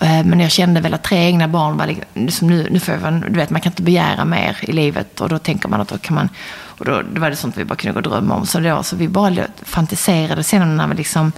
Eh, 0.00 0.24
men 0.24 0.40
jag 0.40 0.50
kände 0.50 0.80
väl 0.80 0.94
att 0.94 1.02
tre 1.02 1.18
egna 1.18 1.48
barn 1.48 1.76
var 1.76 1.96
liksom, 2.14 2.48
nu, 2.48 2.68
nu 2.70 2.80
får 2.80 2.94
jag, 2.94 3.22
du 3.22 3.38
vet, 3.38 3.50
man 3.50 3.60
kan 3.60 3.72
inte 3.72 3.82
begära 3.82 4.24
mer 4.24 4.56
i 4.60 4.72
livet. 4.72 5.20
Och 5.20 5.28
då 5.28 5.38
tänker 5.38 5.68
man 5.68 5.80
att 5.80 5.88
då 5.88 5.98
kan 5.98 6.14
man, 6.14 6.28
och 6.48 6.84
då, 6.84 7.02
då 7.14 7.20
var 7.20 7.30
det 7.30 7.36
sånt 7.36 7.56
vi 7.56 7.64
bara 7.64 7.76
kunde 7.76 7.92
gå 7.92 7.98
och 7.98 8.10
drömma 8.10 8.34
om. 8.34 8.46
Så, 8.46 8.60
då, 8.60 8.82
så 8.82 8.96
vi 8.96 9.08
bara 9.08 9.46
fantiserade. 9.62 10.42
Sen 10.42 10.76
när 10.76 10.86
vi 10.86 10.94
liksom, 10.94 11.32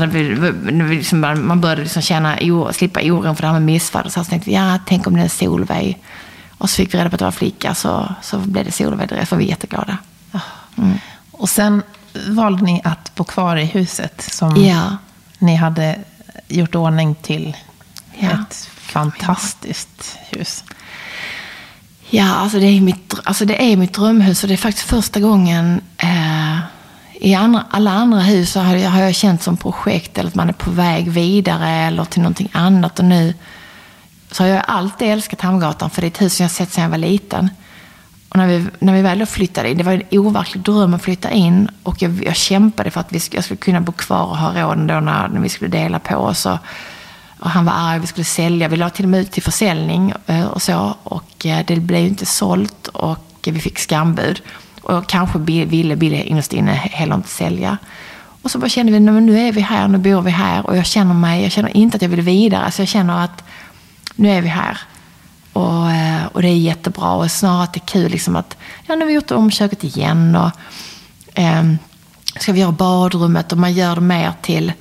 när 0.00 0.06
vi, 0.06 0.28
när 0.72 0.84
vi 0.84 0.96
liksom, 0.96 1.20
man 1.20 1.60
började 1.60 1.82
liksom 1.82 2.02
känna, 2.02 2.38
slippa 2.72 3.00
oron 3.02 3.36
för 3.36 3.42
det 3.42 3.46
här 3.46 3.52
med 3.54 3.62
missfall. 3.62 4.10
Så, 4.10 4.24
så 4.24 4.30
tänkte 4.30 4.50
ja, 4.52 4.78
tänk 4.86 5.06
om 5.06 5.16
det 5.16 5.22
är 5.22 5.28
Solveig. 5.28 5.98
Och 6.58 6.70
så 6.70 6.76
fick 6.76 6.94
vi 6.94 6.98
reda 6.98 7.10
på 7.10 7.14
att 7.14 7.18
det 7.18 7.24
var 7.24 7.32
flicka, 7.32 7.74
så, 7.74 8.14
så 8.22 8.38
blev 8.38 8.64
det 8.64 8.72
Solveig 8.72 9.08
direkt. 9.08 9.30
var 9.30 9.38
vi 9.38 9.48
jätteglada. 9.48 9.98
Och 11.30 11.48
sen 11.48 11.82
valde 12.28 12.62
ni 12.64 12.80
att 12.84 13.14
bo 13.14 13.24
kvar 13.24 13.56
i 13.56 13.64
huset 13.64 14.26
som 14.30 14.56
Ja. 14.56 14.96
ni 15.38 15.54
hade 15.56 15.98
gjort 16.48 16.74
ordning 16.74 17.14
till 17.14 17.56
Ja. 18.18 18.28
ett 18.30 18.68
fantastiskt 18.76 20.16
hus. 20.30 20.64
Ja, 22.10 22.34
alltså 22.34 22.58
det 22.58 22.66
är 22.66 22.80
mitt, 22.80 23.14
alltså 23.24 23.44
det 23.44 23.72
är 23.72 23.76
mitt 23.76 23.92
drömhus 23.94 24.42
och 24.42 24.48
det 24.48 24.54
är 24.54 24.58
faktiskt 24.58 24.86
första 24.88 25.20
gången 25.20 25.80
eh, 25.96 26.58
i 27.20 27.34
andra, 27.34 27.64
alla 27.70 27.90
andra 27.90 28.20
hus 28.20 28.52
så 28.52 28.60
har 28.60 28.76
jag, 28.76 28.90
har 28.90 29.02
jag 29.02 29.14
känt 29.14 29.42
som 29.42 29.56
projekt 29.56 30.18
eller 30.18 30.28
att 30.28 30.34
man 30.34 30.48
är 30.48 30.52
på 30.52 30.70
väg 30.70 31.10
vidare 31.10 31.70
eller 31.70 32.04
till 32.04 32.22
någonting 32.22 32.48
annat. 32.52 32.98
Och 32.98 33.04
nu 33.04 33.34
så 34.30 34.42
har 34.42 34.48
jag 34.48 34.62
alltid 34.66 35.08
älskat 35.08 35.40
Hamngatan 35.40 35.90
för 35.90 36.00
det 36.00 36.06
är 36.06 36.10
ett 36.10 36.22
hus 36.22 36.36
som 36.36 36.44
jag 36.44 36.50
sett 36.50 36.72
sedan 36.72 36.82
jag 36.82 36.90
var 36.90 36.98
liten. 36.98 37.50
Och 38.28 38.36
när 38.36 38.46
vi, 38.46 38.66
när 38.78 38.94
vi 38.94 39.02
väl 39.02 39.18
då 39.18 39.26
flyttade 39.26 39.70
in, 39.70 39.78
det 39.78 39.84
var 39.84 39.92
en 39.92 40.18
overklig 40.18 40.64
dröm 40.64 40.94
att 40.94 41.02
flytta 41.02 41.30
in 41.30 41.68
och 41.82 42.02
jag, 42.02 42.24
jag 42.24 42.36
kämpade 42.36 42.90
för 42.90 43.00
att 43.00 43.12
vi, 43.12 43.20
jag 43.30 43.44
skulle 43.44 43.58
kunna 43.58 43.80
bo 43.80 43.92
kvar 43.92 44.22
och 44.22 44.36
ha 44.36 44.62
råd 44.62 44.78
då 44.78 45.00
när, 45.00 45.28
när 45.28 45.40
vi 45.40 45.48
skulle 45.48 45.70
dela 45.70 45.98
på 45.98 46.16
oss. 46.16 46.46
Och, 46.46 46.58
och 47.38 47.50
han 47.50 47.64
var 47.64 47.72
arg, 47.76 47.98
vi 48.00 48.06
skulle 48.06 48.24
sälja. 48.24 48.68
Vi 48.68 48.76
la 48.76 48.90
till 48.90 49.04
och 49.04 49.08
med 49.08 49.20
ut 49.20 49.30
till 49.30 49.42
försäljning 49.42 50.12
eh, 50.26 50.46
och 50.46 50.62
så. 50.62 50.94
Och 51.02 51.46
eh, 51.46 51.64
det 51.66 51.76
blev 51.76 52.00
ju 52.00 52.08
inte 52.08 52.26
sålt 52.26 52.86
och 52.86 53.48
vi 53.52 53.60
fick 53.60 53.78
skambud. 53.78 54.42
Och 54.86 55.06
kanske 55.06 55.38
ville 55.38 55.96
Billy 55.96 56.16
innerst 56.22 56.52
inne 56.52 56.72
heller 56.72 57.14
inte 57.14 57.28
sälja. 57.28 57.78
Och 58.42 58.50
så 58.50 58.58
bara 58.58 58.68
kände 58.68 58.92
vi, 58.92 59.00
nu 59.00 59.38
är 59.38 59.52
vi 59.52 59.60
här, 59.60 59.88
nu 59.88 59.98
bor 59.98 60.22
vi 60.22 60.30
här. 60.30 60.66
Och 60.66 60.76
jag 60.76 60.86
känner 60.86 61.14
mig, 61.14 61.42
jag 61.42 61.52
känner 61.52 61.76
inte 61.76 61.96
att 61.96 62.02
jag 62.02 62.08
vill 62.08 62.20
vidare. 62.20 62.70
Så 62.70 62.82
jag 62.82 62.88
känner 62.88 63.24
att 63.24 63.44
nu 64.14 64.30
är 64.30 64.42
vi 64.42 64.48
här. 64.48 64.78
Och, 65.52 65.90
eh, 65.90 66.26
och 66.32 66.42
det 66.42 66.48
är 66.48 66.56
jättebra. 66.56 67.12
Och 67.12 67.30
snarare 67.30 67.62
att 67.62 67.72
det 67.72 67.78
är 67.78 67.86
kul 67.86 68.10
liksom 68.10 68.36
att, 68.36 68.56
ja 68.86 68.94
nu 68.94 69.00
har 69.00 69.06
vi 69.06 69.14
gjort 69.14 69.30
om 69.30 69.50
köket 69.50 69.84
igen. 69.84 70.36
Och, 70.36 70.50
eh, 71.38 71.64
ska 72.40 72.52
vi 72.52 72.60
göra 72.60 72.72
badrummet 72.72 73.52
och 73.52 73.58
man 73.58 73.72
gör 73.72 73.94
det 73.94 74.00
mer 74.00 74.32
till... 74.42 74.72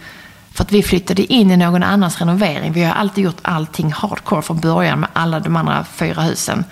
För 0.51 0.63
att 0.63 0.71
vi 0.71 0.83
flyttade 0.83 1.33
in 1.33 1.51
i 1.51 1.57
någon 1.57 1.83
annans 1.83 2.19
renovering. 2.19 2.73
Vi 2.73 2.83
har 2.83 2.93
alltid 2.93 3.23
gjort 3.23 3.39
allting 3.41 3.91
hardcore 3.91 4.41
från 4.41 4.59
början 4.59 4.99
med 4.99 5.09
alla 5.13 5.39
de 5.39 5.55
andra 5.55 5.83
fyra 5.83 6.21
husen. 6.21 6.65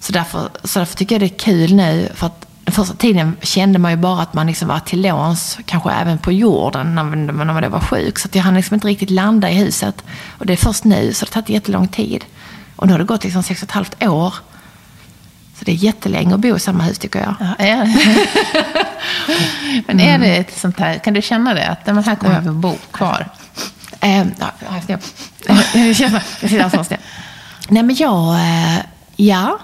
Så 0.00 0.12
därför, 0.12 0.48
så 0.64 0.78
därför 0.78 0.96
tycker 0.96 1.14
jag 1.14 1.22
det 1.22 1.34
är 1.34 1.38
kul 1.38 1.74
nu. 1.74 2.08
För 2.14 2.26
att 2.26 2.47
första 2.72 2.94
tiden 2.94 3.36
kände 3.42 3.78
man 3.78 3.90
ju 3.90 3.96
bara 3.96 4.22
att 4.22 4.34
man 4.34 4.46
liksom 4.46 4.68
var 4.68 4.78
till 4.78 5.02
låns, 5.02 5.58
kanske 5.66 5.90
även 5.90 6.18
på 6.18 6.32
jorden, 6.32 6.94
när 6.94 7.02
man, 7.04 7.26
när 7.26 7.32
man 7.44 7.62
då 7.62 7.68
var 7.68 7.80
sjuk. 7.80 8.18
Så 8.18 8.28
att 8.28 8.34
jag 8.34 8.42
hann 8.42 8.54
liksom 8.54 8.74
inte 8.74 8.88
riktigt 8.88 9.10
landa 9.10 9.50
i 9.50 9.54
huset. 9.54 10.04
Och 10.38 10.46
det 10.46 10.52
är 10.52 10.56
först 10.56 10.84
nu, 10.84 11.12
så 11.14 11.24
det 11.24 11.34
har 11.34 11.42
tagit 11.42 11.48
jättelång 11.54 11.88
tid. 11.88 12.24
Och 12.76 12.86
nu 12.86 12.92
har 12.92 12.98
det 12.98 13.04
gått 13.04 13.24
liksom 13.24 13.42
sex 13.42 13.62
och 13.62 13.68
ett 13.68 13.72
halvt 13.74 14.02
år. 14.04 14.34
Så 15.58 15.64
det 15.64 15.72
är 15.72 15.76
jättelänge 15.76 16.34
att 16.34 16.40
bo 16.40 16.56
i 16.56 16.60
samma 16.60 16.84
hus 16.84 16.98
tycker 16.98 17.18
jag. 17.20 17.34
Ja, 17.40 17.64
är 17.64 17.84
det? 17.84 18.26
Men 19.86 20.00
är 20.00 20.18
det 20.18 20.36
ett 20.36 20.58
sånt 20.58 20.78
här, 20.78 20.98
kan 20.98 21.14
du 21.14 21.22
känna 21.22 21.54
det? 21.54 21.66
Att 21.68 21.86
men 21.86 22.04
här 22.04 22.14
kommer 22.16 22.40
vi 22.40 22.48
att 22.48 22.54
bo 22.54 22.74
kvar? 22.92 23.28
Eh, 24.00 24.18
ja, 24.18 24.50
jag 24.60 24.82
jag- 24.86 25.00
jag 25.74 26.22
jag 26.50 26.70
sitter 26.70 26.90
ner. 26.90 26.98
Nej, 27.68 27.82
men 27.82 27.96
jag... 27.96 28.34
Eh, 28.34 28.78
ja. 29.16 29.58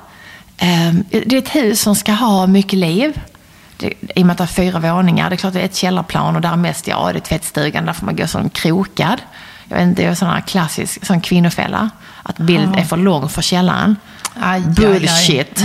Eh, 0.64 0.94
det 1.10 1.36
är 1.36 1.38
ett 1.38 1.54
hus 1.54 1.80
som 1.80 1.94
ska 1.94 2.12
ha 2.12 2.46
mycket 2.46 2.78
liv. 2.78 3.20
Det, 3.76 3.92
I 4.16 4.22
och 4.22 4.26
med 4.26 4.32
att 4.32 4.38
det 4.38 4.44
är 4.44 4.46
fyra 4.46 4.78
våningar. 4.78 5.30
Det 5.30 5.34
är 5.34 5.36
klart 5.36 5.52
det 5.52 5.60
är 5.60 5.64
ett 5.64 5.74
källarplan 5.74 6.36
och 6.36 6.42
där 6.42 6.56
mest, 6.56 6.88
ja, 6.88 7.12
det 7.12 7.18
är 7.18 7.20
tvättstugan. 7.20 7.86
Där 7.86 7.92
får 7.92 8.06
man 8.06 8.16
gå 8.16 8.26
som 8.26 8.50
krokad. 8.50 9.22
Jag 9.68 9.76
vet 9.76 9.86
inte, 9.86 10.02
det 10.02 10.08
är 10.08 10.14
sån 10.14 10.28
här 10.28 10.40
klassisk 10.40 11.06
sån 11.06 11.20
kvinnofälla. 11.20 11.90
Att 12.22 12.38
bild 12.38 12.76
är 12.76 12.84
för 12.84 12.96
lång 12.96 13.28
för 13.28 13.42
källaren. 13.42 13.96
Aj, 14.34 14.42
aj, 14.42 14.62
aj. 14.66 14.74
Bullshit. 14.74 15.64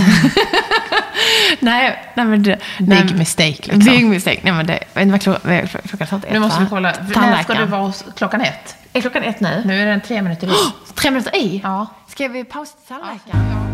nej, 1.60 2.12
nej, 2.14 2.26
men 2.26 2.42
det, 2.42 2.58
Big 2.78 3.16
mistake, 3.16 3.58
liksom. 3.62 3.78
Big 3.78 4.06
mistake. 4.06 4.40
Nej, 4.42 4.52
men 4.52 4.66
det, 4.66 4.84
vad 4.92 5.22
klockan, 5.22 5.68
klockan 5.88 6.18
ett, 6.18 6.32
Nu 6.32 6.38
måste 6.38 6.60
vi 6.60 6.66
kolla. 6.68 6.94
När 7.14 7.42
ska 7.42 7.54
du 7.54 7.64
vara 7.64 7.80
hos 7.80 8.04
klockan 8.16 8.40
ett? 8.40 8.76
Är 8.92 9.00
klockan 9.00 9.22
ett 9.22 9.40
nu? 9.40 9.62
Nu 9.64 9.82
är 9.82 9.86
den 9.86 10.00
tre 10.00 10.22
minuter 10.22 10.46
i. 10.46 10.50
Tre 10.94 11.10
minuter 11.10 11.36
i? 11.36 11.60
Ja. 11.64 11.86
Ska 12.08 12.28
vi 12.28 12.44
pausa 12.44 12.72
till 12.72 12.88
tandläkaren? 12.88 13.50
Ja. 13.50 13.69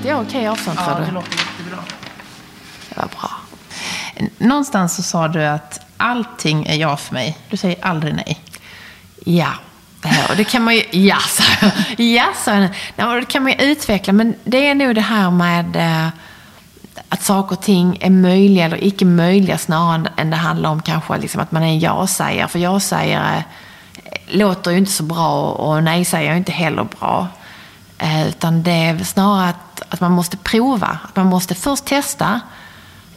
Sitter 0.00 0.10
jag 0.10 0.20
okej 0.20 0.48
avstånd 0.48 0.78
tror 0.78 1.06
du? 1.06 1.12
låter 1.12 1.30
jättebra. 1.30 1.82
Det 2.88 2.96
var 2.96 3.08
bra. 3.08 3.30
Någonstans 4.38 4.96
så 4.96 5.02
sa 5.02 5.28
du 5.28 5.46
att 5.46 5.80
allting 5.96 6.66
är 6.66 6.74
ja 6.74 6.96
för 6.96 7.14
mig. 7.14 7.38
Du 7.50 7.56
säger 7.56 7.84
aldrig 7.84 8.14
nej. 8.14 8.40
Ja. 9.24 9.48
Och 10.28 10.36
det 10.36 10.44
kan 10.44 10.64
man 10.64 10.74
ju... 10.74 10.82
Ja, 10.90 11.18
sa 11.28 11.44
jag. 11.60 12.00
Ja, 12.00 12.24
sa 12.44 12.54
jag. 12.54 12.70
Det 12.96 13.24
kan 13.28 13.42
man 13.42 13.52
ju 13.52 13.58
utveckla. 13.58 14.12
Men 14.12 14.34
det 14.44 14.66
är 14.66 14.74
nog 14.74 14.94
det 14.94 15.00
här 15.00 15.30
med 15.30 15.76
eh, 15.76 16.08
att 17.08 17.22
saker 17.22 17.56
och 17.56 17.62
ting 17.62 17.98
är 18.00 18.10
möjliga 18.10 18.64
eller 18.64 18.84
icke 18.84 19.04
möjliga 19.04 19.58
snarare 19.58 20.12
än 20.16 20.30
det 20.30 20.36
handlar 20.36 20.70
om 20.70 20.82
kanske 20.82 21.18
liksom 21.18 21.40
att 21.40 21.52
man 21.52 21.62
är 21.62 21.66
en 21.66 21.80
ja-sägare. 21.80 22.48
För 22.48 22.58
ja-sägare 22.58 23.44
låter 24.28 24.70
ju 24.70 24.78
inte 24.78 24.92
så 24.92 25.02
bra 25.02 25.50
och 25.50 25.82
nej-sägare 25.82 26.34
är 26.34 26.36
inte 26.36 26.52
heller 26.52 26.86
bra. 27.00 27.28
Eh, 28.02 28.28
utan 28.28 28.62
det 28.62 28.70
är 28.70 29.04
snarare 29.04 29.48
att, 29.48 29.82
att 29.88 30.00
man 30.00 30.12
måste 30.12 30.36
prova. 30.36 30.98
Att 31.02 31.16
man 31.16 31.26
måste 31.26 31.54
först 31.54 31.84
testa 31.84 32.40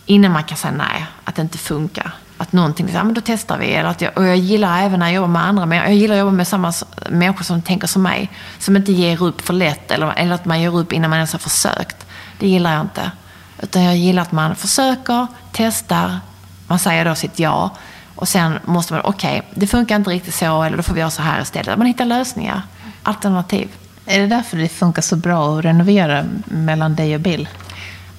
innan 0.06 0.32
man 0.32 0.44
kan 0.44 0.58
säga 0.58 0.74
nej, 0.74 1.06
att 1.24 1.36
det 1.36 1.42
inte 1.42 1.58
funkar. 1.58 2.14
Att 2.38 2.52
någonting, 2.52 2.90
ja 2.94 3.04
men 3.04 3.14
då 3.14 3.22
testar 3.26 3.58
vi. 3.58 3.72
Eller 3.72 3.90
att 3.90 4.02
jag, 4.02 4.18
och 4.18 4.24
jag 4.24 4.38
gillar 4.38 4.82
även 4.82 5.00
när 5.00 5.06
jag 5.06 5.16
jobbar 5.16 5.28
med 5.28 5.46
andra, 5.46 5.66
men 5.66 5.78
jag 5.78 5.94
gillar 5.94 6.16
att 6.16 6.20
jobba 6.20 6.32
med 6.32 6.48
samma 6.48 6.74
människor 7.10 7.44
som 7.44 7.62
tänker 7.62 7.88
som 7.88 8.02
mig. 8.04 8.32
Som 8.60 8.76
inte 8.76 8.92
ger 8.92 9.24
upp 9.24 9.42
för 9.42 9.54
lätt, 9.54 9.92
eller, 9.92 10.14
eller 10.14 10.36
att 10.36 10.46
man 10.46 10.62
ger 10.62 10.78
upp 10.78 10.94
innan 10.94 11.10
man 11.10 11.18
ens 11.18 11.32
har 11.32 11.40
försökt. 11.40 12.06
Det 12.40 12.48
gillar 12.48 12.74
jag 12.74 12.82
inte. 12.82 13.12
Utan 13.62 13.84
jag 13.84 13.98
gillar 13.98 14.22
att 14.22 14.32
man 14.32 14.56
försöker, 14.56 15.28
testar, 15.52 16.20
man 16.68 16.80
säger 16.80 17.06
då 17.06 17.16
sitt 17.16 17.40
ja. 17.40 17.70
Och 18.16 18.28
sen 18.28 18.60
måste 18.66 18.94
man, 18.94 19.02
okej, 19.06 19.48
det 19.56 19.68
funkar 19.68 19.96
inte 19.96 20.10
riktigt 20.10 20.36
så, 20.36 20.64
eller 20.64 20.78
då 20.78 20.84
får 20.84 20.94
vi 20.94 21.00
göra 21.00 21.10
så 21.10 21.22
här 21.22 21.42
istället. 21.42 21.78
Man 21.78 21.88
hittar 21.88 22.06
lösningar, 22.06 22.62
alternativ. 23.04 23.70
Är 24.06 24.20
det 24.20 24.28
därför 24.28 24.58
det 24.58 24.70
funkar 24.70 25.02
så 25.02 25.16
bra 25.16 25.58
att 25.58 25.66
renovera 25.66 26.26
mellan 26.46 26.96
dig 26.96 27.16
och 27.16 27.22
Bill? 27.22 27.48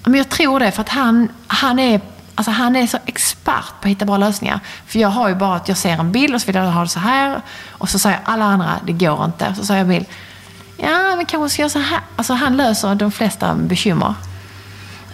Men 0.05 0.15
jag 0.15 0.29
tror 0.29 0.61
det, 0.61 0.71
för 0.71 0.81
att 0.81 0.89
han, 0.89 1.29
han, 1.47 1.79
är, 1.79 2.01
alltså 2.35 2.51
han 2.51 2.77
är 2.77 2.87
så 2.87 2.99
expert 3.07 3.81
på 3.81 3.81
att 3.81 3.91
hitta 3.91 4.05
bra 4.05 4.17
lösningar. 4.17 4.61
För 4.87 4.99
jag 4.99 5.09
har 5.09 5.29
ju 5.29 5.35
bara 5.35 5.57
att 5.57 5.69
jag 5.69 5.77
ser 5.77 5.91
en 5.91 6.13
bild 6.13 6.35
och 6.35 6.41
så 6.41 6.47
vill 6.47 6.57
jag 6.57 6.63
ha 6.63 6.83
det 6.83 6.89
så 6.89 7.01
här. 7.01 7.41
Och 7.71 7.89
så 7.89 7.99
säger 7.99 8.19
alla 8.25 8.45
andra, 8.45 8.73
det 8.87 8.93
går 8.93 9.25
inte. 9.25 9.55
Så 9.55 9.67
säger 9.67 9.85
Bill, 9.85 10.05
ja 10.77 11.17
men 11.17 11.27
kanske 11.27 11.55
ska 11.55 11.63
jag 11.63 11.71
så 11.71 11.79
här. 11.79 12.01
Alltså 12.17 12.33
han 12.33 12.57
löser 12.57 12.95
de 12.95 13.13
flesta 13.13 13.55
bekymmer. 13.55 14.15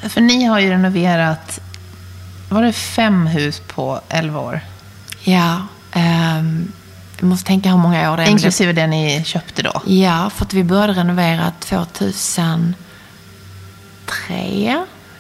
För 0.09 0.20
ni 0.20 0.44
har 0.44 0.59
ju 0.59 0.70
renoverat, 0.70 1.61
var 2.48 2.62
det 2.62 2.72
fem 2.72 3.26
hus 3.26 3.61
på 3.61 4.00
elva 4.09 4.40
år? 4.40 4.61
Ja, 5.22 5.62
ehm, 5.92 6.72
jag 7.20 7.28
måste 7.28 7.46
tänka 7.46 7.68
hur 7.70 7.76
många 7.78 8.12
år 8.12 8.16
det 8.16 8.22
är. 8.22 8.26
Inklusive 8.30 8.72
det 8.72 8.87
ni 8.87 9.24
köpte 9.24 9.62
då? 9.62 9.83
Ja, 9.87 10.30
för 10.30 10.44
att 10.44 10.52
vi 10.52 10.64
började 10.64 10.92
renovera 10.92 11.52
2003. 11.59 12.74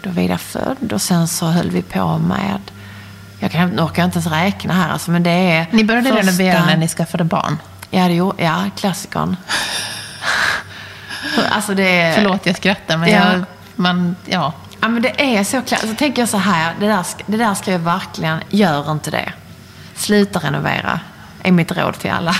Då 0.02 0.10
var 0.10 0.22
Ida 0.22 0.38
född. 0.38 0.92
Och 0.92 1.02
sen 1.02 1.28
så 1.28 1.46
höll 1.46 1.70
vi 1.70 1.82
på 1.82 2.18
med... 2.18 2.60
Jag 3.38 3.50
kan, 3.50 3.68
nu 3.70 3.82
orkar 3.82 4.02
jag 4.02 4.06
inte 4.06 4.18
ens 4.18 4.26
räkna 4.26 4.74
här, 4.74 4.88
alltså, 4.90 5.10
men 5.10 5.22
det 5.22 5.30
är... 5.30 5.66
Ni 5.70 5.84
började 5.84 6.08
första- 6.10 6.22
renovera 6.26 6.64
när 6.66 6.76
ni 6.76 6.88
skaffade 6.88 7.24
barn? 7.24 7.58
Ja, 7.90 8.08
det 8.08 8.14
gjorde, 8.14 8.42
ja 8.42 8.64
klassikern. 8.76 9.36
alltså 11.50 11.74
det 11.74 12.00
är... 12.00 12.14
Förlåt, 12.14 12.46
jag 12.46 12.56
skrattar, 12.56 12.96
men 12.96 13.10
Ja. 13.10 13.32
jag, 13.32 13.44
man, 13.74 14.16
ja. 14.26 14.52
Ja, 14.80 14.88
men 14.88 15.02
det 15.02 15.36
är 15.36 15.44
så 15.44 15.62
klart. 15.62 15.80
Så 15.80 15.94
tänker 15.94 16.22
jag 16.22 16.28
så 16.28 16.36
här, 16.36 16.74
det 16.80 16.86
där, 16.86 17.02
ska- 17.02 17.24
det 17.26 17.36
där 17.36 17.54
ska 17.54 17.72
jag 17.72 17.78
verkligen, 17.78 18.38
gör 18.50 18.92
inte 18.92 19.10
det. 19.10 19.32
Sluta 19.96 20.38
renovera, 20.38 21.00
är 21.42 21.52
mitt 21.52 21.72
råd 21.72 21.98
till 21.98 22.10
alla. 22.10 22.34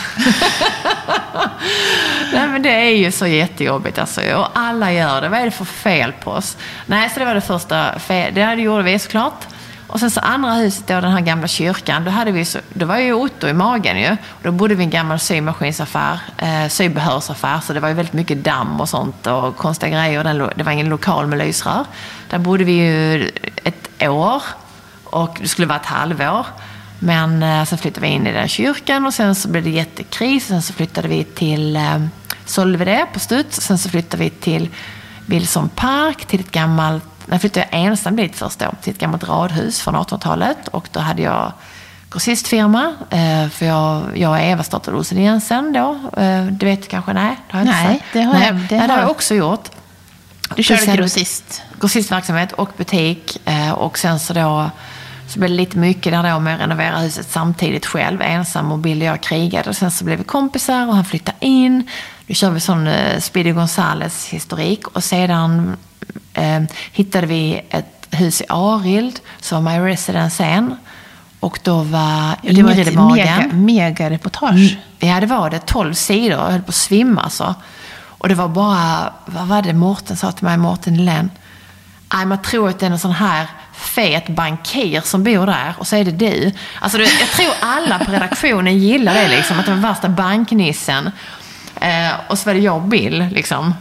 Nej, 2.33 2.49
men 2.49 2.63
det 2.63 2.71
är 2.71 2.97
ju 2.97 3.13
så 3.13 3.27
jättejobbigt 3.27 3.99
alltså. 3.99 4.21
Och 4.37 4.47
alla 4.55 4.93
gör 4.93 5.21
det. 5.21 5.29
Vad 5.29 5.41
är 5.41 5.45
det 5.45 5.51
för 5.51 5.65
fel 5.65 6.13
på 6.13 6.31
oss? 6.31 6.57
Nej, 6.87 7.11
så 7.11 7.19
det 7.19 7.25
var 7.25 7.35
det 7.35 7.41
första 7.41 7.99
fel. 7.99 8.35
Det 8.35 8.55
gjorde 8.55 8.83
vi 8.83 8.99
såklart. 8.99 9.47
Och 9.91 10.01
sen 10.01 10.11
så 10.11 10.21
andra 10.21 10.53
huset 10.53 10.87
då, 10.87 11.01
den 11.01 11.13
här 11.13 11.21
gamla 11.21 11.49
kyrkan, 11.49 12.05
då, 12.05 12.11
hade 12.11 12.33
vi 12.33 12.45
så, 12.45 12.59
då 12.69 12.87
var 12.87 12.99
ju 12.99 13.13
Otto 13.13 13.47
i 13.49 13.53
magen 13.53 14.01
ju. 14.01 14.11
Och 14.11 14.43
då 14.43 14.53
bodde 14.53 14.75
vi 14.75 14.83
i 14.83 14.85
en 14.85 14.91
gammal 14.91 15.19
symaskinsaffär, 15.19 16.19
eh, 16.39 16.69
sybehörsaffär, 16.69 17.61
så 17.61 17.73
det 17.73 17.81
var 17.81 17.89
ju 17.89 17.95
väldigt 17.95 18.15
mycket 18.15 18.45
damm 18.45 18.81
och 18.81 18.89
sånt 18.89 19.27
och 19.27 19.57
konstiga 19.57 19.91
grejer. 19.91 20.25
Den, 20.25 20.51
det 20.57 20.63
var 20.63 20.73
ingen 20.73 20.89
lokal 20.89 21.27
med 21.27 21.39
lysrör. 21.39 21.85
Där 22.31 22.39
bodde 22.39 22.65
vi 22.65 22.73
ju 22.73 23.31
ett 23.65 24.03
år 24.03 24.43
och 25.05 25.39
det 25.41 25.49
skulle 25.49 25.67
vara 25.67 25.79
ett 25.79 25.87
halvår. 25.87 26.47
Men 27.03 27.43
eh, 27.43 27.65
sen 27.65 27.79
flyttade 27.79 28.07
vi 28.07 28.13
in 28.13 28.27
i 28.27 28.33
den 28.33 28.49
kyrkan 28.49 29.07
och 29.07 29.15
sen 29.15 29.35
så 29.35 29.49
blev 29.49 29.65
det 29.65 29.71
jättekris. 29.71 30.47
Sen 30.47 30.63
så 30.63 30.73
flyttade 30.73 31.09
vi 31.09 31.25
till, 31.25 31.77
eh, 31.77 31.99
det 32.79 33.07
på 33.13 33.21
studs. 33.21 33.61
Sen 33.61 33.79
så 33.79 33.89
flyttade 33.89 34.23
vi 34.25 34.31
till 34.31 34.69
Wilson 35.27 35.69
Park, 35.69 36.25
till 36.25 36.41
ett 36.41 36.51
gammalt, 36.51 37.05
jag 37.31 37.41
flyttade 37.41 37.67
jag 37.73 37.81
ensam 37.81 38.17
dit 38.17 38.37
först 38.37 38.59
då, 38.59 38.67
till 38.83 38.93
ett 38.93 38.99
gammalt 38.99 39.25
radhus 39.29 39.81
från 39.81 39.95
1800-talet. 39.97 40.69
Och 40.69 40.89
då 40.93 41.01
hade 41.01 41.23
jag 41.23 41.53
grossistfirma, 42.11 42.95
eh, 43.11 43.49
för 43.49 43.67
jag, 43.67 44.03
jag 44.19 44.31
och 44.31 44.41
Eva 44.41 44.63
startade 44.63 44.97
Olsson 44.97 45.19
Jensen 45.23 45.73
då. 45.73 45.99
Eh, 46.17 46.45
det 46.47 46.67
vet 46.67 46.83
du 46.83 46.89
kanske? 46.89 47.13
Nej, 47.13 47.37
det 47.51 47.57
har 47.57 47.65
jag 47.65 47.67
Nej, 47.75 47.93
inte 47.95 48.05
det 48.19 48.23
har 48.23 48.33
Nej, 48.33 48.47
jag- 48.47 48.55
det 48.57 48.77
nej, 48.79 48.87
det 48.89 48.95
har- 48.95 49.01
jag 49.01 49.11
också 49.11 49.35
gjort. 49.35 49.69
Du 50.57 50.63
körde 50.63 50.97
grossist. 50.97 51.63
grossistverksamhet 51.81 52.53
och 52.53 52.71
butik. 52.77 53.39
Och 53.75 53.99
sen 53.99 54.19
så 54.21 54.33
då 54.33 54.71
så 55.31 55.39
blev 55.39 55.51
det 55.51 55.57
lite 55.57 55.79
mycket 55.79 56.13
där 56.13 56.33
då 56.33 56.41
med 56.41 56.55
att 56.55 56.61
renovera 56.61 56.99
huset 56.99 57.31
samtidigt 57.31 57.87
själv, 57.87 58.23
ensam 58.23 58.73
och 58.73 58.79
Bill 58.79 59.01
och 59.03 59.09
jag 59.09 59.21
krigade. 59.21 59.71
Och 59.71 59.77
sen 59.77 59.91
så 59.91 60.05
blev 60.05 60.19
vi 60.19 60.25
kompisar 60.25 60.87
och 60.87 60.95
han 60.95 61.05
flyttade 61.05 61.39
in. 61.41 61.89
Nu 62.27 62.35
kör 62.35 62.51
vi 62.51 62.61
sån 62.61 62.87
eh, 62.87 63.21
Speedy 63.21 63.53
Gonzales 63.53 64.29
historik. 64.29 64.87
Och 64.87 65.05
sedan 65.05 65.77
eh, 66.35 66.63
hittade 66.93 67.27
vi 67.27 67.61
ett 67.71 68.09
hus 68.11 68.41
i 68.41 68.45
Arild 68.49 69.21
som 69.41 69.65
var 69.65 69.73
My 69.73 69.79
Residence 69.79 70.37
sen. 70.37 70.77
Och 71.41 71.59
då 71.63 71.77
var 71.77 72.37
Det 72.43 72.63
var 72.63 72.71
Ingrid 72.71 72.79
i 72.79 72.91
ett 72.91 72.95
mega, 72.95 73.51
mega 73.53 74.11
reportage. 74.11 74.79
Ja, 74.99 75.21
det 75.21 75.27
var 75.27 75.51
det. 75.51 75.59
12 75.59 75.95
sidor. 75.95 76.39
Jag 76.39 76.51
höll 76.51 76.63
på 76.63 76.69
att 76.69 76.75
svimma 76.75 77.23
alltså. 77.23 77.55
Och 78.21 78.29
det 78.29 78.35
var 78.35 78.49
bara, 78.49 79.13
vad 79.27 79.47
var 79.47 79.63
det 79.63 79.73
Mårten 79.73 80.17
sa 80.17 80.33
till 80.33 80.45
mig, 80.45 80.57
Mårten 80.57 80.95
Nylén? 80.95 81.31
Nej, 82.15 82.27
man 82.27 82.43
tror 82.43 82.69
att 82.69 82.79
det 82.79 82.87
är 82.87 82.91
en 82.91 82.99
sån 82.99 83.13
här 83.13 83.47
fet 83.81 84.29
bankir 84.29 85.01
som 85.01 85.25
bor 85.25 85.47
där 85.47 85.75
och 85.79 85.87
så 85.87 85.97
är 85.97 86.05
det 86.05 86.11
du. 86.11 86.53
Alltså, 86.81 86.99
du, 86.99 87.05
jag 87.05 87.29
tror 87.37 87.53
alla 87.61 87.99
på 87.99 88.13
redaktionen 88.13 88.79
gillar 88.79 89.15
det, 89.15 89.29
liksom, 89.29 89.59
att 89.59 89.67
det 89.67 89.75
var 89.75 89.81
värsta 89.81 90.09
banknissen. 90.09 91.11
Eh, 91.81 92.11
och 92.29 92.39
så 92.39 92.45
var 92.49 92.55
det 92.55 92.61
jag 92.61 92.77
och 92.77 92.83
Bill, 92.83 93.29
liksom, 93.33 93.75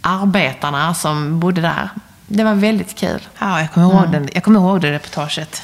arbetarna 0.00 0.94
som 0.94 1.40
bodde 1.40 1.60
där. 1.60 1.88
Det 2.26 2.44
var 2.44 2.54
väldigt 2.54 2.94
kul. 2.98 3.20
Ja, 3.38 3.60
jag 3.60 3.72
kommer 3.72 3.86
ihåg, 3.86 4.12
den, 4.12 4.28
jag 4.34 4.44
kommer 4.44 4.60
ihåg 4.60 4.80
det 4.80 4.92
reportaget. 4.92 5.62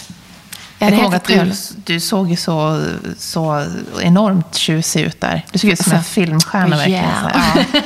Ja, 0.78 0.86
jag 0.86 0.88
kommer 0.90 1.02
ihåg 1.02 1.14
att 1.14 1.24
du, 1.24 1.52
du 1.94 2.00
såg 2.00 2.30
ju 2.30 2.36
så, 2.36 2.82
så 3.18 3.64
enormt 4.02 4.54
tjusig 4.54 5.00
ut 5.02 5.20
där. 5.20 5.44
Du 5.52 5.58
såg 5.58 5.70
ut 5.70 5.78
som 5.82 5.92
en 5.92 5.98
Alltså, 5.98 6.12
filmstjärna 6.12 6.66
åh, 6.66 6.76
verkligen. 6.76 7.04
yeah. 7.04 7.22
Så, 7.22 7.58
ja. 7.72 7.80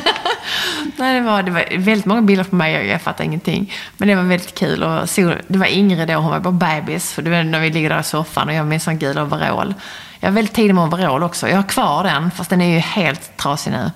Nej, 0.97 1.14
det 1.14 1.20
var, 1.20 1.42
det 1.42 1.51
var 1.51 1.78
väldigt 1.78 2.07
många 2.07 2.22
bilder 2.22 2.45
på 2.45 2.57
mig 2.57 2.78
och 2.78 2.86
jag 2.86 3.03
fattade 3.03 3.24
ingenting. 3.24 3.72
Men 3.97 4.09
det 4.09 4.14
var 4.14 4.22
väldigt 4.22 4.55
kul. 4.55 4.82
Och 4.82 5.11
så, 5.11 5.34
det 5.49 5.59
var 5.59 5.66
Ingrid 5.66 6.09
då, 6.09 6.14
hon 6.14 6.30
var 6.30 6.40
bara 6.40 6.53
bebis. 6.53 7.12
För 7.12 7.22
det 7.22 7.30
var 7.30 7.42
när 7.42 7.61
vi 7.61 7.70
ligger 7.70 7.88
där 7.88 8.01
i 8.01 8.05
soffan 8.05 8.49
och 8.49 8.55
jag 8.55 8.59
har 8.59 8.66
min 8.66 8.80
sån 8.80 8.99
gul 8.99 9.18
overall. 9.18 9.74
Jag 10.20 10.28
är 10.28 10.32
väldigt 10.32 10.55
tidig 10.55 10.74
med 10.74 10.84
overall 10.84 11.22
också. 11.22 11.49
Jag 11.49 11.57
har 11.57 11.62
kvar 11.62 12.05
den, 12.05 12.30
fast 12.30 12.51
den 12.51 12.61
är 12.61 12.74
ju 12.74 12.78
helt 12.78 13.36
trasig 13.36 13.70
nu. 13.70 13.90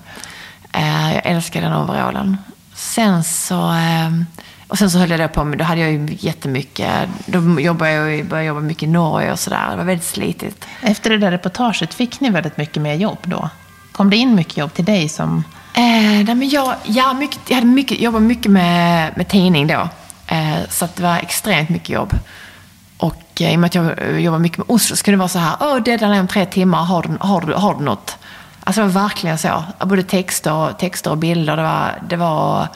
Eh, 0.71 1.13
jag 1.13 1.25
älskar 1.25 1.61
den 1.61 1.73
overallen. 1.73 2.37
Sen 2.73 3.23
så... 3.23 3.71
Eh, 3.71 4.09
och 4.67 4.77
sen 4.77 4.91
så 4.91 4.97
höll 4.97 5.09
jag 5.09 5.19
det 5.19 5.27
på 5.27 5.43
med, 5.43 5.57
då 5.57 5.63
hade 5.63 5.81
jag 5.81 5.91
ju 5.91 6.07
jättemycket, 6.19 7.09
då 7.25 7.59
jobbade 7.59 7.91
jag, 7.91 8.25
började 8.25 8.47
jobba 8.47 8.59
mycket 8.59 8.83
i 8.83 8.87
Norge 8.87 9.31
och 9.31 9.39
sådär. 9.39 9.69
Det 9.71 9.77
var 9.77 9.83
väldigt 9.83 10.07
slitigt. 10.07 10.65
Efter 10.81 11.09
det 11.09 11.17
där 11.17 11.31
reportaget, 11.31 11.93
fick 11.93 12.19
ni 12.19 12.29
väldigt 12.29 12.57
mycket 12.57 12.81
mer 12.81 12.95
jobb 12.95 13.17
då? 13.23 13.49
Kom 13.91 14.09
det 14.09 14.17
in 14.17 14.35
mycket 14.35 14.57
jobb 14.57 14.73
till 14.73 14.85
dig 14.85 15.09
som... 15.09 15.43
Eh, 15.73 16.23
nej, 16.25 16.35
men 16.35 16.49
jag, 16.49 16.75
ja, 16.83 17.13
mycket, 17.13 17.39
jag 17.47 17.55
hade 17.55 17.67
mycket, 17.67 17.99
jobbade 17.99 18.25
mycket 18.25 18.51
med, 18.51 19.17
med 19.17 19.27
tidning 19.27 19.67
då. 19.67 19.89
Eh, 20.27 20.57
så 20.69 20.85
att 20.85 20.95
det 20.95 21.03
var 21.03 21.17
extremt 21.17 21.69
mycket 21.69 21.89
jobb. 21.89 22.13
Och 22.97 23.23
eh, 23.39 23.53
i 23.53 23.55
och 23.55 23.59
med 23.59 23.67
att 23.67 23.75
jag 23.75 23.99
eh, 23.99 24.17
jobbar 24.17 24.39
mycket 24.39 24.57
med 24.57 24.65
Oslo 24.69 24.95
så 24.95 25.03
kunde 25.03 25.15
det 25.15 25.19
vara 25.19 25.29
så 25.29 25.39
här, 25.39 25.55
åh, 25.59 25.77
deadline 25.83 26.11
är 26.11 26.19
om 26.19 26.27
tre 26.27 26.45
timmar, 26.45 26.83
har 26.83 27.03
du, 27.03 27.17
har 27.19 27.41
du, 27.41 27.53
har 27.53 27.75
du 27.75 27.83
något? 27.83 28.17
Alltså 28.63 28.81
det 28.81 28.87
var 28.87 29.01
verkligen 29.01 29.37
så. 29.37 29.63
Både 29.85 30.03
texter, 30.03 30.73
texter 30.79 31.11
och 31.11 31.17
bilder. 31.17 31.57
Det 31.57 31.63
var, 31.63 32.01
det 32.09 32.15
var 32.15 32.67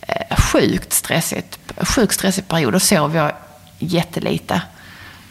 eh, 0.00 0.36
sjukt 0.36 0.92
stressigt. 0.92 1.58
Sjukt 1.76 2.14
stressig 2.14 2.48
period. 2.48 2.72
Då 2.72 2.80
sov 2.80 3.16
jag 3.16 3.32
jättelite. 3.78 4.62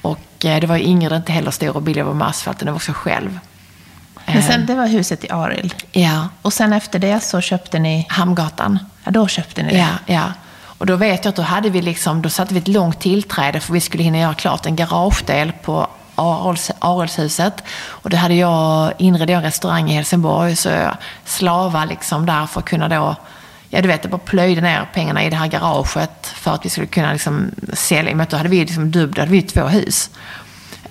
Och 0.01 0.45
eh, 0.45 0.59
det 0.61 0.67
var 0.67 0.77
ju 0.77 0.83
Ingrid 0.83 1.13
inte 1.13 1.31
heller 1.31 1.51
stor 1.51 1.75
och 1.75 1.81
billig 1.81 2.05
var 2.05 2.13
med 2.13 2.27
asfalten, 2.27 2.65
det 2.65 2.71
var 2.71 2.77
också 2.77 2.93
själv. 2.93 3.39
Men 4.33 4.43
sen, 4.43 4.65
det 4.65 4.75
var 4.75 4.87
huset 4.87 5.23
i 5.23 5.29
Arild. 5.29 5.75
Ja, 5.91 6.27
Och 6.41 6.53
sen 6.53 6.73
efter 6.73 6.99
det 6.99 7.19
så 7.19 7.41
köpte 7.41 7.79
ni... 7.79 8.05
Hamngatan. 8.09 8.79
Ja, 9.03 9.11
då 9.11 9.27
köpte 9.27 9.63
ni 9.63 9.69
det. 9.73 9.77
Ja, 9.77 9.87
ja. 10.05 10.23
Och 10.63 10.85
då 10.85 10.95
vet 10.95 11.25
jag 11.25 11.29
att 11.29 11.35
då 11.35 11.41
hade 11.41 11.69
vi 11.69 11.81
liksom, 11.81 12.21
då 12.21 12.29
satte 12.29 12.53
vi 12.53 12.59
ett 12.59 12.67
långt 12.67 12.99
tillträde 12.99 13.59
för 13.59 13.73
vi 13.73 13.81
skulle 13.81 14.03
hinna 14.03 14.17
göra 14.17 14.33
klart 14.33 14.65
en 14.65 14.75
garagedel 14.75 15.51
på 15.51 15.87
Araldshuset. 16.79 17.63
Och 17.87 18.09
då 18.09 18.17
hade 18.17 18.33
jag, 18.33 18.93
inredde 18.97 19.31
jag 19.31 19.37
en 19.37 19.43
restaurang 19.43 19.89
i 19.91 19.93
Helsingborg 19.93 20.55
så 20.55 20.69
jag 20.69 20.97
slava 21.25 21.85
liksom 21.85 22.25
där 22.25 22.45
för 22.45 22.59
att 22.59 22.65
kunna 22.65 22.87
då, 22.89 23.15
ja 23.69 23.81
du 23.81 23.87
vet, 23.87 24.03
jag 24.03 24.11
bara 24.11 24.17
plöjde 24.17 24.61
ner 24.61 24.89
pengarna 24.93 25.23
i 25.23 25.29
det 25.29 25.35
här 25.35 25.47
garaget 25.47 26.27
för 26.27 26.53
att 26.53 26.65
vi 26.65 26.69
skulle 26.69 26.87
kunna 26.87 27.11
liksom 27.13 27.51
sälja. 27.73 28.11
I 28.11 28.13
och 28.13 28.17
med 28.17 28.23
att 28.23 28.29
då 28.29 28.37
hade 28.37 28.49
vi 28.49 28.59
liksom 28.59 28.91
dubbelt, 28.91 29.15
då 29.15 29.21
hade 29.21 29.31
vi 29.31 29.41
två 29.41 29.63
hus. 29.67 30.09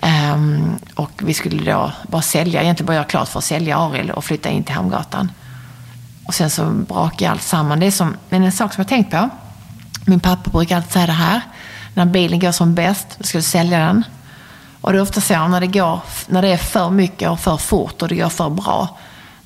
Um, 0.01 0.79
och 0.95 1.11
vi 1.17 1.33
skulle 1.33 1.71
då 1.71 1.91
bara 2.07 2.21
sälja, 2.21 2.61
egentligen 2.61 2.87
bara 2.87 2.93
göra 2.93 3.05
klart 3.05 3.29
för 3.29 3.39
att 3.39 3.45
sälja 3.45 3.77
Arild 3.77 4.11
och 4.11 4.25
flytta 4.25 4.49
in 4.49 4.63
till 4.63 4.75
Hamngatan. 4.75 5.31
Och 6.27 6.33
sen 6.33 6.49
så 6.49 6.65
brakade 6.65 7.31
allt 7.31 7.41
samman. 7.41 7.79
Det 7.79 7.85
är 7.85 7.91
som, 7.91 8.15
men 8.29 8.43
en 8.43 8.51
sak 8.51 8.73
som 8.73 8.81
jag 8.81 8.85
har 8.85 8.89
tänkt 8.89 9.11
på. 9.11 9.29
Min 10.05 10.19
pappa 10.19 10.49
brukar 10.49 10.75
alltid 10.75 10.91
säga 10.91 11.05
det 11.05 11.11
här. 11.11 11.41
När 11.93 12.05
bilen 12.05 12.39
går 12.39 12.51
som 12.51 12.75
bäst, 12.75 13.07
då 13.17 13.23
ska 13.23 13.37
du 13.37 13.41
sälja 13.41 13.79
den. 13.79 14.03
Och 14.81 14.91
det 14.91 14.97
är 14.97 15.01
ofta 15.01 15.21
så 15.21 15.47
när 15.47 15.59
det, 15.59 15.67
går, 15.67 15.99
när 16.27 16.41
det 16.41 16.47
är 16.47 16.57
för 16.57 16.89
mycket 16.89 17.29
och 17.29 17.39
för 17.39 17.57
fort 17.57 18.01
och 18.01 18.07
det 18.07 18.15
går 18.15 18.29
för 18.29 18.49
bra. 18.49 18.97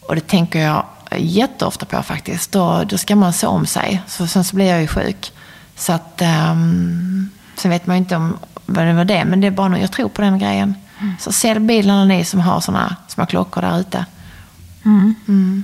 Och 0.02 0.16
det 0.16 0.28
tänker 0.28 0.60
jag 0.60 0.86
jätteofta 1.18 1.86
på 1.86 2.04
faktiskt. 2.04 2.52
Då, 2.52 2.84
då 2.84 2.98
ska 2.98 3.16
man 3.16 3.34
se 3.34 3.48
om 3.48 3.66
sig. 3.66 4.02
Så, 4.08 4.28
sen 4.28 4.44
så 4.44 4.56
blir 4.56 4.66
jag 4.66 4.82
ju 4.82 4.88
sjuk. 4.88 5.34
Så 5.76 5.94
att, 5.94 6.22
um, 6.52 7.30
sen 7.56 7.72
vet 7.72 7.88
man 7.88 7.96
ju 7.96 8.00
inte 8.00 8.16
om 8.16 8.38
vad 8.66 8.86
det 8.86 8.94
var 8.94 9.06
det. 9.06 9.26
Men 9.26 9.42
det 9.42 9.48
är 9.48 9.52
bara 9.52 9.68
nog, 9.68 9.80
jag 9.80 9.92
tror 9.92 10.10
på 10.10 10.22
den 10.22 10.40
grejen. 10.40 10.76
Så 11.20 11.32
sälj 11.32 11.60
bilarna 11.60 12.06
ni 12.06 12.26
som 12.26 12.40
har 12.40 12.60
såna 12.62 12.96
små 13.08 13.26
klockor 13.26 13.62
där 13.62 13.80
ute. 13.80 14.06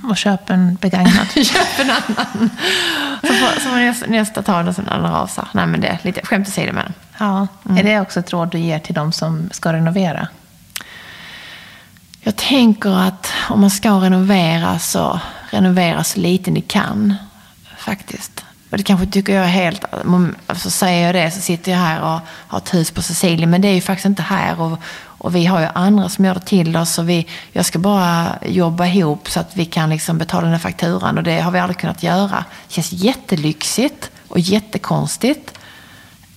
Och 0.10 0.18
köp 0.18 0.50
en 0.50 0.76
begagnad. 0.76 1.28
Köp 1.36 1.80
en 1.80 1.90
annan. 1.90 2.50
Så 3.22 3.28
får, 3.28 3.60
så 3.60 3.70
får 3.70 3.76
nästa, 3.76 4.06
nästa 4.08 4.42
ta 4.42 4.64
den 4.64 4.74
när 4.78 5.00
den 5.00 5.12
rasar. 5.12 5.48
Nej 5.52 5.68
men 5.68 5.82
det 5.82 5.88
är 5.88 6.00
lite 6.02 6.26
skämt 6.26 6.48
åsido 6.48 6.74
med 6.74 6.86
den. 6.86 6.94
ja. 7.18 7.48
Är 7.78 7.84
det 7.84 8.00
också 8.00 8.20
ett 8.20 8.34
råd 8.34 8.50
du 8.52 8.60
ger 8.60 8.80
till 8.80 8.96
de 8.96 9.12
som 9.12 9.50
ska 9.52 9.74
renovera? 9.74 10.28
Jag 12.24 12.36
tänker 12.36 13.00
att 13.08 13.32
om 13.50 13.62
man 13.62 13.70
ska 13.70 13.92
renovera 13.92 14.80
så 14.80 15.20
renovera 15.50 16.04
så 16.04 16.20
lite 16.20 16.52
ni 16.52 16.62
kan. 16.62 17.16
Faktiskt. 17.78 18.46
Och 18.72 18.78
det 18.78 18.84
kanske 18.84 19.06
tycker 19.06 19.36
jag 19.36 19.44
är 19.44 19.50
helt... 19.50 19.86
Alltså 20.48 20.70
säger 20.70 21.06
jag 21.06 21.16
det 21.16 21.32
så 21.32 21.42
sitter 21.42 21.72
jag 21.72 21.80
här 21.80 22.02
och 22.02 22.20
har 22.28 22.58
ett 22.58 22.74
hus 22.74 22.92
på 22.92 23.02
Sicilien. 23.02 23.50
Men 23.50 23.62
det 23.62 23.68
är 23.68 23.74
ju 23.74 23.82
faktiskt 23.82 24.06
inte 24.06 24.22
här. 24.22 24.62
Och, 24.62 24.80
och 25.04 25.36
vi 25.36 25.46
har 25.46 25.60
ju 25.60 25.68
andra 25.74 26.10
som 26.10 26.26
gör 26.26 26.34
det 26.34 26.40
till 26.40 26.78
oss. 26.78 27.00
Och 27.00 27.10
vi, 27.10 27.28
jag 27.52 27.66
ska 27.66 27.80
bara 27.80 28.36
jobba 28.46 28.86
ihop 28.86 29.30
så 29.30 29.40
att 29.40 29.58
vi 29.58 29.66
kan 29.66 29.90
liksom 29.90 30.18
betala 30.18 30.42
den 30.42 30.52
här 30.52 30.60
fakturan. 30.60 31.18
Och 31.18 31.24
det 31.24 31.40
har 31.40 31.52
vi 31.52 31.60
aldrig 31.60 31.78
kunnat 31.78 32.04
göra. 32.04 32.46
Det 32.68 32.74
känns 32.74 32.92
jättelyxigt 32.92 34.12
och 34.28 34.40
jättekonstigt. 34.40 35.58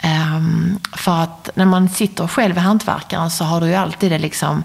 Um, 0.05 0.81
för 0.93 1.23
att 1.23 1.51
när 1.55 1.65
man 1.65 1.89
sitter 1.89 2.27
själv 2.27 2.57
i 2.57 2.61
hantverkaren 2.61 3.31
så 3.31 3.45
har 3.45 3.61
du 3.61 3.67
ju 3.67 3.75
alltid 3.75 4.13
det 4.13 4.19
liksom... 4.19 4.65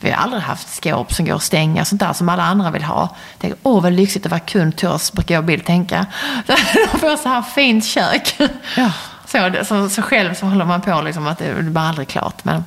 Vi 0.00 0.10
har 0.10 0.22
aldrig 0.22 0.42
haft 0.42 0.74
skåp 0.74 1.12
som 1.12 1.24
går 1.26 1.34
att 1.34 1.42
stänga, 1.42 1.84
sånt 1.84 2.00
där 2.00 2.12
som 2.12 2.28
alla 2.28 2.42
andra 2.42 2.70
vill 2.70 2.84
ha. 2.84 3.08
Tänk, 3.38 3.54
åh 3.62 3.82
vad 3.82 3.92
lyxigt 3.92 4.26
att 4.26 4.30
vara 4.30 4.40
kund 4.40 4.76
till 4.76 4.88
oss, 4.88 5.12
brukar 5.12 5.34
jag 5.34 5.42
och 5.42 5.46
Bill 5.46 5.60
tänka. 5.60 6.06
Då 6.46 6.98
får 6.98 7.16
så 7.16 7.28
här 7.28 7.42
fint 7.42 7.84
kök. 7.84 8.36
Ja. 8.76 8.92
Så, 9.26 9.64
så, 9.64 9.88
så 9.88 10.02
själv 10.02 10.34
så 10.34 10.46
håller 10.46 10.64
man 10.64 10.80
på 10.80 11.00
liksom 11.00 11.26
att 11.26 11.38
det 11.38 11.54
det 11.54 11.62
blir 11.62 11.80
aldrig 11.82 12.08
klart. 12.08 12.44
Men, 12.44 12.64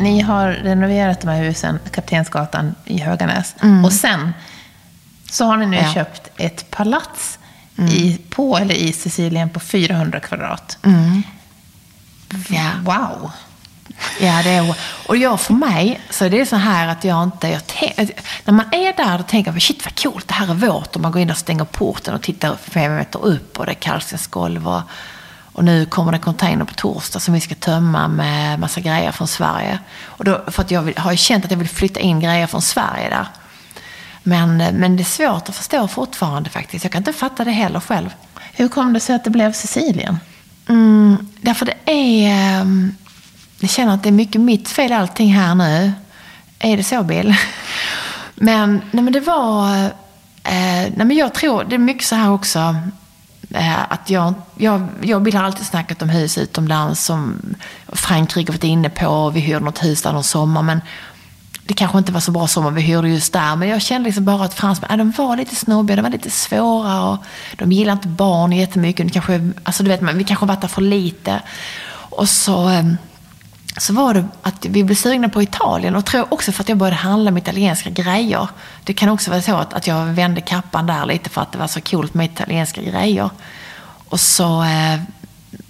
Ni 0.00 0.20
har 0.20 0.48
renoverat 0.52 1.20
de 1.20 1.28
här 1.28 1.42
husen, 1.44 1.78
Kaptensgatan 1.90 2.74
i 2.84 3.00
Höganäs. 3.00 3.54
Och 3.84 3.92
sen 3.92 4.32
så 5.30 5.44
har 5.44 5.56
ni 5.56 5.66
nu 5.66 5.76
Ja. 5.76 5.92
köpt 5.94 6.30
ett 6.36 6.70
palats 6.70 7.38
i, 7.90 8.18
på 8.30 8.58
eller 8.58 8.74
i 8.74 8.92
Sicilien 8.92 9.50
på 9.50 9.60
400 9.60 10.20
kvadrat 10.20 10.78
ja. 12.48 12.70
Wow! 12.84 13.30
Ja, 14.20 14.42
det 14.42 14.50
är, 14.50 14.76
och 15.06 15.16
jag 15.16 15.40
för 15.40 15.54
mig, 15.54 16.00
så 16.10 16.24
är 16.24 16.30
det 16.30 16.46
så 16.46 16.56
här 16.56 16.88
att 16.88 17.04
jag 17.04 17.22
inte... 17.22 17.48
Jag 17.48 17.62
när 18.44 18.52
man 18.52 18.74
är 18.74 18.96
där, 18.96 19.18
då 19.18 19.24
tänker 19.24 19.50
man 19.50 19.60
shit 19.60 19.84
vad 19.84 20.02
coolt, 20.02 20.28
det 20.28 20.34
här 20.34 20.50
är 20.50 20.54
vårt. 20.54 20.96
Och 20.96 21.02
man 21.02 21.12
går 21.12 21.22
in 21.22 21.30
och 21.30 21.36
stänger 21.36 21.64
porten 21.64 22.14
och 22.14 22.22
tittar 22.22 22.56
fem 22.56 22.96
meter 22.96 23.24
upp 23.24 23.58
och 23.58 23.66
det 23.66 23.72
är 23.72 23.74
kalkstensgolv. 23.74 24.68
Och, 24.68 24.80
och 25.52 25.64
nu 25.64 25.86
kommer 25.86 26.12
det 26.12 26.18
en 26.18 26.22
container 26.22 26.64
på 26.64 26.74
torsdag 26.74 27.20
som 27.20 27.34
vi 27.34 27.40
ska 27.40 27.54
tömma 27.54 28.08
med 28.08 28.60
massa 28.60 28.80
grejer 28.80 29.12
från 29.12 29.28
Sverige. 29.28 29.78
Och 30.04 30.24
då, 30.24 30.44
för 30.46 30.62
att 30.62 30.70
jag 30.70 30.82
vill, 30.82 30.98
har 30.98 31.10
ju 31.10 31.16
känt 31.16 31.44
att 31.44 31.50
jag 31.50 31.58
vill 31.58 31.68
flytta 31.68 32.00
in 32.00 32.20
grejer 32.20 32.46
från 32.46 32.62
Sverige 32.62 33.08
där. 33.08 33.26
Men, 34.22 34.56
men 34.56 34.96
det 34.96 35.02
är 35.02 35.04
svårt 35.04 35.48
att 35.48 35.56
förstå 35.56 35.88
fortfarande 35.88 36.50
faktiskt. 36.50 36.84
Jag 36.84 36.92
kan 36.92 37.00
inte 37.00 37.12
fatta 37.12 37.44
det 37.44 37.50
heller 37.50 37.80
själv. 37.80 38.10
Hur 38.52 38.68
kom 38.68 38.92
det 38.92 39.00
sig 39.00 39.16
att 39.16 39.24
det 39.24 39.30
blev 39.30 39.52
Sicilien? 39.52 40.18
Mm, 40.68 41.16
därför 41.40 41.66
det 41.66 41.92
är... 41.92 42.30
Ehm, 42.60 42.94
jag 43.60 43.70
känner 43.70 43.94
att 43.94 44.02
det 44.02 44.08
är 44.08 44.12
mycket 44.12 44.40
mitt 44.40 44.68
fel 44.68 44.92
allting 44.92 45.34
här 45.34 45.54
nu. 45.54 45.92
Är 46.58 46.76
det 46.76 46.84
så, 46.84 47.02
Bill? 47.02 47.34
Men, 48.34 48.82
nej, 48.90 49.04
men 49.04 49.12
det 49.12 49.20
var... 49.20 49.84
Eh, 50.42 50.92
nej, 50.94 50.94
men 50.96 51.16
jag 51.16 51.34
tror, 51.34 51.64
det 51.64 51.74
är 51.74 51.78
mycket 51.78 52.06
så 52.06 52.14
här 52.14 52.30
också. 52.30 52.76
Eh, 53.50 53.92
att 53.92 54.10
jag, 54.10 54.34
jag, 54.56 54.88
jag 55.02 55.16
och 55.16 55.22
Bill 55.22 55.36
har 55.36 55.44
alltid 55.44 55.66
snackat 55.66 56.02
om 56.02 56.08
hus 56.08 56.38
utomlands 56.38 57.04
som 57.04 57.40
Frankrike 57.88 58.52
varit 58.52 58.64
inne 58.64 58.90
på. 58.90 59.30
Vi 59.30 59.40
hyrde 59.40 59.64
något 59.64 59.84
hus 59.84 60.02
där 60.02 60.12
någon 60.12 60.24
sommar. 60.24 60.62
Men 60.62 60.80
det 61.66 61.74
kanske 61.74 61.98
inte 61.98 62.12
var 62.12 62.20
så 62.20 62.30
bra 62.30 62.46
sommar 62.46 62.70
vi 62.70 62.80
hyrde 62.80 63.08
just 63.08 63.32
där. 63.32 63.56
Men 63.56 63.68
jag 63.68 63.82
kände 63.82 64.06
liksom 64.06 64.24
bara 64.24 64.44
att 64.44 64.54
fransmän, 64.54 64.90
äh, 64.90 64.96
de 64.96 65.10
var 65.10 65.36
lite 65.36 65.56
snobbiga, 65.56 65.96
de 65.96 66.02
var 66.02 66.10
lite 66.10 66.30
svåra. 66.30 67.02
Och 67.02 67.18
de 67.56 67.72
gillar 67.72 67.92
inte 67.92 68.08
barn 68.08 68.52
jättemycket. 68.52 69.06
Det 69.06 69.12
kanske, 69.12 69.50
alltså 69.62 69.82
du 69.82 69.88
vet, 69.88 70.02
vi 70.02 70.24
kanske 70.24 70.42
har 70.42 70.48
varit 70.48 70.60
där 70.60 70.68
för 70.68 70.82
lite. 70.82 71.42
Och 72.10 72.28
så, 72.28 72.68
ehm, 72.68 72.96
så 73.76 73.92
var 73.92 74.14
det 74.14 74.24
att 74.42 74.66
vi 74.66 74.84
blev 74.84 74.96
sugna 74.96 75.28
på 75.28 75.42
Italien. 75.42 75.96
Och 75.96 76.04
tror 76.04 76.18
jag 76.18 76.32
också 76.32 76.52
för 76.52 76.62
att 76.62 76.68
jag 76.68 76.78
började 76.78 76.96
handla 76.96 77.30
med 77.30 77.42
italienska 77.42 77.90
grejer. 77.90 78.48
Det 78.84 78.92
kan 78.92 79.08
också 79.08 79.30
vara 79.30 79.42
så 79.42 79.56
att, 79.56 79.74
att 79.74 79.86
jag 79.86 80.04
vände 80.04 80.40
kappan 80.40 80.86
där 80.86 81.06
lite 81.06 81.30
för 81.30 81.40
att 81.40 81.52
det 81.52 81.58
var 81.58 81.66
så 81.66 81.80
coolt 81.80 82.14
med 82.14 82.26
italienska 82.26 82.82
grejer. 82.82 83.30
Och 84.08 84.20
så, 84.20 84.62
eh, 84.62 85.00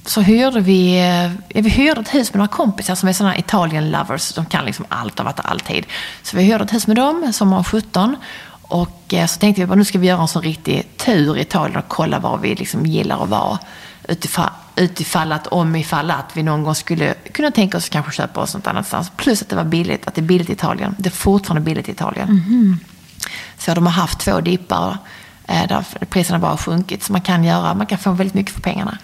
så 0.08 0.20
hyrde 0.20 0.60
vi, 0.60 0.98
eh, 0.98 1.62
vi 1.62 1.68
hyrde 1.68 2.00
ett 2.00 2.14
hus 2.14 2.32
med 2.32 2.38
några 2.38 2.48
kompisar 2.48 2.94
som 2.94 3.08
är 3.08 3.12
sådana 3.12 3.38
Italian 3.38 3.90
lovers. 3.90 4.32
De 4.32 4.46
kan 4.46 4.64
liksom 4.64 4.84
allt, 4.88 5.20
varit 5.20 5.36
där 5.36 5.46
alltid. 5.46 5.86
Så 6.22 6.36
vi 6.36 6.42
hyrde 6.42 6.64
ett 6.64 6.72
hus 6.72 6.86
med 6.86 6.96
dem 6.96 7.32
som 7.32 7.50
var 7.50 7.62
17. 7.62 8.16
Och 8.62 9.14
eh, 9.14 9.26
så 9.26 9.38
tänkte 9.40 9.60
vi 9.60 9.66
bara 9.66 9.74
nu 9.74 9.84
ska 9.84 9.98
vi 9.98 10.06
göra 10.06 10.20
en 10.20 10.28
sån 10.28 10.42
riktig 10.42 10.96
tur 10.96 11.36
i 11.36 11.40
Italien 11.40 11.78
och 11.78 11.88
kolla 11.88 12.18
var 12.18 12.38
vi 12.38 12.54
liksom 12.54 12.86
gillar 12.86 13.22
att 13.22 13.28
vara. 13.28 13.58
Utifall, 14.08 14.50
utifall 14.76 15.32
att, 15.32 15.46
om 15.46 15.76
ifall 15.76 16.10
att 16.10 16.36
vi 16.36 16.42
någon 16.42 16.64
gång 16.64 16.74
skulle 16.74 17.14
kunna 17.14 17.50
tänka 17.50 17.76
oss 17.76 17.84
att 17.84 17.90
kanske 17.90 18.12
köpa 18.12 18.40
oss 18.40 18.54
något 18.54 18.66
annanstans. 18.66 19.12
Plus 19.16 19.42
att 19.42 19.48
det 19.48 19.56
var 19.56 19.64
billigt, 19.64 20.06
att 20.08 20.14
det 20.14 20.20
är 20.20 20.22
billigt 20.22 20.50
i 20.50 20.52
Italien. 20.52 20.94
Det 20.98 21.08
är 21.08 21.10
fortfarande 21.10 21.60
billigt 21.60 21.88
i 21.88 21.92
Italien. 21.92 22.28
Så 23.58 23.74
de 23.74 23.86
har 23.86 23.92
haft 23.92 24.18
två 24.18 24.40
dippar 24.40 24.98
eh, 25.46 25.66
där 25.68 25.84
priserna 26.10 26.38
bara 26.38 26.50
har 26.50 26.56
sjunkit. 26.56 27.02
Så 27.02 27.12
man 27.12 27.20
kan, 27.20 27.44
göra, 27.44 27.74
man 27.74 27.86
kan 27.86 27.98
få 27.98 28.12
väldigt 28.12 28.34
mycket 28.34 28.54
för 28.54 28.60
pengarna. 28.60 28.98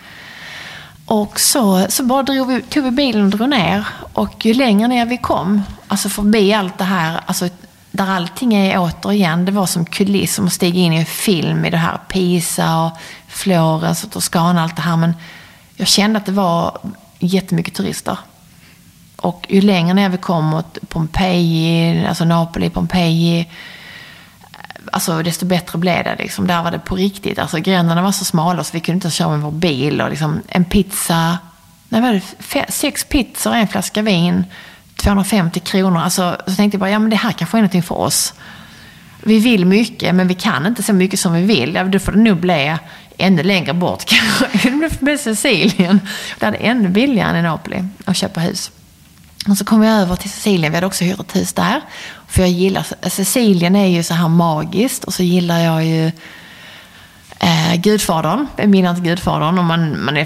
Och 1.05 1.41
så, 1.41 1.87
så 1.89 2.03
bara 2.03 2.23
drog 2.23 2.49
vi, 2.49 2.63
tog 2.63 2.85
vi 2.85 2.91
bilen 2.91 3.25
och 3.25 3.31
drog 3.31 3.49
ner. 3.49 3.87
Och 4.13 4.47
ju 4.47 4.55
längre 4.55 4.89
ner 4.89 5.07
vi 5.07 5.17
kom, 5.19 5.63
alltså 5.89 6.09
förbi 6.09 6.53
allt 6.53 6.79
det 6.79 6.85
här, 6.85 7.21
alltså 7.27 7.49
där 7.91 8.07
allting 8.07 8.55
är 8.55 8.79
återigen, 8.79 9.45
det 9.45 9.53
var 9.53 9.67
som 9.67 9.85
kuliss, 9.85 10.35
som 10.35 10.47
att 10.47 10.53
stiga 10.53 10.81
in 10.81 10.93
i 10.93 10.97
en 10.97 11.07
film 11.07 11.65
i 11.65 11.71
det 11.71 11.77
här 11.77 11.99
Pisa 12.09 12.85
och 12.85 12.93
Florens 13.29 14.05
och 14.05 14.11
Toscana, 14.11 14.63
allt 14.63 14.77
det 14.77 14.83
här. 14.83 14.97
Men 14.97 15.15
jag 15.77 15.89
kände 15.89 16.19
att 16.19 16.27
det 16.27 16.33
var 16.33 16.79
jättemycket 17.19 17.75
turister. 17.75 18.19
Och 19.17 19.47
ju 19.49 19.61
längre 19.61 19.95
ner 19.95 20.09
vi 20.09 20.17
kom 20.17 20.45
mot 20.45 20.79
Pompeji, 20.89 22.07
alltså 22.07 22.25
Napoli, 22.25 22.71
Pompeji, 22.71 23.49
alltså 24.93 25.23
desto 25.23 25.47
bättre 25.47 25.79
blev 25.79 26.05
det. 26.05 26.17
Liksom. 26.19 26.47
Där 26.47 26.63
var 26.63 26.71
det 26.71 26.79
på 26.79 26.97
riktigt. 26.97 27.39
Alltså 27.39 27.59
gränderna 27.59 28.03
var 28.03 28.13
så 28.13 28.25
smala 28.25 28.65
så 28.65 28.71
vi 28.73 28.81
kunde 28.81 28.97
inte 28.97 29.11
köra 29.11 29.29
med 29.29 29.41
vår 29.41 29.51
bil. 29.51 30.01
Och 30.01 30.11
liksom, 30.11 30.43
en 30.49 30.65
pizza, 30.65 31.39
nej, 31.89 32.01
var 32.01 32.13
det, 32.13 32.73
sex 32.73 33.05
pizzor, 33.05 33.55
en 33.55 33.69
flaska 33.69 34.03
vin, 34.03 34.45
250 34.97 35.61
kronor. 35.61 36.01
Alltså, 36.01 36.37
så 36.47 36.55
tänkte 36.55 36.77
jag 36.77 36.81
bara, 36.81 36.91
ja 36.91 36.99
men 36.99 37.11
det 37.11 37.17
här 37.17 37.33
kanske 37.33 37.57
är 37.57 37.61
någonting 37.61 37.83
för 37.83 37.95
oss. 37.95 38.35
Vi 39.23 39.39
vill 39.39 39.67
mycket, 39.67 40.15
men 40.15 40.29
vi 40.29 40.35
kan 40.35 40.67
inte 40.67 40.83
så 40.83 40.93
mycket 40.93 41.21
som 41.21 41.33
vi 41.33 41.43
vill. 41.43 41.75
Ja, 41.75 41.85
då 41.85 41.99
får 41.99 42.13
det 42.13 42.19
nog 42.19 42.37
bli 42.37 42.77
ännu 43.19 43.43
längre 43.43 43.75
bort 43.75 44.05
kanske. 44.07 44.71
Det 44.71 45.01
blir 45.01 45.17
Sicilien. 45.17 46.01
Där 46.39 46.49
är 46.49 46.53
det 46.53 46.59
ännu 46.59 46.89
billigare 46.89 47.31
än 47.31 47.37
i 47.37 47.43
Napoli 47.43 47.85
att 48.05 48.17
köpa 48.17 48.41
hus. 48.41 48.71
Och 49.49 49.59
så 49.59 49.65
kom 49.65 49.81
vi 49.81 49.89
över 49.89 50.17
till 50.17 50.31
Sicilien. 50.31 50.73
Vi 50.73 50.77
hade 50.77 50.87
också 50.87 51.05
hyrt 51.05 51.21
ett 51.21 51.37
hus 51.37 51.53
där. 51.53 51.81
För 52.27 52.41
jag 52.43 52.51
gillar, 52.51 53.09
Sicilien 53.09 53.77
är 53.77 53.87
ju 53.87 54.03
så 54.03 54.15
här 54.15 54.29
magiskt. 54.29 55.05
Och 55.05 55.15
så 55.15 55.23
gillar 55.23 55.59
jag 55.59 55.85
ju 55.85 56.07
eh, 57.39 57.75
Gudfadern. 57.75 58.47
Eminent 58.57 58.99
Gudfadern. 58.99 59.59
Och 59.59 59.65
man, 59.65 60.05
man 60.05 60.17
är 60.17 60.25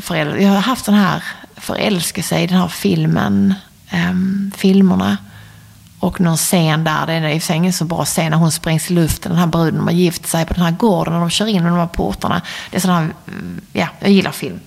föräldrad. 0.00 0.42
Jag 0.42 0.48
har 0.48 0.56
haft 0.60 0.86
den 0.86 0.94
här 0.94 1.24
förälskelse 1.56 2.38
i 2.38 2.46
den 2.46 2.58
här 2.58 2.68
filmen. 2.68 3.54
ehm, 3.90 4.52
filmerna. 4.56 5.16
Och 6.00 6.20
någon 6.20 6.36
scen 6.36 6.84
där, 6.84 7.06
det 7.06 7.12
är 7.12 7.28
i 7.28 7.38
och 7.38 7.42
för 7.42 7.46
sig 7.46 7.56
ingen 7.56 7.72
så 7.72 7.84
bra 7.84 8.04
scen 8.04 8.30
när 8.30 8.38
hon 8.38 8.52
sprängs 8.52 8.90
i 8.90 8.94
luften, 8.94 9.32
den 9.32 9.38
här 9.38 9.46
bruden, 9.46 9.76
de 9.76 9.84
har 9.86 9.92
gift 9.94 10.26
sig 10.26 10.46
på 10.46 10.54
den 10.54 10.62
här 10.62 10.70
gården 10.70 11.14
och 11.14 11.20
de 11.20 11.30
kör 11.30 11.46
in 11.46 11.62
med 11.62 11.72
de 11.72 11.78
här 11.78 11.86
portarna. 11.86 12.42
Det 12.70 12.76
är 12.76 12.80
sån 12.80 12.90
här, 12.90 13.08
ja, 13.72 13.88
jag 14.00 14.10
gillar 14.10 14.32
film. 14.32 14.60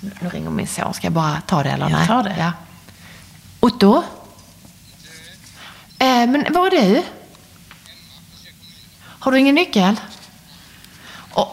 Nu 0.00 0.28
ringer 0.28 0.50
min 0.50 0.66
son, 0.66 0.94
ska 0.94 1.06
jag 1.06 1.12
bara 1.12 1.40
ta 1.46 1.62
det 1.62 1.70
eller 1.70 1.90
Jag 1.90 2.06
tar 2.06 2.22
det. 2.22 2.34
Ja. 2.38 2.52
Otto? 3.64 4.02
Eh, 5.98 6.26
men 6.26 6.46
var 6.50 6.66
är 6.66 6.70
du? 6.70 7.02
Har 9.02 9.32
du 9.32 9.38
ingen 9.38 9.54
nyckel? 9.54 10.00
Oh. 11.34 11.48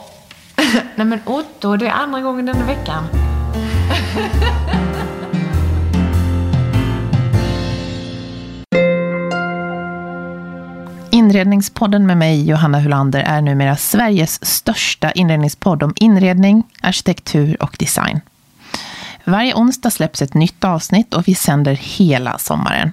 Nej 0.96 1.08
men 1.08 1.20
Otto, 1.26 1.78
det 1.78 1.88
är 1.88 1.92
andra 1.92 2.22
gången 2.22 2.46
denna 2.46 2.66
veckan. 2.66 3.04
Inredningspodden 11.12 12.08
med 12.08 12.18
mig, 12.18 12.50
Johanna 12.50 12.80
Hulander, 12.80 13.20
är 13.20 13.42
numera 13.42 13.76
Sveriges 13.76 14.46
största 14.46 15.12
inredningspodd 15.12 15.84
om 15.84 15.94
inredning, 15.96 16.64
arkitektur 16.82 17.64
och 17.64 17.76
design. 17.80 18.22
Varje 19.30 19.54
onsdag 19.54 19.90
släpps 19.90 20.22
ett 20.22 20.34
nytt 20.34 20.64
avsnitt 20.64 21.14
och 21.14 21.28
vi 21.28 21.36
sänder 21.36 21.74
hela 21.74 22.38
sommaren. 22.38 22.92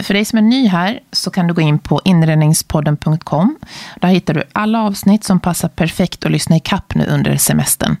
För 0.00 0.14
dig 0.14 0.24
som 0.24 0.38
är 0.38 0.42
ny 0.42 0.66
här 0.66 1.00
så 1.12 1.30
kan 1.30 1.46
du 1.46 1.54
gå 1.54 1.60
in 1.60 1.78
på 1.78 2.00
inredningspodden.com. 2.04 3.58
Där 4.00 4.08
hittar 4.08 4.34
du 4.34 4.42
alla 4.52 4.82
avsnitt 4.82 5.24
som 5.24 5.40
passar 5.40 5.68
perfekt 5.68 6.24
att 6.24 6.32
lyssna 6.32 6.56
i 6.56 6.60
kapp 6.60 6.94
nu 6.94 7.06
under 7.06 7.36
semestern. 7.36 7.96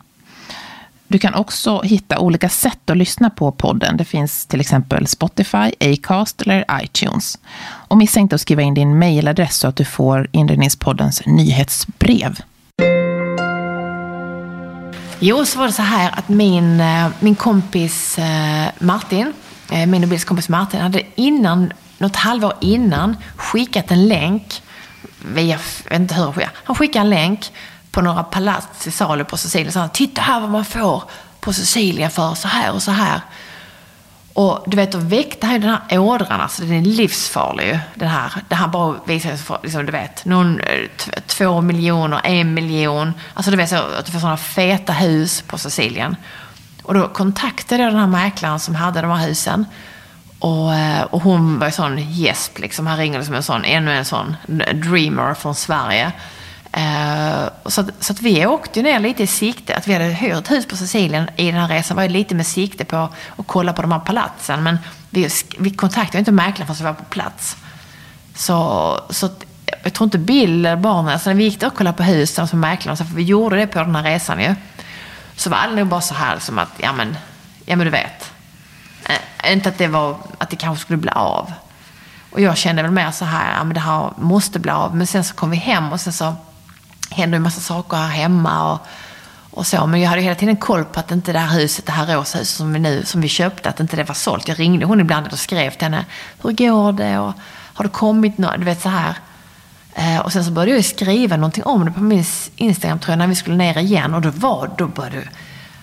Du 1.08 1.18
kan 1.18 1.34
också 1.34 1.82
hitta 1.82 2.18
olika 2.18 2.48
sätt 2.48 2.90
att 2.90 2.96
lyssna 2.96 3.30
på 3.30 3.52
podden. 3.52 3.96
Det 3.96 4.04
finns 4.04 4.46
till 4.46 4.60
exempel 4.60 5.06
Spotify, 5.06 5.72
Acast 5.80 6.42
eller 6.42 6.64
iTunes. 6.82 7.38
Och 7.62 7.98
missa 7.98 8.20
inte 8.20 8.34
att 8.34 8.40
skriva 8.40 8.62
in 8.62 8.74
din 8.74 8.98
mejladress 8.98 9.56
så 9.56 9.68
att 9.68 9.76
du 9.76 9.84
får 9.84 10.28
Inredningspoddens 10.32 11.22
nyhetsbrev. 11.26 12.40
Jo, 15.22 15.44
så 15.44 15.58
var 15.58 15.66
det 15.66 15.72
så 15.72 15.82
här 15.82 16.10
att 16.18 16.28
min, 16.28 16.80
eh, 16.80 17.08
min 17.20 17.34
kompis 17.34 18.18
eh, 18.18 18.66
Martin, 18.78 19.32
eh, 19.70 19.86
min 19.86 20.02
och 20.02 20.08
Bills 20.08 20.24
kompis 20.24 20.48
Martin, 20.48 20.80
hade 20.80 21.02
innan, 21.14 21.72
något 21.98 22.16
halvår 22.16 22.52
innan 22.60 23.16
skickat 23.36 23.90
en 23.90 24.08
länk 24.08 24.62
via, 25.34 25.58
jag 25.84 25.90
vet 25.90 26.00
inte 26.00 26.14
hur, 26.14 26.24
han- 26.24 26.42
han 26.64 26.76
skickade 26.76 27.00
en 27.04 27.10
länk 27.10 27.52
på 27.90 28.00
några 28.00 28.22
palats 28.22 28.86
i 28.86 28.90
salu 28.90 29.24
på 29.24 29.36
Sicilien. 29.36 29.72
Så 29.72 29.78
han, 29.78 29.88
titta 29.90 30.22
här 30.22 30.40
vad 30.40 30.50
man 30.50 30.64
får 30.64 31.02
på 31.40 31.52
Sicilien 31.52 32.10
för 32.10 32.34
så 32.34 32.48
här 32.48 32.72
och 32.72 32.82
så 32.82 32.90
här. 32.90 33.20
Och 34.32 34.64
du 34.66 34.76
vet, 34.76 34.92
då 34.92 34.98
väckte 34.98 35.46
han 35.46 35.54
ju 35.54 35.60
den 35.60 35.76
här 35.88 35.98
ådran, 35.98 36.40
alltså 36.40 36.62
den 36.62 36.72
är 36.72 36.80
livsfarlig 36.80 37.66
ju. 37.66 37.78
Den 37.94 38.08
här, 38.08 38.32
det 38.48 38.54
här 38.54 38.68
bara 38.68 38.94
visar 39.04 39.28
sig 39.28 39.38
för, 39.38 39.58
liksom, 39.62 39.86
du 39.86 39.92
vet, 39.92 40.24
någon, 40.24 40.60
eh, 40.60 40.88
två 41.26 41.60
miljoner, 41.60 42.20
en 42.24 42.54
miljon. 42.54 43.12
Alltså 43.34 43.50
du 43.50 43.56
vet 43.56 43.68
så 43.68 43.76
att 43.76 44.06
du 44.06 44.12
får 44.12 44.18
sådana 44.18 44.36
feta 44.36 44.92
hus 44.92 45.42
på 45.42 45.58
Sicilien. 45.58 46.16
Och 46.82 46.94
då 46.94 47.08
kontaktade 47.08 47.82
jag 47.82 47.92
den 47.92 48.00
här 48.00 48.06
mäklaren 48.06 48.60
som 48.60 48.74
hade 48.74 49.00
de 49.00 49.10
här 49.10 49.26
husen. 49.26 49.66
Och, 50.38 50.74
eh, 50.74 51.02
och 51.02 51.22
hon 51.22 51.58
var 51.58 51.66
ju 51.66 51.72
sån 51.72 52.12
gäsp 52.12 52.58
liksom. 52.58 52.86
Han 52.86 52.98
ringde 52.98 53.24
som 53.24 53.34
en 53.34 53.42
sån, 53.42 53.64
ännu 53.64 53.92
en 53.92 54.04
sån 54.04 54.36
dreamer 54.74 55.34
från 55.34 55.54
Sverige. 55.54 56.12
Eh, 56.72 57.48
så, 57.66 57.80
att, 57.80 58.04
så 58.04 58.12
att 58.12 58.22
vi 58.22 58.46
åkte 58.46 58.78
ju 58.78 58.82
ner 58.82 59.00
lite 59.00 59.22
i 59.22 59.26
sikte, 59.26 59.76
att 59.76 59.88
vi 59.88 59.92
hade 59.92 60.04
hyrt 60.04 60.50
hus 60.50 60.66
på 60.66 60.76
Sicilien 60.76 61.30
i 61.36 61.46
den 61.50 61.60
här 61.60 61.68
resan 61.68 61.96
var 61.96 62.02
ju 62.02 62.08
lite 62.08 62.34
med 62.34 62.46
sikte 62.46 62.84
på 62.84 62.96
att 63.36 63.46
kolla 63.46 63.72
på 63.72 63.82
de 63.82 63.92
här 63.92 63.98
palatsen. 63.98 64.62
Men 64.62 64.78
vi, 65.10 65.28
vi 65.58 65.70
kontaktade 65.70 66.18
inte 66.18 66.32
mäklaren 66.32 66.66
förrän 66.66 66.78
vi 66.78 66.84
var 66.84 67.04
på 67.04 67.04
plats. 67.04 67.56
Så, 68.34 69.00
så 69.10 69.26
att, 69.26 69.44
jag 69.82 69.92
tror 69.92 70.04
inte 70.04 70.18
Bill 70.18 70.66
eller 70.66 70.76
barnen, 70.76 71.12
alltså 71.12 71.30
när 71.30 71.36
vi 71.36 71.44
gick 71.44 71.60
där 71.60 71.66
och 71.66 71.74
kollade 71.74 71.96
på 71.96 72.02
husen 72.02 72.48
som 72.48 72.60
mäklaren, 72.60 72.96
för 72.96 73.04
vi 73.04 73.22
gjorde 73.22 73.56
det 73.56 73.66
på 73.66 73.78
den 73.78 73.96
här 73.96 74.02
resan 74.02 74.40
ju. 74.40 74.54
Så 75.36 75.50
var 75.50 75.68
det 75.68 75.74
nog 75.74 75.88
bara 75.88 76.00
så 76.00 76.14
här 76.14 76.38
som 76.38 76.58
att, 76.58 76.72
ja 76.76 76.92
men, 76.92 77.16
ja 77.64 77.76
men 77.76 77.84
du 77.84 77.90
vet. 77.90 78.32
Äh, 79.42 79.52
inte 79.52 79.68
att 79.68 79.78
det 79.78 79.86
var, 79.86 80.16
att 80.38 80.50
det 80.50 80.56
kanske 80.56 80.82
skulle 80.82 80.96
bli 80.96 81.10
av. 81.10 81.52
Och 82.32 82.40
jag 82.40 82.56
kände 82.56 82.82
väl 82.82 82.90
mer 82.90 83.10
så 83.10 83.24
här, 83.24 83.56
ja 83.56 83.64
men 83.64 83.74
det 83.74 83.80
här 83.80 84.10
måste 84.16 84.58
bli 84.58 84.70
av. 84.70 84.96
Men 84.96 85.06
sen 85.06 85.24
så 85.24 85.34
kom 85.34 85.50
vi 85.50 85.56
hem 85.56 85.92
och 85.92 86.00
sen 86.00 86.12
så 86.12 86.34
händer 87.10 87.36
en 87.36 87.42
massa 87.42 87.60
saker 87.60 87.96
här 87.96 88.08
hemma 88.08 88.72
och, 88.72 88.86
och 89.50 89.66
så. 89.66 89.86
Men 89.86 90.00
jag 90.00 90.08
hade 90.08 90.22
hela 90.22 90.34
tiden 90.34 90.56
koll 90.56 90.84
på 90.84 91.00
att 91.00 91.10
inte 91.10 91.32
det 91.32 91.38
här 91.38 91.58
huset, 91.58 91.86
det 91.86 91.92
här 91.92 92.16
rosa 92.16 92.38
huset 92.38 92.56
som 92.56 92.72
vi 92.72 92.78
nu, 92.78 93.04
som 93.04 93.20
vi 93.20 93.28
köpte, 93.28 93.68
att 93.68 93.80
inte 93.80 93.96
det 93.96 94.04
var 94.04 94.14
sålt. 94.14 94.48
Jag 94.48 94.58
ringde 94.58 94.86
hon 94.86 95.00
ibland 95.00 95.26
och 95.26 95.38
skrev 95.38 95.70
till 95.70 95.82
henne, 95.82 96.04
hur 96.42 96.52
går 96.52 96.92
det? 96.92 97.18
Och 97.18 97.32
har 97.74 97.84
det 97.84 97.90
kommit 97.90 98.38
något? 98.38 98.58
Du 98.58 98.64
vet 98.64 98.82
så 98.82 98.88
här. 98.88 99.14
Eh, 99.94 100.18
och 100.18 100.32
sen 100.32 100.44
så 100.44 100.50
började 100.50 100.76
jag 100.76 100.84
skriva 100.84 101.36
någonting 101.36 101.64
om 101.64 101.84
det 101.84 101.90
på 101.90 102.00
min 102.00 102.24
Instagram 102.56 102.98
tror 102.98 103.12
jag, 103.12 103.18
när 103.18 103.26
vi 103.26 103.34
skulle 103.34 103.56
ner 103.56 103.78
igen. 103.78 104.14
Och 104.14 104.20
då 104.20 104.30
var, 104.30 104.70
då 104.78 104.86
började 104.86 105.28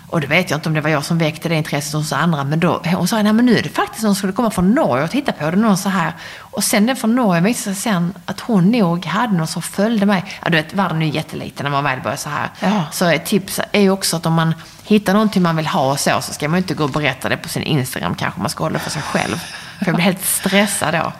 och 0.10 0.22
det 0.22 0.28
vet 0.28 0.49
jag 0.49 0.58
inte 0.58 0.70
om 0.70 0.76
det 0.76 0.82
var 0.82 0.89
jag 0.89 1.05
som 1.05 1.18
väckte 1.18 1.49
det 1.49 1.55
intresset 1.55 1.93
hos 1.93 2.14
andra. 2.14 2.43
Men 2.43 2.60
då, 2.60 2.82
hon 2.86 3.08
sa, 3.08 3.22
nej 3.22 3.34
men 3.34 3.45
nu 3.45 3.58
är 3.58 3.64
det 3.64 3.70
faktiskt 3.70 4.03
någon 4.03 4.16
som 4.16 4.20
skulle 4.20 4.34
komma 4.34 4.51
från 4.51 4.72
Norge 4.72 5.03
och 5.03 5.12
titta 5.12 5.32
på 5.32 5.51
det. 5.51 5.58
Någon 5.58 5.78
så 5.78 5.89
här. 5.89 6.14
Och 6.39 6.64
sen 6.64 6.86
den 6.86 6.95
från 6.95 7.16
Norge 7.16 7.41
visade 7.41 7.76
sig 7.76 7.84
sen 7.84 8.14
att 8.26 8.39
hon 8.39 8.72
nog 8.72 9.05
hade 9.05 9.34
någon 9.34 9.47
som 9.47 9.62
följde 9.62 10.05
mig. 10.05 10.26
Ja, 10.43 10.49
du 10.49 10.58
vet, 10.58 10.74
världen 10.74 11.01
är 11.01 11.05
ju 11.05 11.12
jätteliten 11.12 11.64
när 11.64 11.72
man 11.72 11.84
väl 11.84 12.01
börjar 12.01 12.18
så 12.18 12.30
här. 12.30 12.49
Ja. 12.60 12.84
Så 12.91 13.05
ett 13.05 13.26
tips 13.26 13.60
är 13.72 13.82
ju 13.82 13.89
också 13.89 14.18
att 14.18 14.26
om 14.26 14.34
man 14.34 14.53
hittar 14.84 15.14
någonting 15.14 15.43
man 15.43 15.55
vill 15.55 15.68
ha 15.68 15.91
och 15.91 15.99
så, 15.99 16.22
så 16.22 16.34
ska 16.34 16.49
man 16.49 16.58
ju 16.58 16.62
inte 16.62 16.74
gå 16.74 16.84
och 16.84 16.89
berätta 16.89 17.30
det 17.30 17.38
på 17.38 17.49
sin 17.49 17.64
Instagram 17.64 18.16
kanske. 18.16 18.39
Man 18.39 18.49
ska 18.49 18.64
hålla 18.64 18.74
det 18.74 18.80
för 18.80 18.91
sig 18.91 19.01
själv. 19.01 19.38
För 19.80 19.86
jag 19.86 19.95
blir 19.95 20.05
helt 20.05 20.26
stressad 20.26 20.93
då. 20.93 21.14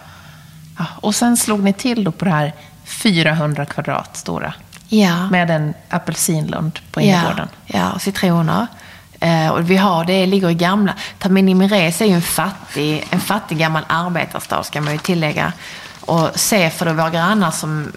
Ja, 0.78 0.86
och 1.02 1.16
sen 1.16 1.38
slog 1.38 1.64
ni 1.64 1.74
till 1.74 2.04
då 2.04 2.12
på 2.12 2.26
det 2.26 2.32
här 2.32 2.54
400 2.86 3.66
kvadrat 3.66 4.18
stora. 4.18 4.54
Ja. 4.88 5.30
Med 5.30 5.50
en 5.50 5.74
apelsinlund 5.90 6.80
på 6.92 7.02
innergården. 7.02 7.48
Ja, 7.66 7.80
ja, 7.80 7.92
och 7.92 8.02
citroner. 8.02 8.68
Eh, 9.20 9.50
och 9.50 9.70
vi 9.70 9.78
har, 9.78 10.06
det 10.06 10.26
ligger 10.26 10.50
i 10.50 10.54
gamla... 10.54 10.94
Taminimires 11.20 12.02
är 12.02 12.06
ju 12.06 12.14
en 12.14 12.22
fattig, 12.22 13.08
en 13.10 13.20
fattig 13.20 13.58
gammal 13.58 13.84
arbetarstad, 13.88 14.64
ska 14.64 14.82
man 14.82 14.94
ju 14.94 15.00
tillägga. 15.00 15.54
Och 16.02 16.30
Sefer 16.36 16.88
och 16.88 16.96
våra 16.96 17.10
grannar 17.10 17.52
som 17.52 17.92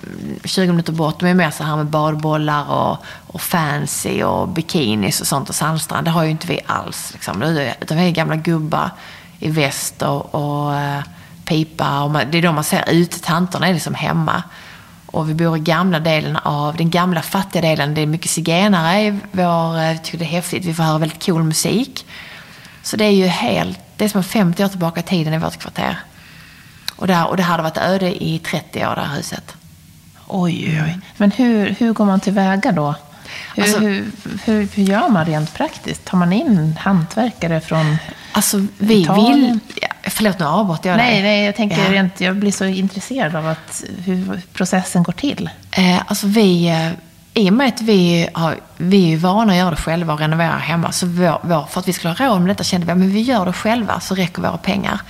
20 0.45 0.66
minuter 0.66 0.93
bort, 0.93 1.21
de 1.21 1.27
är 1.27 1.35
mer 1.35 1.51
så 1.51 1.64
här 1.64 1.77
med 1.77 1.87
badbollar 1.87 2.71
och, 2.71 2.97
och 3.27 3.41
fancy 3.41 4.23
och 4.23 4.49
bikinis 4.49 5.21
och 5.21 5.27
sånt 5.27 5.49
och 5.49 5.55
sandstrand. 5.55 6.05
Det 6.05 6.11
har 6.11 6.25
ju 6.25 6.31
inte 6.31 6.47
vi 6.47 6.61
alls. 6.66 7.11
Liksom. 7.12 7.43
Utan 7.81 7.97
vi 7.97 8.07
är 8.07 8.11
gamla 8.11 8.37
gubbar 8.37 8.91
i 9.39 9.51
väst 9.51 10.03
och, 10.03 10.35
och 10.35 10.77
eh, 10.77 11.03
pipa. 11.45 12.03
Och 12.03 12.11
man, 12.11 12.23
det 12.31 12.39
är 12.39 12.43
de 12.43 12.55
man 12.55 12.64
ser 12.64 12.85
ute. 12.91 13.21
Tanterna 13.21 13.68
är 13.68 13.75
liksom 13.75 13.95
hemma. 13.95 14.43
Och 15.12 15.30
vi 15.30 15.34
bor 15.34 15.56
i 15.56 15.61
gamla 15.61 16.00
delen 16.00 16.36
av, 16.36 16.76
den 16.76 16.90
gamla 16.90 17.22
fattiga 17.22 17.62
delen. 17.62 17.94
Det 17.94 18.00
är 18.00 18.06
mycket 18.06 18.30
zigenare 18.30 19.00
i 19.00 19.18
vår, 19.32 19.78
eh, 19.78 19.92
jag 19.92 20.04
tycker 20.04 20.18
det 20.18 20.24
är 20.24 20.26
häftigt. 20.26 20.64
Vi 20.64 20.74
får 20.74 20.82
höra 20.82 20.98
väldigt 20.98 21.26
cool 21.26 21.42
musik. 21.42 22.06
Så 22.82 22.96
det 22.96 23.04
är 23.04 23.11
ju 23.11 23.26
helt, 23.26 23.78
det 23.96 24.04
är 24.04 24.08
som 24.08 24.24
50 24.24 24.64
år 24.64 24.68
tillbaka 24.68 25.00
i 25.00 25.02
tiden 25.02 25.34
i 25.34 25.38
vårt 25.38 25.56
kvarter. 25.56 25.98
Och, 26.96 27.06
där, 27.06 27.28
och 27.28 27.36
det 27.36 27.42
hade 27.42 27.62
varit 27.62 27.76
öde 27.76 28.24
i 28.24 28.38
30 28.38 28.86
år, 28.86 28.94
det 28.94 29.00
här 29.00 29.16
huset. 29.16 29.56
Oj, 30.26 30.64
oj, 30.68 30.82
oj. 30.84 30.98
Men 31.16 31.30
hur, 31.30 31.76
hur 31.78 31.92
går 31.92 32.04
man 32.04 32.20
tillväga 32.20 32.72
då? 32.72 32.94
Hur, 33.57 33.62
Alltså- 33.62 33.78
hur, 33.78 34.11
hur, 34.45 34.68
hur 34.74 34.83
gör 34.83 35.09
man 35.09 35.24
rent 35.26 35.55
praktiskt? 35.55 36.05
Tar 36.05 36.18
man 36.18 36.33
in 36.33 36.76
hantverkare 36.81 37.61
från... 37.61 37.97
Alltså 38.33 38.66
vi 38.78 39.03
Italien. 39.03 39.41
vill... 39.41 39.59
Förlåt, 40.03 40.39
nu 40.39 40.45
avbröt 40.45 40.85
jag 40.85 40.97
Nej, 40.97 41.12
dig. 41.12 41.22
nej, 41.22 41.45
jag 41.45 41.57
tänker 41.57 41.85
Ja. 41.85 41.93
rent... 41.93 42.20
Jag 42.20 42.37
blir 42.37 42.53
så 42.53 42.64
intresserad 42.64 43.37
av 43.37 43.49
att, 43.49 43.85
hur 44.05 44.41
processen 44.53 45.03
går 45.03 45.12
till. 45.12 45.51
Eh, 45.70 45.99
alltså 46.07 46.26
vi, 46.26 46.68
eh, 46.68 46.91
i 47.45 47.49
och 47.51 47.53
med 47.55 47.68
att 47.68 47.81
vi, 47.81 48.28
har, 48.35 48.57
vi 48.76 49.05
är 49.05 49.09
ju 49.09 49.16
vana 49.16 49.53
att 49.53 49.59
göra 49.59 49.70
det 49.70 49.76
själva 49.76 50.12
och 50.12 50.18
renovera 50.20 50.57
hemma, 50.59 50.93
så 50.93 51.07
vår, 51.07 51.39
vår, 51.43 51.66
för 51.70 51.81
att 51.81 51.89
vi 51.89 51.93
skulle 51.93 52.14
ha 52.14 52.26
råd 52.26 52.41
med 52.41 52.49
detta 52.51 52.64
kände 52.64 52.87
vi 52.87 52.93
att 52.93 52.99
vi 53.12 53.20
gör 53.20 53.47
det 53.47 53.53
själva 53.53 54.01
så 54.01 54.14
räcker 54.14 54.43
våra 54.43 54.57
pengar. 54.57 55.01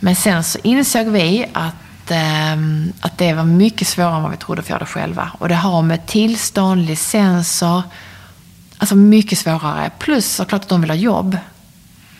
Men 0.00 0.16
sen 0.16 0.44
så 0.44 0.58
insåg 0.62 1.06
vi 1.06 1.46
att, 1.52 1.74
ehm, 2.10 2.92
att 3.00 3.18
det 3.18 3.32
var 3.32 3.44
mycket 3.44 3.88
svårare 3.88 4.16
än 4.16 4.22
vad 4.22 4.30
vi 4.30 4.36
trodde 4.36 4.60
att 4.60 4.68
göra 4.68 4.78
det 4.78 4.86
själva. 4.86 5.30
Och 5.38 5.48
det 5.48 5.54
har 5.54 5.82
med 5.82 6.06
tillstånd, 6.06 6.86
licenser, 6.86 7.82
alltså 8.78 8.96
mycket 8.96 9.38
svårare. 9.38 9.90
Plus 9.98 10.34
såklart 10.34 10.62
att 10.62 10.68
de 10.68 10.80
vill 10.80 10.90
ha 10.90 10.96
jobb. 10.96 11.36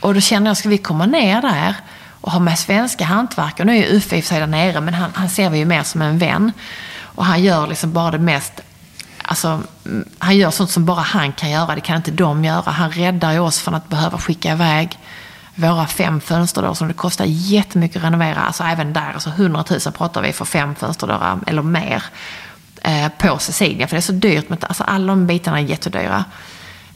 Och 0.01 0.15
då 0.15 0.21
känner 0.21 0.51
jag, 0.51 0.57
ska 0.57 0.69
vi 0.69 0.79
komma 0.79 1.07
ner 1.07 1.43
där 1.43 1.75
och 2.21 2.33
ha 2.33 2.39
med 2.39 2.59
svenska 2.59 3.05
hantverkare? 3.05 3.67
Nu 3.67 3.73
är 3.73 3.77
ju 3.77 3.97
Uffe 3.97 4.17
i 4.17 4.21
och 4.21 4.25
för 4.25 4.29
sig 4.29 4.41
där 4.41 4.47
nere, 4.47 4.81
men 4.81 4.95
han, 4.95 5.11
han 5.15 5.29
ser 5.29 5.51
vi 5.51 5.59
ju 5.59 5.65
mer 5.65 5.83
som 5.83 6.03
en 6.03 6.19
vän. 6.19 6.53
Och 7.01 7.25
han 7.25 7.43
gör 7.43 7.67
liksom 7.67 7.93
bara 7.93 8.11
det 8.11 8.19
mest 8.19 8.63
Alltså, 9.25 9.61
mm, 9.87 10.09
han 10.19 10.37
gör 10.37 10.51
sånt 10.51 10.71
som 10.71 10.85
bara 10.85 11.01
han 11.01 11.33
kan 11.33 11.51
göra, 11.51 11.75
det 11.75 11.81
kan 11.81 11.97
inte 11.97 12.11
de 12.11 12.45
göra. 12.45 12.71
Han 12.71 12.91
räddar 12.91 13.33
ju 13.33 13.39
oss 13.39 13.59
från 13.59 13.75
att 13.75 13.89
behöva 13.89 14.19
skicka 14.19 14.53
iväg 14.53 14.99
våra 15.55 15.87
fem 15.87 16.21
fönsterdörrar 16.21 16.75
som 16.75 16.89
det 16.89 16.95
kostar 16.95 17.25
jättemycket 17.29 17.97
att 17.97 18.05
renovera. 18.05 18.41
Alltså 18.41 18.63
även 18.63 18.93
där, 18.93 19.13
alltså 19.13 19.31
100 19.31 19.65
000 19.71 19.81
pratar 19.81 20.23
vi 20.23 20.33
för 20.33 20.45
fem 20.45 20.75
fönsterdörrar 20.75 21.39
eller 21.47 21.63
mer 21.63 22.03
eh, 22.83 23.09
på 23.19 23.39
Cecilia. 23.39 23.87
För 23.87 23.97
det 23.97 23.99
är 23.99 24.03
så 24.03 24.13
dyrt, 24.13 24.49
Men 24.49 24.59
alltså 24.61 24.85
alla 24.85 25.07
de 25.07 25.27
bitarna 25.27 25.61
är 25.61 25.65
jättedyra. 25.65 26.25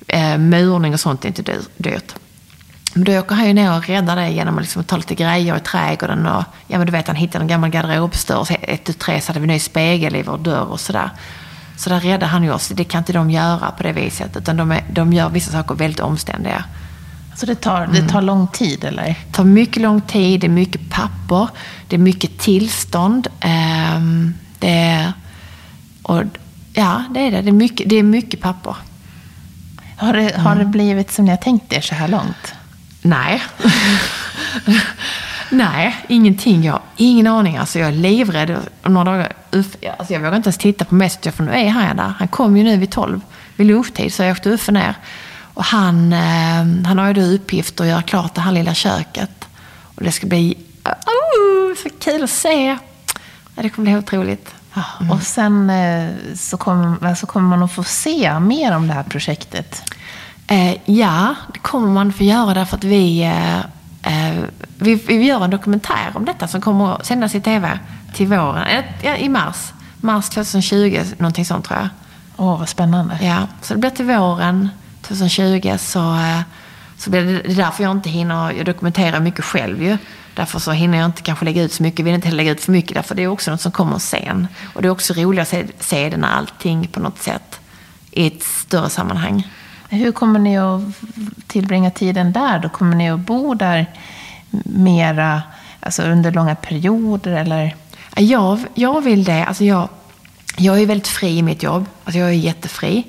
Eh, 0.06 0.38
murning 0.38 0.94
och 0.94 1.00
sånt 1.00 1.24
är 1.24 1.28
inte 1.28 1.58
dyrt. 1.76 2.14
Men 2.94 3.04
då 3.04 3.18
åker 3.18 3.34
han 3.34 3.46
ju 3.46 3.52
ner 3.52 3.76
och 3.76 3.88
räddar 3.88 4.16
det 4.16 4.30
genom 4.30 4.54
att 4.54 4.62
liksom 4.62 4.84
ta 4.84 4.96
lite 4.96 5.14
grejer 5.14 5.56
i 5.56 5.60
trädgården. 5.60 6.26
Och, 6.26 6.44
ja, 6.66 6.78
men 6.78 6.86
du 6.86 6.92
vet, 6.92 7.06
han 7.06 7.16
hittade 7.16 7.44
en 7.44 7.48
gammal 7.48 7.70
garderobsdörr. 7.70 8.38
och 8.38 8.50
ett, 8.50 8.84
tu, 8.84 8.92
tre 8.92 9.20
så 9.20 9.28
hade 9.28 9.40
vi 9.40 9.46
ny 9.46 9.58
spegel 9.58 10.16
i 10.16 10.22
vår 10.22 10.38
dörr 10.38 10.64
och 10.64 10.80
sådär. 10.80 11.10
Så 11.76 11.90
där 11.90 12.00
räddar 12.00 12.26
han 12.26 12.42
ju 12.42 12.52
oss. 12.52 12.68
Det 12.68 12.84
kan 12.84 12.98
inte 12.98 13.12
de 13.12 13.30
göra 13.30 13.70
på 13.70 13.82
det 13.82 13.92
viset. 13.92 14.36
Utan 14.36 14.56
de, 14.56 14.72
är, 14.72 14.84
de 14.90 15.12
gör 15.12 15.28
vissa 15.28 15.52
saker 15.52 15.74
väldigt 15.74 16.00
omständiga. 16.00 16.64
Så 17.36 17.46
det 17.46 17.54
tar, 17.54 17.86
det 17.86 18.08
tar 18.08 18.22
lång 18.22 18.48
tid, 18.48 18.84
eller? 18.84 19.02
Det 19.06 19.32
tar 19.32 19.44
mycket 19.44 19.82
lång 19.82 20.00
tid, 20.00 20.40
det 20.40 20.46
är 20.46 20.48
mycket 20.48 20.90
papper, 20.90 21.48
det 21.88 21.96
är 21.96 22.00
mycket 22.00 22.38
tillstånd. 22.38 23.28
ehm, 23.40 24.34
det 24.58 24.70
är, 24.70 25.12
och, 26.02 26.22
ja, 26.72 27.04
det 27.10 27.20
är 27.20 27.30
det. 27.30 27.40
Det 27.42 27.50
är 27.50 27.52
mycket, 27.52 27.88
det 27.88 27.96
är 27.96 28.02
mycket 28.02 28.40
papper. 28.40 28.76
Har 29.96 30.12
det, 30.12 30.36
har 30.36 30.56
det 30.56 30.64
blivit 30.64 31.12
som 31.12 31.24
ni 31.24 31.30
har 31.30 31.36
tänkt 31.36 31.72
er 31.72 31.80
så 31.80 31.94
här 31.94 32.08
långt? 32.08 32.54
Nej. 33.02 33.42
Nej, 35.50 35.96
ingenting. 36.08 36.64
Jag 36.64 36.72
har 36.72 36.82
ingen 36.96 37.26
aning. 37.26 37.56
Alltså 37.56 37.78
jag 37.78 37.88
är 37.88 37.92
livrädd. 37.92 38.56
Om 38.82 38.94
några 38.94 39.10
dagar, 39.12 39.32
Uff, 39.50 39.76
alltså 39.98 40.12
jag 40.12 40.20
vågar 40.20 40.36
inte 40.36 40.46
ens 40.46 40.58
titta 40.58 40.84
på 40.84 40.94
Messenger 40.94 41.30
för 41.30 41.44
nu 41.44 41.52
är 41.52 41.68
han 41.68 41.96
där. 41.96 42.12
Han 42.18 42.28
kom 42.28 42.56
ju 42.56 42.64
nu 42.64 42.76
vid 42.76 42.90
12, 42.90 43.20
vid 43.56 43.66
lunchtid, 43.66 44.14
så 44.14 44.22
jag 44.22 44.32
åkte 44.32 44.50
Uffe 44.50 44.72
ner. 44.72 44.94
Och 45.56 45.64
han, 45.64 46.12
eh, 46.12 46.86
han 46.86 46.98
har 46.98 47.06
ju 47.06 47.12
då 47.12 47.20
uppgift 47.20 47.80
att 47.80 47.86
göra 47.86 48.02
klart 48.02 48.34
det 48.34 48.40
här 48.40 48.52
lilla 48.52 48.74
köket. 48.74 49.48
Och 49.82 50.04
det 50.04 50.12
ska 50.12 50.26
bli 50.26 50.58
oh, 50.84 51.74
så 51.82 51.88
kul 52.00 52.24
att 52.24 52.30
se. 52.30 52.78
Det 53.54 53.68
kommer 53.68 53.90
bli 53.90 53.98
otroligt. 53.98 54.54
Ja, 54.74 54.82
Och 55.10 55.22
sen 55.22 55.70
eh, 55.70 56.10
så 56.34 56.56
kommer, 56.56 57.14
så 57.14 57.26
kommer 57.26 57.48
man 57.48 57.62
att 57.62 57.72
få 57.72 57.84
se 57.84 58.40
mer 58.40 58.76
om 58.76 58.88
det 58.88 58.94
här 58.94 59.02
projektet. 59.02 59.92
Eh, 60.46 60.76
ja, 60.84 61.34
det 61.52 61.58
kommer 61.58 61.88
man 61.88 62.12
få 62.12 62.24
göra 62.24 62.54
därför 62.54 62.76
att 62.76 62.84
vi, 62.84 63.32
vi, 64.78 64.94
vi 64.94 65.24
gör 65.24 65.44
en 65.44 65.50
dokumentär 65.50 66.10
om 66.14 66.24
detta 66.24 66.48
som 66.48 66.60
kommer 66.60 66.94
att 66.94 67.06
sändas 67.06 67.34
i 67.34 67.40
tv 67.40 67.78
till 68.14 68.26
våren, 68.26 68.84
i 69.18 69.28
mars. 69.28 69.72
Mars 69.96 70.28
2020, 70.28 71.04
någonting 71.18 71.44
sånt 71.44 71.64
tror 71.64 71.78
jag. 71.78 71.88
Åh, 72.36 72.58
vad 72.58 72.68
spännande. 72.68 73.18
Ja, 73.22 73.38
så 73.62 73.74
det 73.74 73.80
blir 73.80 73.90
till 73.90 74.06
våren 74.06 74.68
2020 75.08 75.76
så, 75.78 76.14
eh, 76.14 76.40
så 76.96 77.10
blir 77.10 77.22
det, 77.22 77.32
det 77.32 77.52
är 77.52 77.56
därför 77.56 77.82
jag 77.82 77.92
inte 77.92 78.10
hinner, 78.10 78.52
jag 78.52 78.66
dokumenterar 78.66 79.20
mycket 79.20 79.44
själv 79.44 79.82
ju. 79.82 79.98
Därför 80.34 80.58
så 80.58 80.72
hinner 80.72 80.98
jag 80.98 81.04
inte 81.04 81.22
kanske 81.22 81.44
lägga 81.44 81.62
ut 81.62 81.72
så 81.72 81.82
mycket, 81.82 82.06
vill 82.06 82.14
inte 82.14 82.30
lägga 82.30 82.50
ut 82.50 82.60
för 82.60 82.72
mycket 82.72 82.94
därför 82.94 83.14
det 83.14 83.22
är 83.22 83.28
också 83.28 83.50
något 83.50 83.60
som 83.60 83.72
kommer 83.72 83.98
sen. 83.98 84.48
Och 84.74 84.82
det 84.82 84.88
är 84.88 84.92
också 84.92 85.14
roligt 85.14 85.40
att 85.40 85.48
se, 85.48 85.66
se 85.80 86.08
det 86.10 86.16
när 86.16 86.28
allting 86.28 86.86
på 86.86 87.00
något 87.00 87.18
sätt 87.18 87.60
i 88.10 88.26
ett 88.26 88.42
större 88.42 88.90
sammanhang. 88.90 89.48
Hur 89.88 90.12
kommer 90.12 90.38
ni 90.38 90.58
att 90.58 90.80
tillbringa 91.46 91.90
tiden 91.90 92.32
där? 92.32 92.58
Då 92.58 92.68
kommer 92.68 92.96
ni 92.96 93.10
att 93.10 93.20
bo 93.20 93.54
där 93.54 93.86
mera, 94.64 95.42
alltså 95.80 96.02
under 96.02 96.32
långa 96.32 96.54
perioder 96.54 97.32
eller? 97.32 97.76
Jag, 98.16 98.58
jag 98.74 99.00
vill 99.00 99.24
det. 99.24 99.44
Alltså 99.44 99.64
jag, 99.64 99.88
jag 100.56 100.80
är 100.80 100.86
väldigt 100.86 101.08
fri 101.08 101.38
i 101.38 101.42
mitt 101.42 101.62
jobb. 101.62 101.86
Alltså 102.04 102.18
jag 102.18 102.28
är 102.28 102.32
jättefri. 102.32 103.04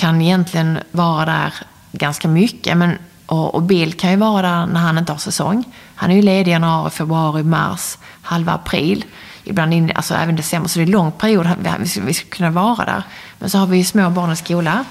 Kan 0.00 0.22
egentligen 0.22 0.78
vara 0.90 1.24
där 1.24 1.54
ganska 1.92 2.28
mycket. 2.28 2.76
Men, 2.76 2.98
och, 3.26 3.54
och 3.54 3.62
Bill 3.62 3.92
kan 3.92 4.10
ju 4.10 4.16
vara 4.16 4.42
där 4.42 4.66
när 4.66 4.80
han 4.80 4.98
inte 4.98 5.12
har 5.12 5.18
säsong. 5.18 5.64
Han 5.94 6.10
är 6.10 6.14
ju 6.14 6.22
ledig 6.22 6.50
i 6.50 6.52
januari, 6.52 6.90
februari, 6.90 7.42
mars, 7.42 7.98
halva 8.22 8.52
april. 8.52 9.04
Ibland 9.44 9.74
in, 9.74 9.92
alltså 9.94 10.14
även 10.14 10.36
december. 10.36 10.68
Så 10.68 10.78
det 10.78 10.82
är 10.82 10.86
en 10.86 10.90
lång 10.90 11.12
period 11.12 11.48
vi, 11.58 11.68
skulle 11.68 11.86
ska, 11.86 12.00
vi 12.00 12.14
ska 12.14 12.28
kunna 12.28 12.50
vara 12.50 12.84
där. 12.84 13.02
Men 13.38 13.50
så 13.50 13.58
har 13.58 13.66
vi 13.66 13.78
ju 13.78 13.84
små 13.84 14.10
barn 14.10 14.32
i 14.32 14.36
skola. 14.36 14.84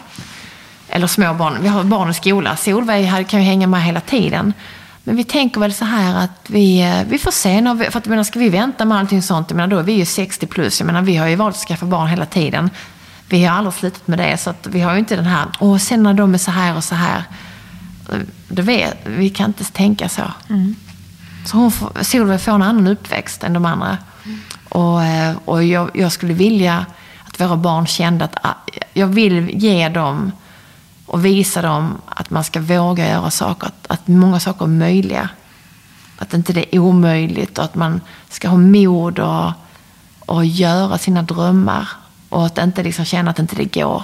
Eller 0.89 1.07
små 1.07 1.33
barn. 1.33 1.57
Vi 1.61 1.67
har 1.67 1.83
barn 1.83 2.09
i 2.09 2.13
skola. 2.13 2.55
Solveig 2.55 3.27
kan 3.29 3.39
ju 3.39 3.45
hänga 3.45 3.67
med 3.67 3.83
hela 3.83 4.01
tiden. 4.01 4.53
Men 5.03 5.15
vi 5.15 5.23
tänker 5.23 5.59
väl 5.59 5.73
så 5.73 5.85
här 5.85 6.23
att 6.23 6.49
vi, 6.49 6.81
eh, 6.81 7.03
vi 7.07 7.17
får 7.17 7.31
se. 7.31 7.61
När 7.61 7.73
vi, 7.73 7.85
för 7.85 7.99
att, 7.99 8.05
menar, 8.05 8.23
ska 8.23 8.39
vi 8.39 8.49
vänta 8.49 8.85
med 8.85 8.97
allting 8.97 9.21
sånt, 9.21 9.49
jag 9.49 9.55
menar, 9.55 9.67
då 9.67 9.77
är 9.77 9.83
vi 9.83 9.93
ju 9.93 10.05
60 10.05 10.47
plus. 10.47 10.79
Jag 10.79 10.85
menar, 10.87 11.01
vi 11.01 11.15
har 11.15 11.27
ju 11.27 11.35
valt 11.35 11.55
att 11.55 11.61
skaffa 11.61 11.85
barn 11.85 12.07
hela 12.07 12.25
tiden. 12.25 12.69
Vi 13.29 13.45
har 13.45 13.57
aldrig 13.57 13.73
slutat 13.73 14.07
med 14.07 14.19
det. 14.19 14.37
Så 14.37 14.49
att 14.49 14.67
vi 14.67 14.81
har 14.81 14.93
ju 14.93 14.99
inte 14.99 15.15
den 15.15 15.25
här, 15.25 15.45
åh, 15.59 15.77
sen 15.77 16.03
när 16.03 16.13
de 16.13 16.33
är 16.33 16.37
så 16.37 16.51
här 16.51 16.75
och 16.75 16.83
så 16.83 16.95
här. 16.95 17.23
Det 18.47 18.61
vet, 18.61 18.97
vi 19.05 19.29
kan 19.29 19.45
inte 19.45 19.63
tänka 19.63 20.09
så. 20.09 20.23
Så 21.45 21.57
hon 21.57 21.71
får, 21.71 22.03
Solveig 22.03 22.41
får 22.41 22.51
en 22.51 22.61
annan 22.61 22.87
uppväxt 22.87 23.43
än 23.43 23.53
de 23.53 23.65
andra. 23.65 23.97
Och, 24.69 25.03
eh, 25.03 25.35
och 25.45 25.63
jag, 25.63 25.89
jag 25.93 26.11
skulle 26.11 26.33
vilja 26.33 26.85
att 27.25 27.41
våra 27.41 27.57
barn 27.57 27.87
kände 27.87 28.25
att 28.25 28.45
ah, 28.45 28.53
jag 28.93 29.07
vill 29.07 29.49
ge 29.63 29.89
dem 29.89 30.31
och 31.05 31.25
visa 31.25 31.61
dem 31.61 31.97
att 32.05 32.29
man 32.29 32.43
ska 32.43 32.61
våga 32.61 33.09
göra 33.09 33.31
saker. 33.31 33.67
Att, 33.67 33.87
att 33.87 34.07
många 34.07 34.39
saker 34.39 34.65
är 34.65 34.69
möjliga. 34.69 35.29
Att 36.17 36.33
inte 36.33 36.53
det 36.53 36.75
är 36.75 36.79
omöjligt 36.79 37.57
och 37.57 37.63
att 37.63 37.75
man 37.75 38.01
ska 38.29 38.49
ha 38.49 38.57
mod 38.57 39.19
och, 39.19 39.51
och 40.19 40.45
göra 40.45 40.97
sina 40.97 41.21
drömmar 41.21 41.89
och 42.29 42.45
att 42.45 42.57
inte 42.57 42.83
liksom 42.83 43.05
känna 43.05 43.31
att 43.31 43.39
inte 43.39 43.55
det 43.55 43.79
går. 43.79 44.03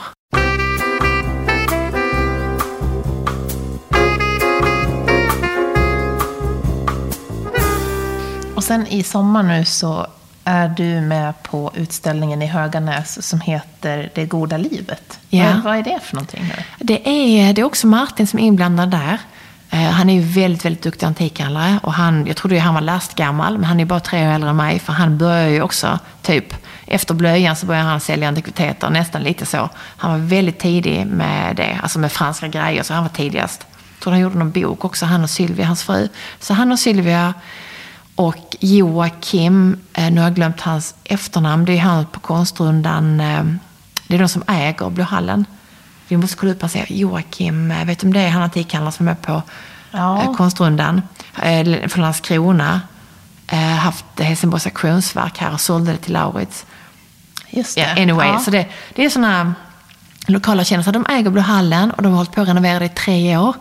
Och 8.56 8.64
sen 8.64 8.88
i 8.88 9.04
sommar 9.04 9.44
nu 9.44 9.66
så 9.66 10.08
är 10.44 10.68
du 10.68 11.02
med 11.02 11.44
på 11.44 11.72
utställningen 11.76 12.42
i 12.42 12.46
Höganäs 12.46 13.28
som 13.28 13.42
heter 13.42 14.12
Det 14.16 14.26
goda 14.26 14.58
livet. 14.58 15.20
Yeah. 15.30 15.64
Vad, 15.64 15.78
är 15.78 15.84
det 15.84 16.00
för 16.04 16.16
någonting? 16.16 16.44
Nu? 16.44 16.64
Det 16.80 17.10
är, 17.10 17.54
det 17.54 17.62
är 17.62 17.66
också 17.66 17.88
Martin 17.88 18.28
som 18.28 18.40
är 18.40 18.44
inblandad 18.44 18.90
där. 18.90 19.20
Eh, 19.70 19.80
han 19.80 20.10
är 20.10 20.14
ju 20.14 20.22
väldigt, 20.22 20.66
väldigt 20.66 20.84
duktig 20.84 21.06
antikhandlare 21.06 21.80
och 21.84 21.94
han, 21.94 22.28
jag 22.28 22.36
trodde 22.36 22.56
ju 22.56 22.62
han 22.62 22.74
var 22.74 22.82
lastgammal, 22.82 23.58
men 23.58 23.64
han 23.64 23.80
är 23.80 23.86
bara 23.86 24.00
tre 24.00 24.28
år 24.28 24.32
äldre 24.32 24.50
än 24.50 24.56
mig, 24.56 24.80
för 24.80 24.94
han 24.94 25.18
börjar 25.18 25.48
ju 25.48 25.62
också 25.62 26.00
typ 26.22 26.65
efter 26.86 27.14
blöjan 27.14 27.56
så 27.56 27.66
började 27.66 27.90
han 27.90 28.00
sälja 28.00 28.28
antikviteter, 28.28 28.90
nästan 28.90 29.24
lite 29.24 29.46
så. 29.46 29.70
Han 29.76 30.12
var 30.12 30.18
väldigt 30.28 30.60
tidig 30.60 31.08
med 31.08 31.56
det, 31.56 31.80
alltså 31.84 32.00
med 32.00 32.12
franska 32.12 32.48
grejer, 32.48 32.84
så 32.84 32.94
han 32.94 33.04
var 33.04 33.10
tidigast. 33.10 33.66
Jag 33.72 34.04
tror 34.04 34.14
han 34.14 34.22
gjorde 34.22 34.38
någon 34.38 34.52
bok 34.52 34.86
också, 34.86 35.06
han 35.06 35.24
och 35.24 35.30
Sylvia, 35.30 35.66
hans 35.66 35.84
fru. 35.84 36.08
Så 36.40 36.54
han 36.54 36.72
och 36.72 36.80
Sylvia 36.80 37.34
och 38.16 38.56
Joakim, 38.60 39.78
eh, 39.94 40.12
nu 40.12 40.22
har 40.22 40.28
jag 40.28 40.36
glömt 40.36 40.62
hans 40.62 40.96
efternamn, 41.04 41.66
det 41.66 41.74
är 41.74 41.80
han 41.80 42.06
på 42.06 42.20
Konstrundan, 42.20 43.20
eh, 43.20 43.44
det 44.08 44.16
är 44.16 44.20
de 44.20 44.28
som 44.28 44.44
äger 44.48 44.90
Blåhallen. 44.90 45.46
Vi 46.08 46.18
måste 46.18 46.38
kolla 46.38 46.52
upp 46.52 46.72
se. 46.72 46.86
Joakim, 46.90 47.72
eh, 47.72 47.86
vet 47.86 48.00
du 48.00 48.08
om 48.08 48.14
det 48.14 48.20
är 48.20 48.30
han 48.30 48.42
antikhandlaren 48.42 48.92
som 48.92 49.08
är 49.08 49.12
med 49.12 49.22
på 49.22 49.42
Ja. 49.92 50.34
Konstrundan 50.38 51.02
från 51.88 52.02
Landskrona. 52.02 52.82
Eh, 53.48 53.60
haft 53.60 54.06
Helsingborgs 54.20 54.66
auktionsverk 54.66 55.38
här 55.38 55.54
och 55.54 55.62
sålde 55.62 55.92
det 55.92 55.98
till 55.98 56.14
Laurits. 56.14 56.66
Just 57.50 57.76
det. 57.76 57.82
Ja, 57.82 58.02
anyway, 58.02 58.28
Ja. 58.28 58.40
så 58.40 58.52
det, 58.52 58.66
det 58.96 59.06
är 59.06 59.10
sådana 59.10 59.54
lokala 60.28 60.64
kändisar. 60.64 60.92
De 60.92 61.06
äger 61.10 61.30
Blå 61.30 61.42
hallen 61.42 61.92
och 61.92 62.04
de 62.04 62.10
har 62.12 62.18
hållit 62.18 62.32
på 62.32 62.42
att 62.42 62.48
renovera 62.48 62.80
det 62.80 62.86
i 62.86 62.90
tre 62.90 63.38
år. 63.38 63.56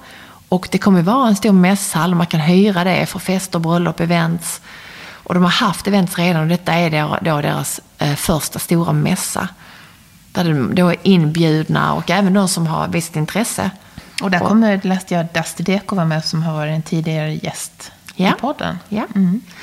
Och 0.48 0.68
det 0.70 0.78
kommer 0.78 1.02
vara 1.02 1.28
en 1.28 1.36
stor 1.36 1.52
mässhall. 1.52 2.14
Man 2.14 2.26
kan 2.26 2.40
hyra 2.40 2.84
det 2.84 3.06
för 3.06 3.18
fester, 3.18 3.58
bröllop, 3.58 4.00
events. 4.00 4.60
Och 5.12 5.34
de 5.34 5.42
har 5.42 5.50
haft 5.50 5.86
events 5.86 6.18
redan 6.18 6.42
och 6.42 6.48
detta 6.48 6.72
är 6.72 6.90
då, 6.90 7.18
då 7.22 7.40
deras 7.40 7.80
eh, 7.98 8.14
första 8.14 8.58
stora 8.58 8.92
mässa. 8.92 9.48
Där 10.32 10.44
de 10.44 10.74
då 10.74 10.88
är 10.88 10.96
inbjudna 11.02 11.92
och 11.92 12.10
även 12.10 12.32
de 12.34 12.48
som 12.48 12.66
har 12.66 12.88
visst 12.88 13.16
intresse. 13.16 13.70
Och 14.22 14.30
där 14.30 14.38
kommer, 14.38 14.80
läste 14.82 15.14
jag, 15.14 15.26
Dusty 15.34 15.62
Deko 15.64 15.96
var 15.96 16.04
med 16.04 16.24
som 16.24 16.42
har 16.42 16.52
varit 16.54 16.72
en 16.74 16.82
tidigare 16.82 17.34
gäst 17.34 17.92
Ja. 18.16 18.28
i 18.28 18.40
podden. 18.40 18.78
Ja. 18.88 19.02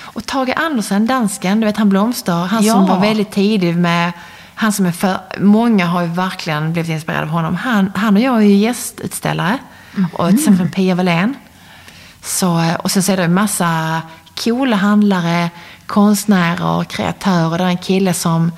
Och 0.02 0.26
Tage 0.26 0.54
Andersen, 0.58 1.08
dansken, 1.08 1.60
du 1.60 1.66
vet 1.66 1.78
han 1.78 1.90
Blomster, 1.90 2.34
han 2.46 2.64
Ja. 2.64 2.74
som 2.74 2.86
var 2.88 3.00
väldigt 3.00 3.32
tidig 3.32 3.78
med, 3.78 4.12
han 4.56 4.74
som 4.74 4.86
är 4.86 4.92
för, 4.92 5.18
många 5.40 5.86
har 5.86 6.02
ju 6.02 6.08
verkligen 6.08 6.74
blivit 6.74 6.92
inspirerade 6.92 7.24
av 7.24 7.30
honom. 7.30 7.56
Han, 7.56 7.92
han 7.96 8.16
och 8.16 8.22
jag 8.22 8.36
är 8.38 8.42
ju 8.42 8.56
gästutställare, 8.56 9.58
och 10.14 10.28
till 10.30 10.40
exempel 10.40 10.70
Pia 10.70 10.96
Wallén. 10.96 11.36
Så, 12.24 12.74
och 12.84 12.92
sen 12.92 13.04
så 13.04 13.12
är 13.12 13.18
det 13.18 13.24
en 13.24 13.34
massa 13.34 14.02
coola 14.44 14.76
handlare, 14.76 15.50
konstnärer, 15.88 16.84
kreatörer. 16.84 17.58
Det 17.58 17.64
är 17.64 17.68
en 17.68 17.78
kille 17.78 18.14
som 18.14 18.52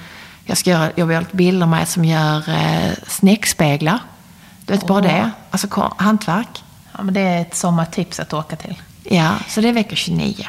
jag 0.45 0.57
ska 0.57 0.69
göra, 0.69 0.89
jag 0.95 1.05
vill 1.05 1.13
göra 1.15 1.25
bilder 1.31 1.65
med 1.67 1.87
som 1.87 2.05
gör 2.05 2.49
eh, 2.49 2.91
snäckspeglar. 3.07 3.99
Du 4.65 4.73
vet 4.73 4.87
bara 4.87 4.97
Åh. 4.99 5.03
det, 5.03 5.31
alltså 5.51 5.91
hantverk. 5.97 6.63
Ja, 6.97 7.03
men 7.03 7.13
det 7.13 7.21
är 7.21 7.41
ett 7.41 7.55
sommartips 7.55 8.19
att 8.19 8.33
åka 8.33 8.55
till. 8.55 8.81
Ja, 9.03 9.35
så 9.47 9.61
det 9.61 9.69
är 9.69 9.73
vecka 9.73 9.95
29. 9.95 10.45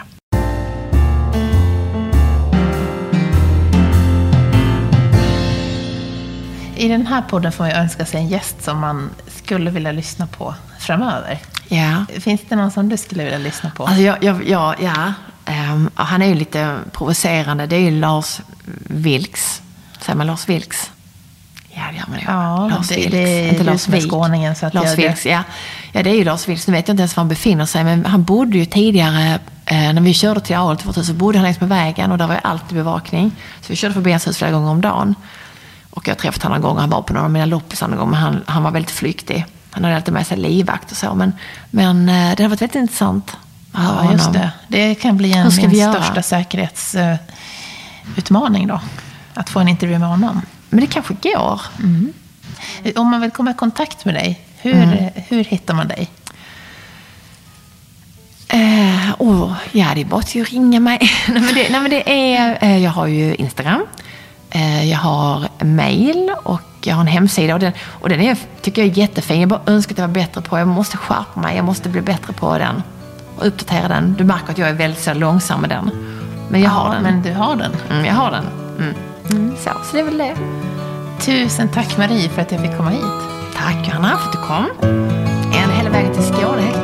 I 6.76 6.88
den 6.88 7.06
här 7.06 7.22
podden 7.22 7.52
får 7.52 7.64
man 7.64 7.70
ju 7.70 7.76
önska 7.76 8.06
sig 8.06 8.20
en 8.20 8.28
gäst 8.28 8.62
som 8.64 8.78
man 8.80 9.10
skulle 9.26 9.70
vilja 9.70 9.92
lyssna 9.92 10.26
på 10.26 10.54
framöver. 10.78 11.38
Ja. 11.68 12.04
Finns 12.20 12.40
det 12.48 12.56
någon 12.56 12.70
som 12.70 12.88
du 12.88 12.96
skulle 12.96 13.24
vilja 13.24 13.38
lyssna 13.38 13.70
på? 13.76 13.84
Alltså 13.86 14.02
jag, 14.02 14.24
jag, 14.24 14.48
jag, 14.48 14.74
ja, 14.82 15.12
ehm, 15.44 15.90
han 15.94 16.22
är 16.22 16.26
ju 16.26 16.34
lite 16.34 16.76
provocerande. 16.92 17.66
Det 17.66 17.76
är 17.76 17.80
ju 17.80 17.90
Lars 17.90 18.40
Vilks. 18.88 19.62
Säger 20.00 20.16
man 20.16 20.26
Lars 20.26 20.48
Vilks? 20.48 20.90
Ja, 21.70 21.82
det 21.90 21.96
gör 21.96 22.04
man 22.08 22.18
ju. 22.18 22.24
Ja, 22.26 22.68
Lars 22.68 22.88
det- 22.88 22.94
Vilks. 22.96 23.10
det 23.12 23.48
Inte 23.48 23.64
Lars 23.64 23.80
som 23.80 23.92
är 23.94 23.98
Vilk. 23.98 24.10
skåningen, 24.12 24.54
så 24.56 24.66
att 24.66 24.74
Lars 24.74 24.84
jag- 24.86 24.96
Vilks, 24.96 25.26
ja. 25.26 25.42
Ja, 25.96 26.02
det 26.02 26.10
är 26.10 26.14
ju 26.14 26.24
Lars 26.24 26.48
Vilks. 26.48 26.66
Nu 26.66 26.72
vet 26.72 26.88
jag 26.88 26.92
inte 26.92 27.00
ens 27.00 27.16
var 27.16 27.20
han 27.20 27.28
befinner 27.28 27.66
sig, 27.66 27.84
men 27.84 28.06
han 28.06 28.24
bodde 28.24 28.58
ju 28.58 28.64
tidigare, 28.64 29.38
eh, 29.66 29.92
när 29.92 30.00
vi 30.00 30.14
körde 30.14 30.40
till 30.40 30.56
vårt 30.56 30.86
hus, 30.96 31.06
så 31.06 31.12
bodde 31.12 31.38
han 31.38 31.42
längs 31.44 31.60
med 31.60 31.68
vägen 31.68 32.12
och 32.12 32.18
där 32.18 32.26
var 32.26 32.34
ju 32.34 32.40
alltid 32.44 32.76
bevakning. 32.76 33.32
Så 33.60 33.66
vi 33.68 33.76
körde 33.76 33.94
förbi 33.94 34.10
hans 34.10 34.26
hus 34.26 34.36
flera 34.38 34.50
gånger 34.52 34.70
om 34.70 34.80
dagen. 34.80 35.14
Och 35.90 36.08
jag 36.08 36.14
har 36.14 36.18
träffat 36.18 36.42
honom 36.42 36.60
någon 36.60 36.70
gång, 36.70 36.78
han 36.80 36.90
var 36.90 37.02
på 37.02 37.12
några 37.12 37.24
av 37.24 37.30
mina 37.32 37.44
loppisar 37.44 37.88
någon 37.88 37.98
gång, 37.98 38.10
men 38.10 38.20
han, 38.20 38.42
han 38.46 38.62
var 38.62 38.70
väldigt 38.70 38.90
flyktig. 38.90 39.46
Han 39.70 39.84
hade 39.84 39.96
alltid 39.96 40.14
med 40.14 40.26
sig 40.26 40.36
livvakt 40.36 40.90
och 40.90 40.96
så, 40.96 41.14
men, 41.14 41.32
men 41.70 42.08
eh, 42.08 42.14
det 42.14 42.20
hade 42.28 42.48
varit 42.48 42.62
väldigt 42.62 42.74
intressant 42.74 43.36
att 43.72 43.82
höra 43.84 44.04
Ja, 44.04 44.12
just 44.12 44.24
honom. 44.24 44.40
det. 44.42 44.52
Det 44.88 44.94
kan 44.94 45.16
bli 45.16 45.32
en 45.32 45.50
min 45.56 45.70
göra? 45.70 45.92
största 46.02 46.22
säkerhetsutmaning 46.22 48.66
då. 48.66 48.80
Att 49.34 49.50
få 49.50 49.60
en 49.60 49.68
intervju 49.68 49.98
med 49.98 50.08
honom. 50.08 50.42
Men 50.70 50.80
det 50.80 50.86
kanske 50.86 51.14
går. 51.22 51.60
Om 52.96 53.10
man 53.10 53.20
vill 53.20 53.30
komma 53.30 53.50
i 53.50 53.54
kontakt 53.54 54.04
med 54.04 54.14
dig, 54.14 54.43
hur, 54.64 54.82
Mm. 54.82 55.04
hur 55.28 55.44
hittar 55.44 55.74
man 55.74 55.88
dig? 55.88 56.10
Eh, 58.48 59.14
oh, 59.18 59.52
ja, 59.72 59.86
det 59.94 60.00
är 60.00 60.04
bara 60.04 60.20
att 60.20 60.34
ringa 60.34 60.80
mig. 60.80 60.98
nej, 61.28 61.40
men 61.42 61.54
det, 61.54 61.68
nej, 61.70 61.80
men 61.80 61.90
det 61.90 62.34
är, 62.34 62.58
eh, 62.60 62.78
jag 62.84 62.90
har 62.90 63.06
ju 63.06 63.34
Instagram, 63.34 63.86
eh, 64.50 64.90
jag 64.90 64.98
har 64.98 65.48
mail 65.64 66.30
och 66.42 66.60
jag 66.82 66.94
har 66.94 67.00
en 67.00 67.06
hemsida. 67.06 67.54
Och 67.54 67.60
den, 67.60 67.72
och 68.00 68.08
den 68.08 68.20
är, 68.20 68.36
tycker 68.62 68.82
jag 68.82 68.90
är 68.90 68.98
jättefin. 68.98 69.40
Jag 69.40 69.48
bara 69.48 69.60
önskar 69.66 69.94
att 69.94 69.98
jag 69.98 70.06
var 70.08 70.14
bättre 70.14 70.40
på 70.40 70.58
Jag 70.58 70.68
måste 70.68 70.96
skärpa 70.96 71.40
mig. 71.40 71.56
Jag 71.56 71.64
måste 71.64 71.88
bli 71.88 72.00
bättre 72.00 72.32
på 72.32 72.58
den. 72.58 72.82
Och 73.38 73.46
uppdatera 73.46 73.88
den. 73.88 74.14
Du 74.18 74.24
märker 74.24 74.50
att 74.52 74.58
jag 74.58 74.68
är 74.68 74.74
väldigt 74.74 75.02
så 75.02 75.14
långsam 75.14 75.60
med 75.60 75.70
den. 75.70 75.90
Men 76.50 76.60
jag 76.62 76.70
har 76.70 76.94
den. 76.94 77.02
men 77.02 77.22
du 77.22 77.32
har 77.32 77.56
den. 77.56 77.72
Mm, 77.90 78.04
jag 78.04 78.14
har 78.14 78.30
den. 78.30 78.44
Mm. 78.78 79.56
Så, 79.56 79.70
så 79.70 79.96
det 79.96 80.00
är 80.00 80.04
väl 80.04 80.18
det. 80.18 80.34
Tusen 81.20 81.68
tack 81.68 81.98
Marie 81.98 82.28
för 82.28 82.42
att 82.42 82.52
jag 82.52 82.60
fick 82.60 82.76
komma 82.76 82.90
hit. 82.90 83.33
Tack 83.56 83.88
Johanna 83.88 84.18
för 84.18 84.26
att 84.26 84.32
du 84.32 84.38
kom. 84.38 84.66
En 85.52 85.70
hela 85.70 85.90
vägen 85.90 86.12
till 86.14 86.22
Skåne. 86.22 86.83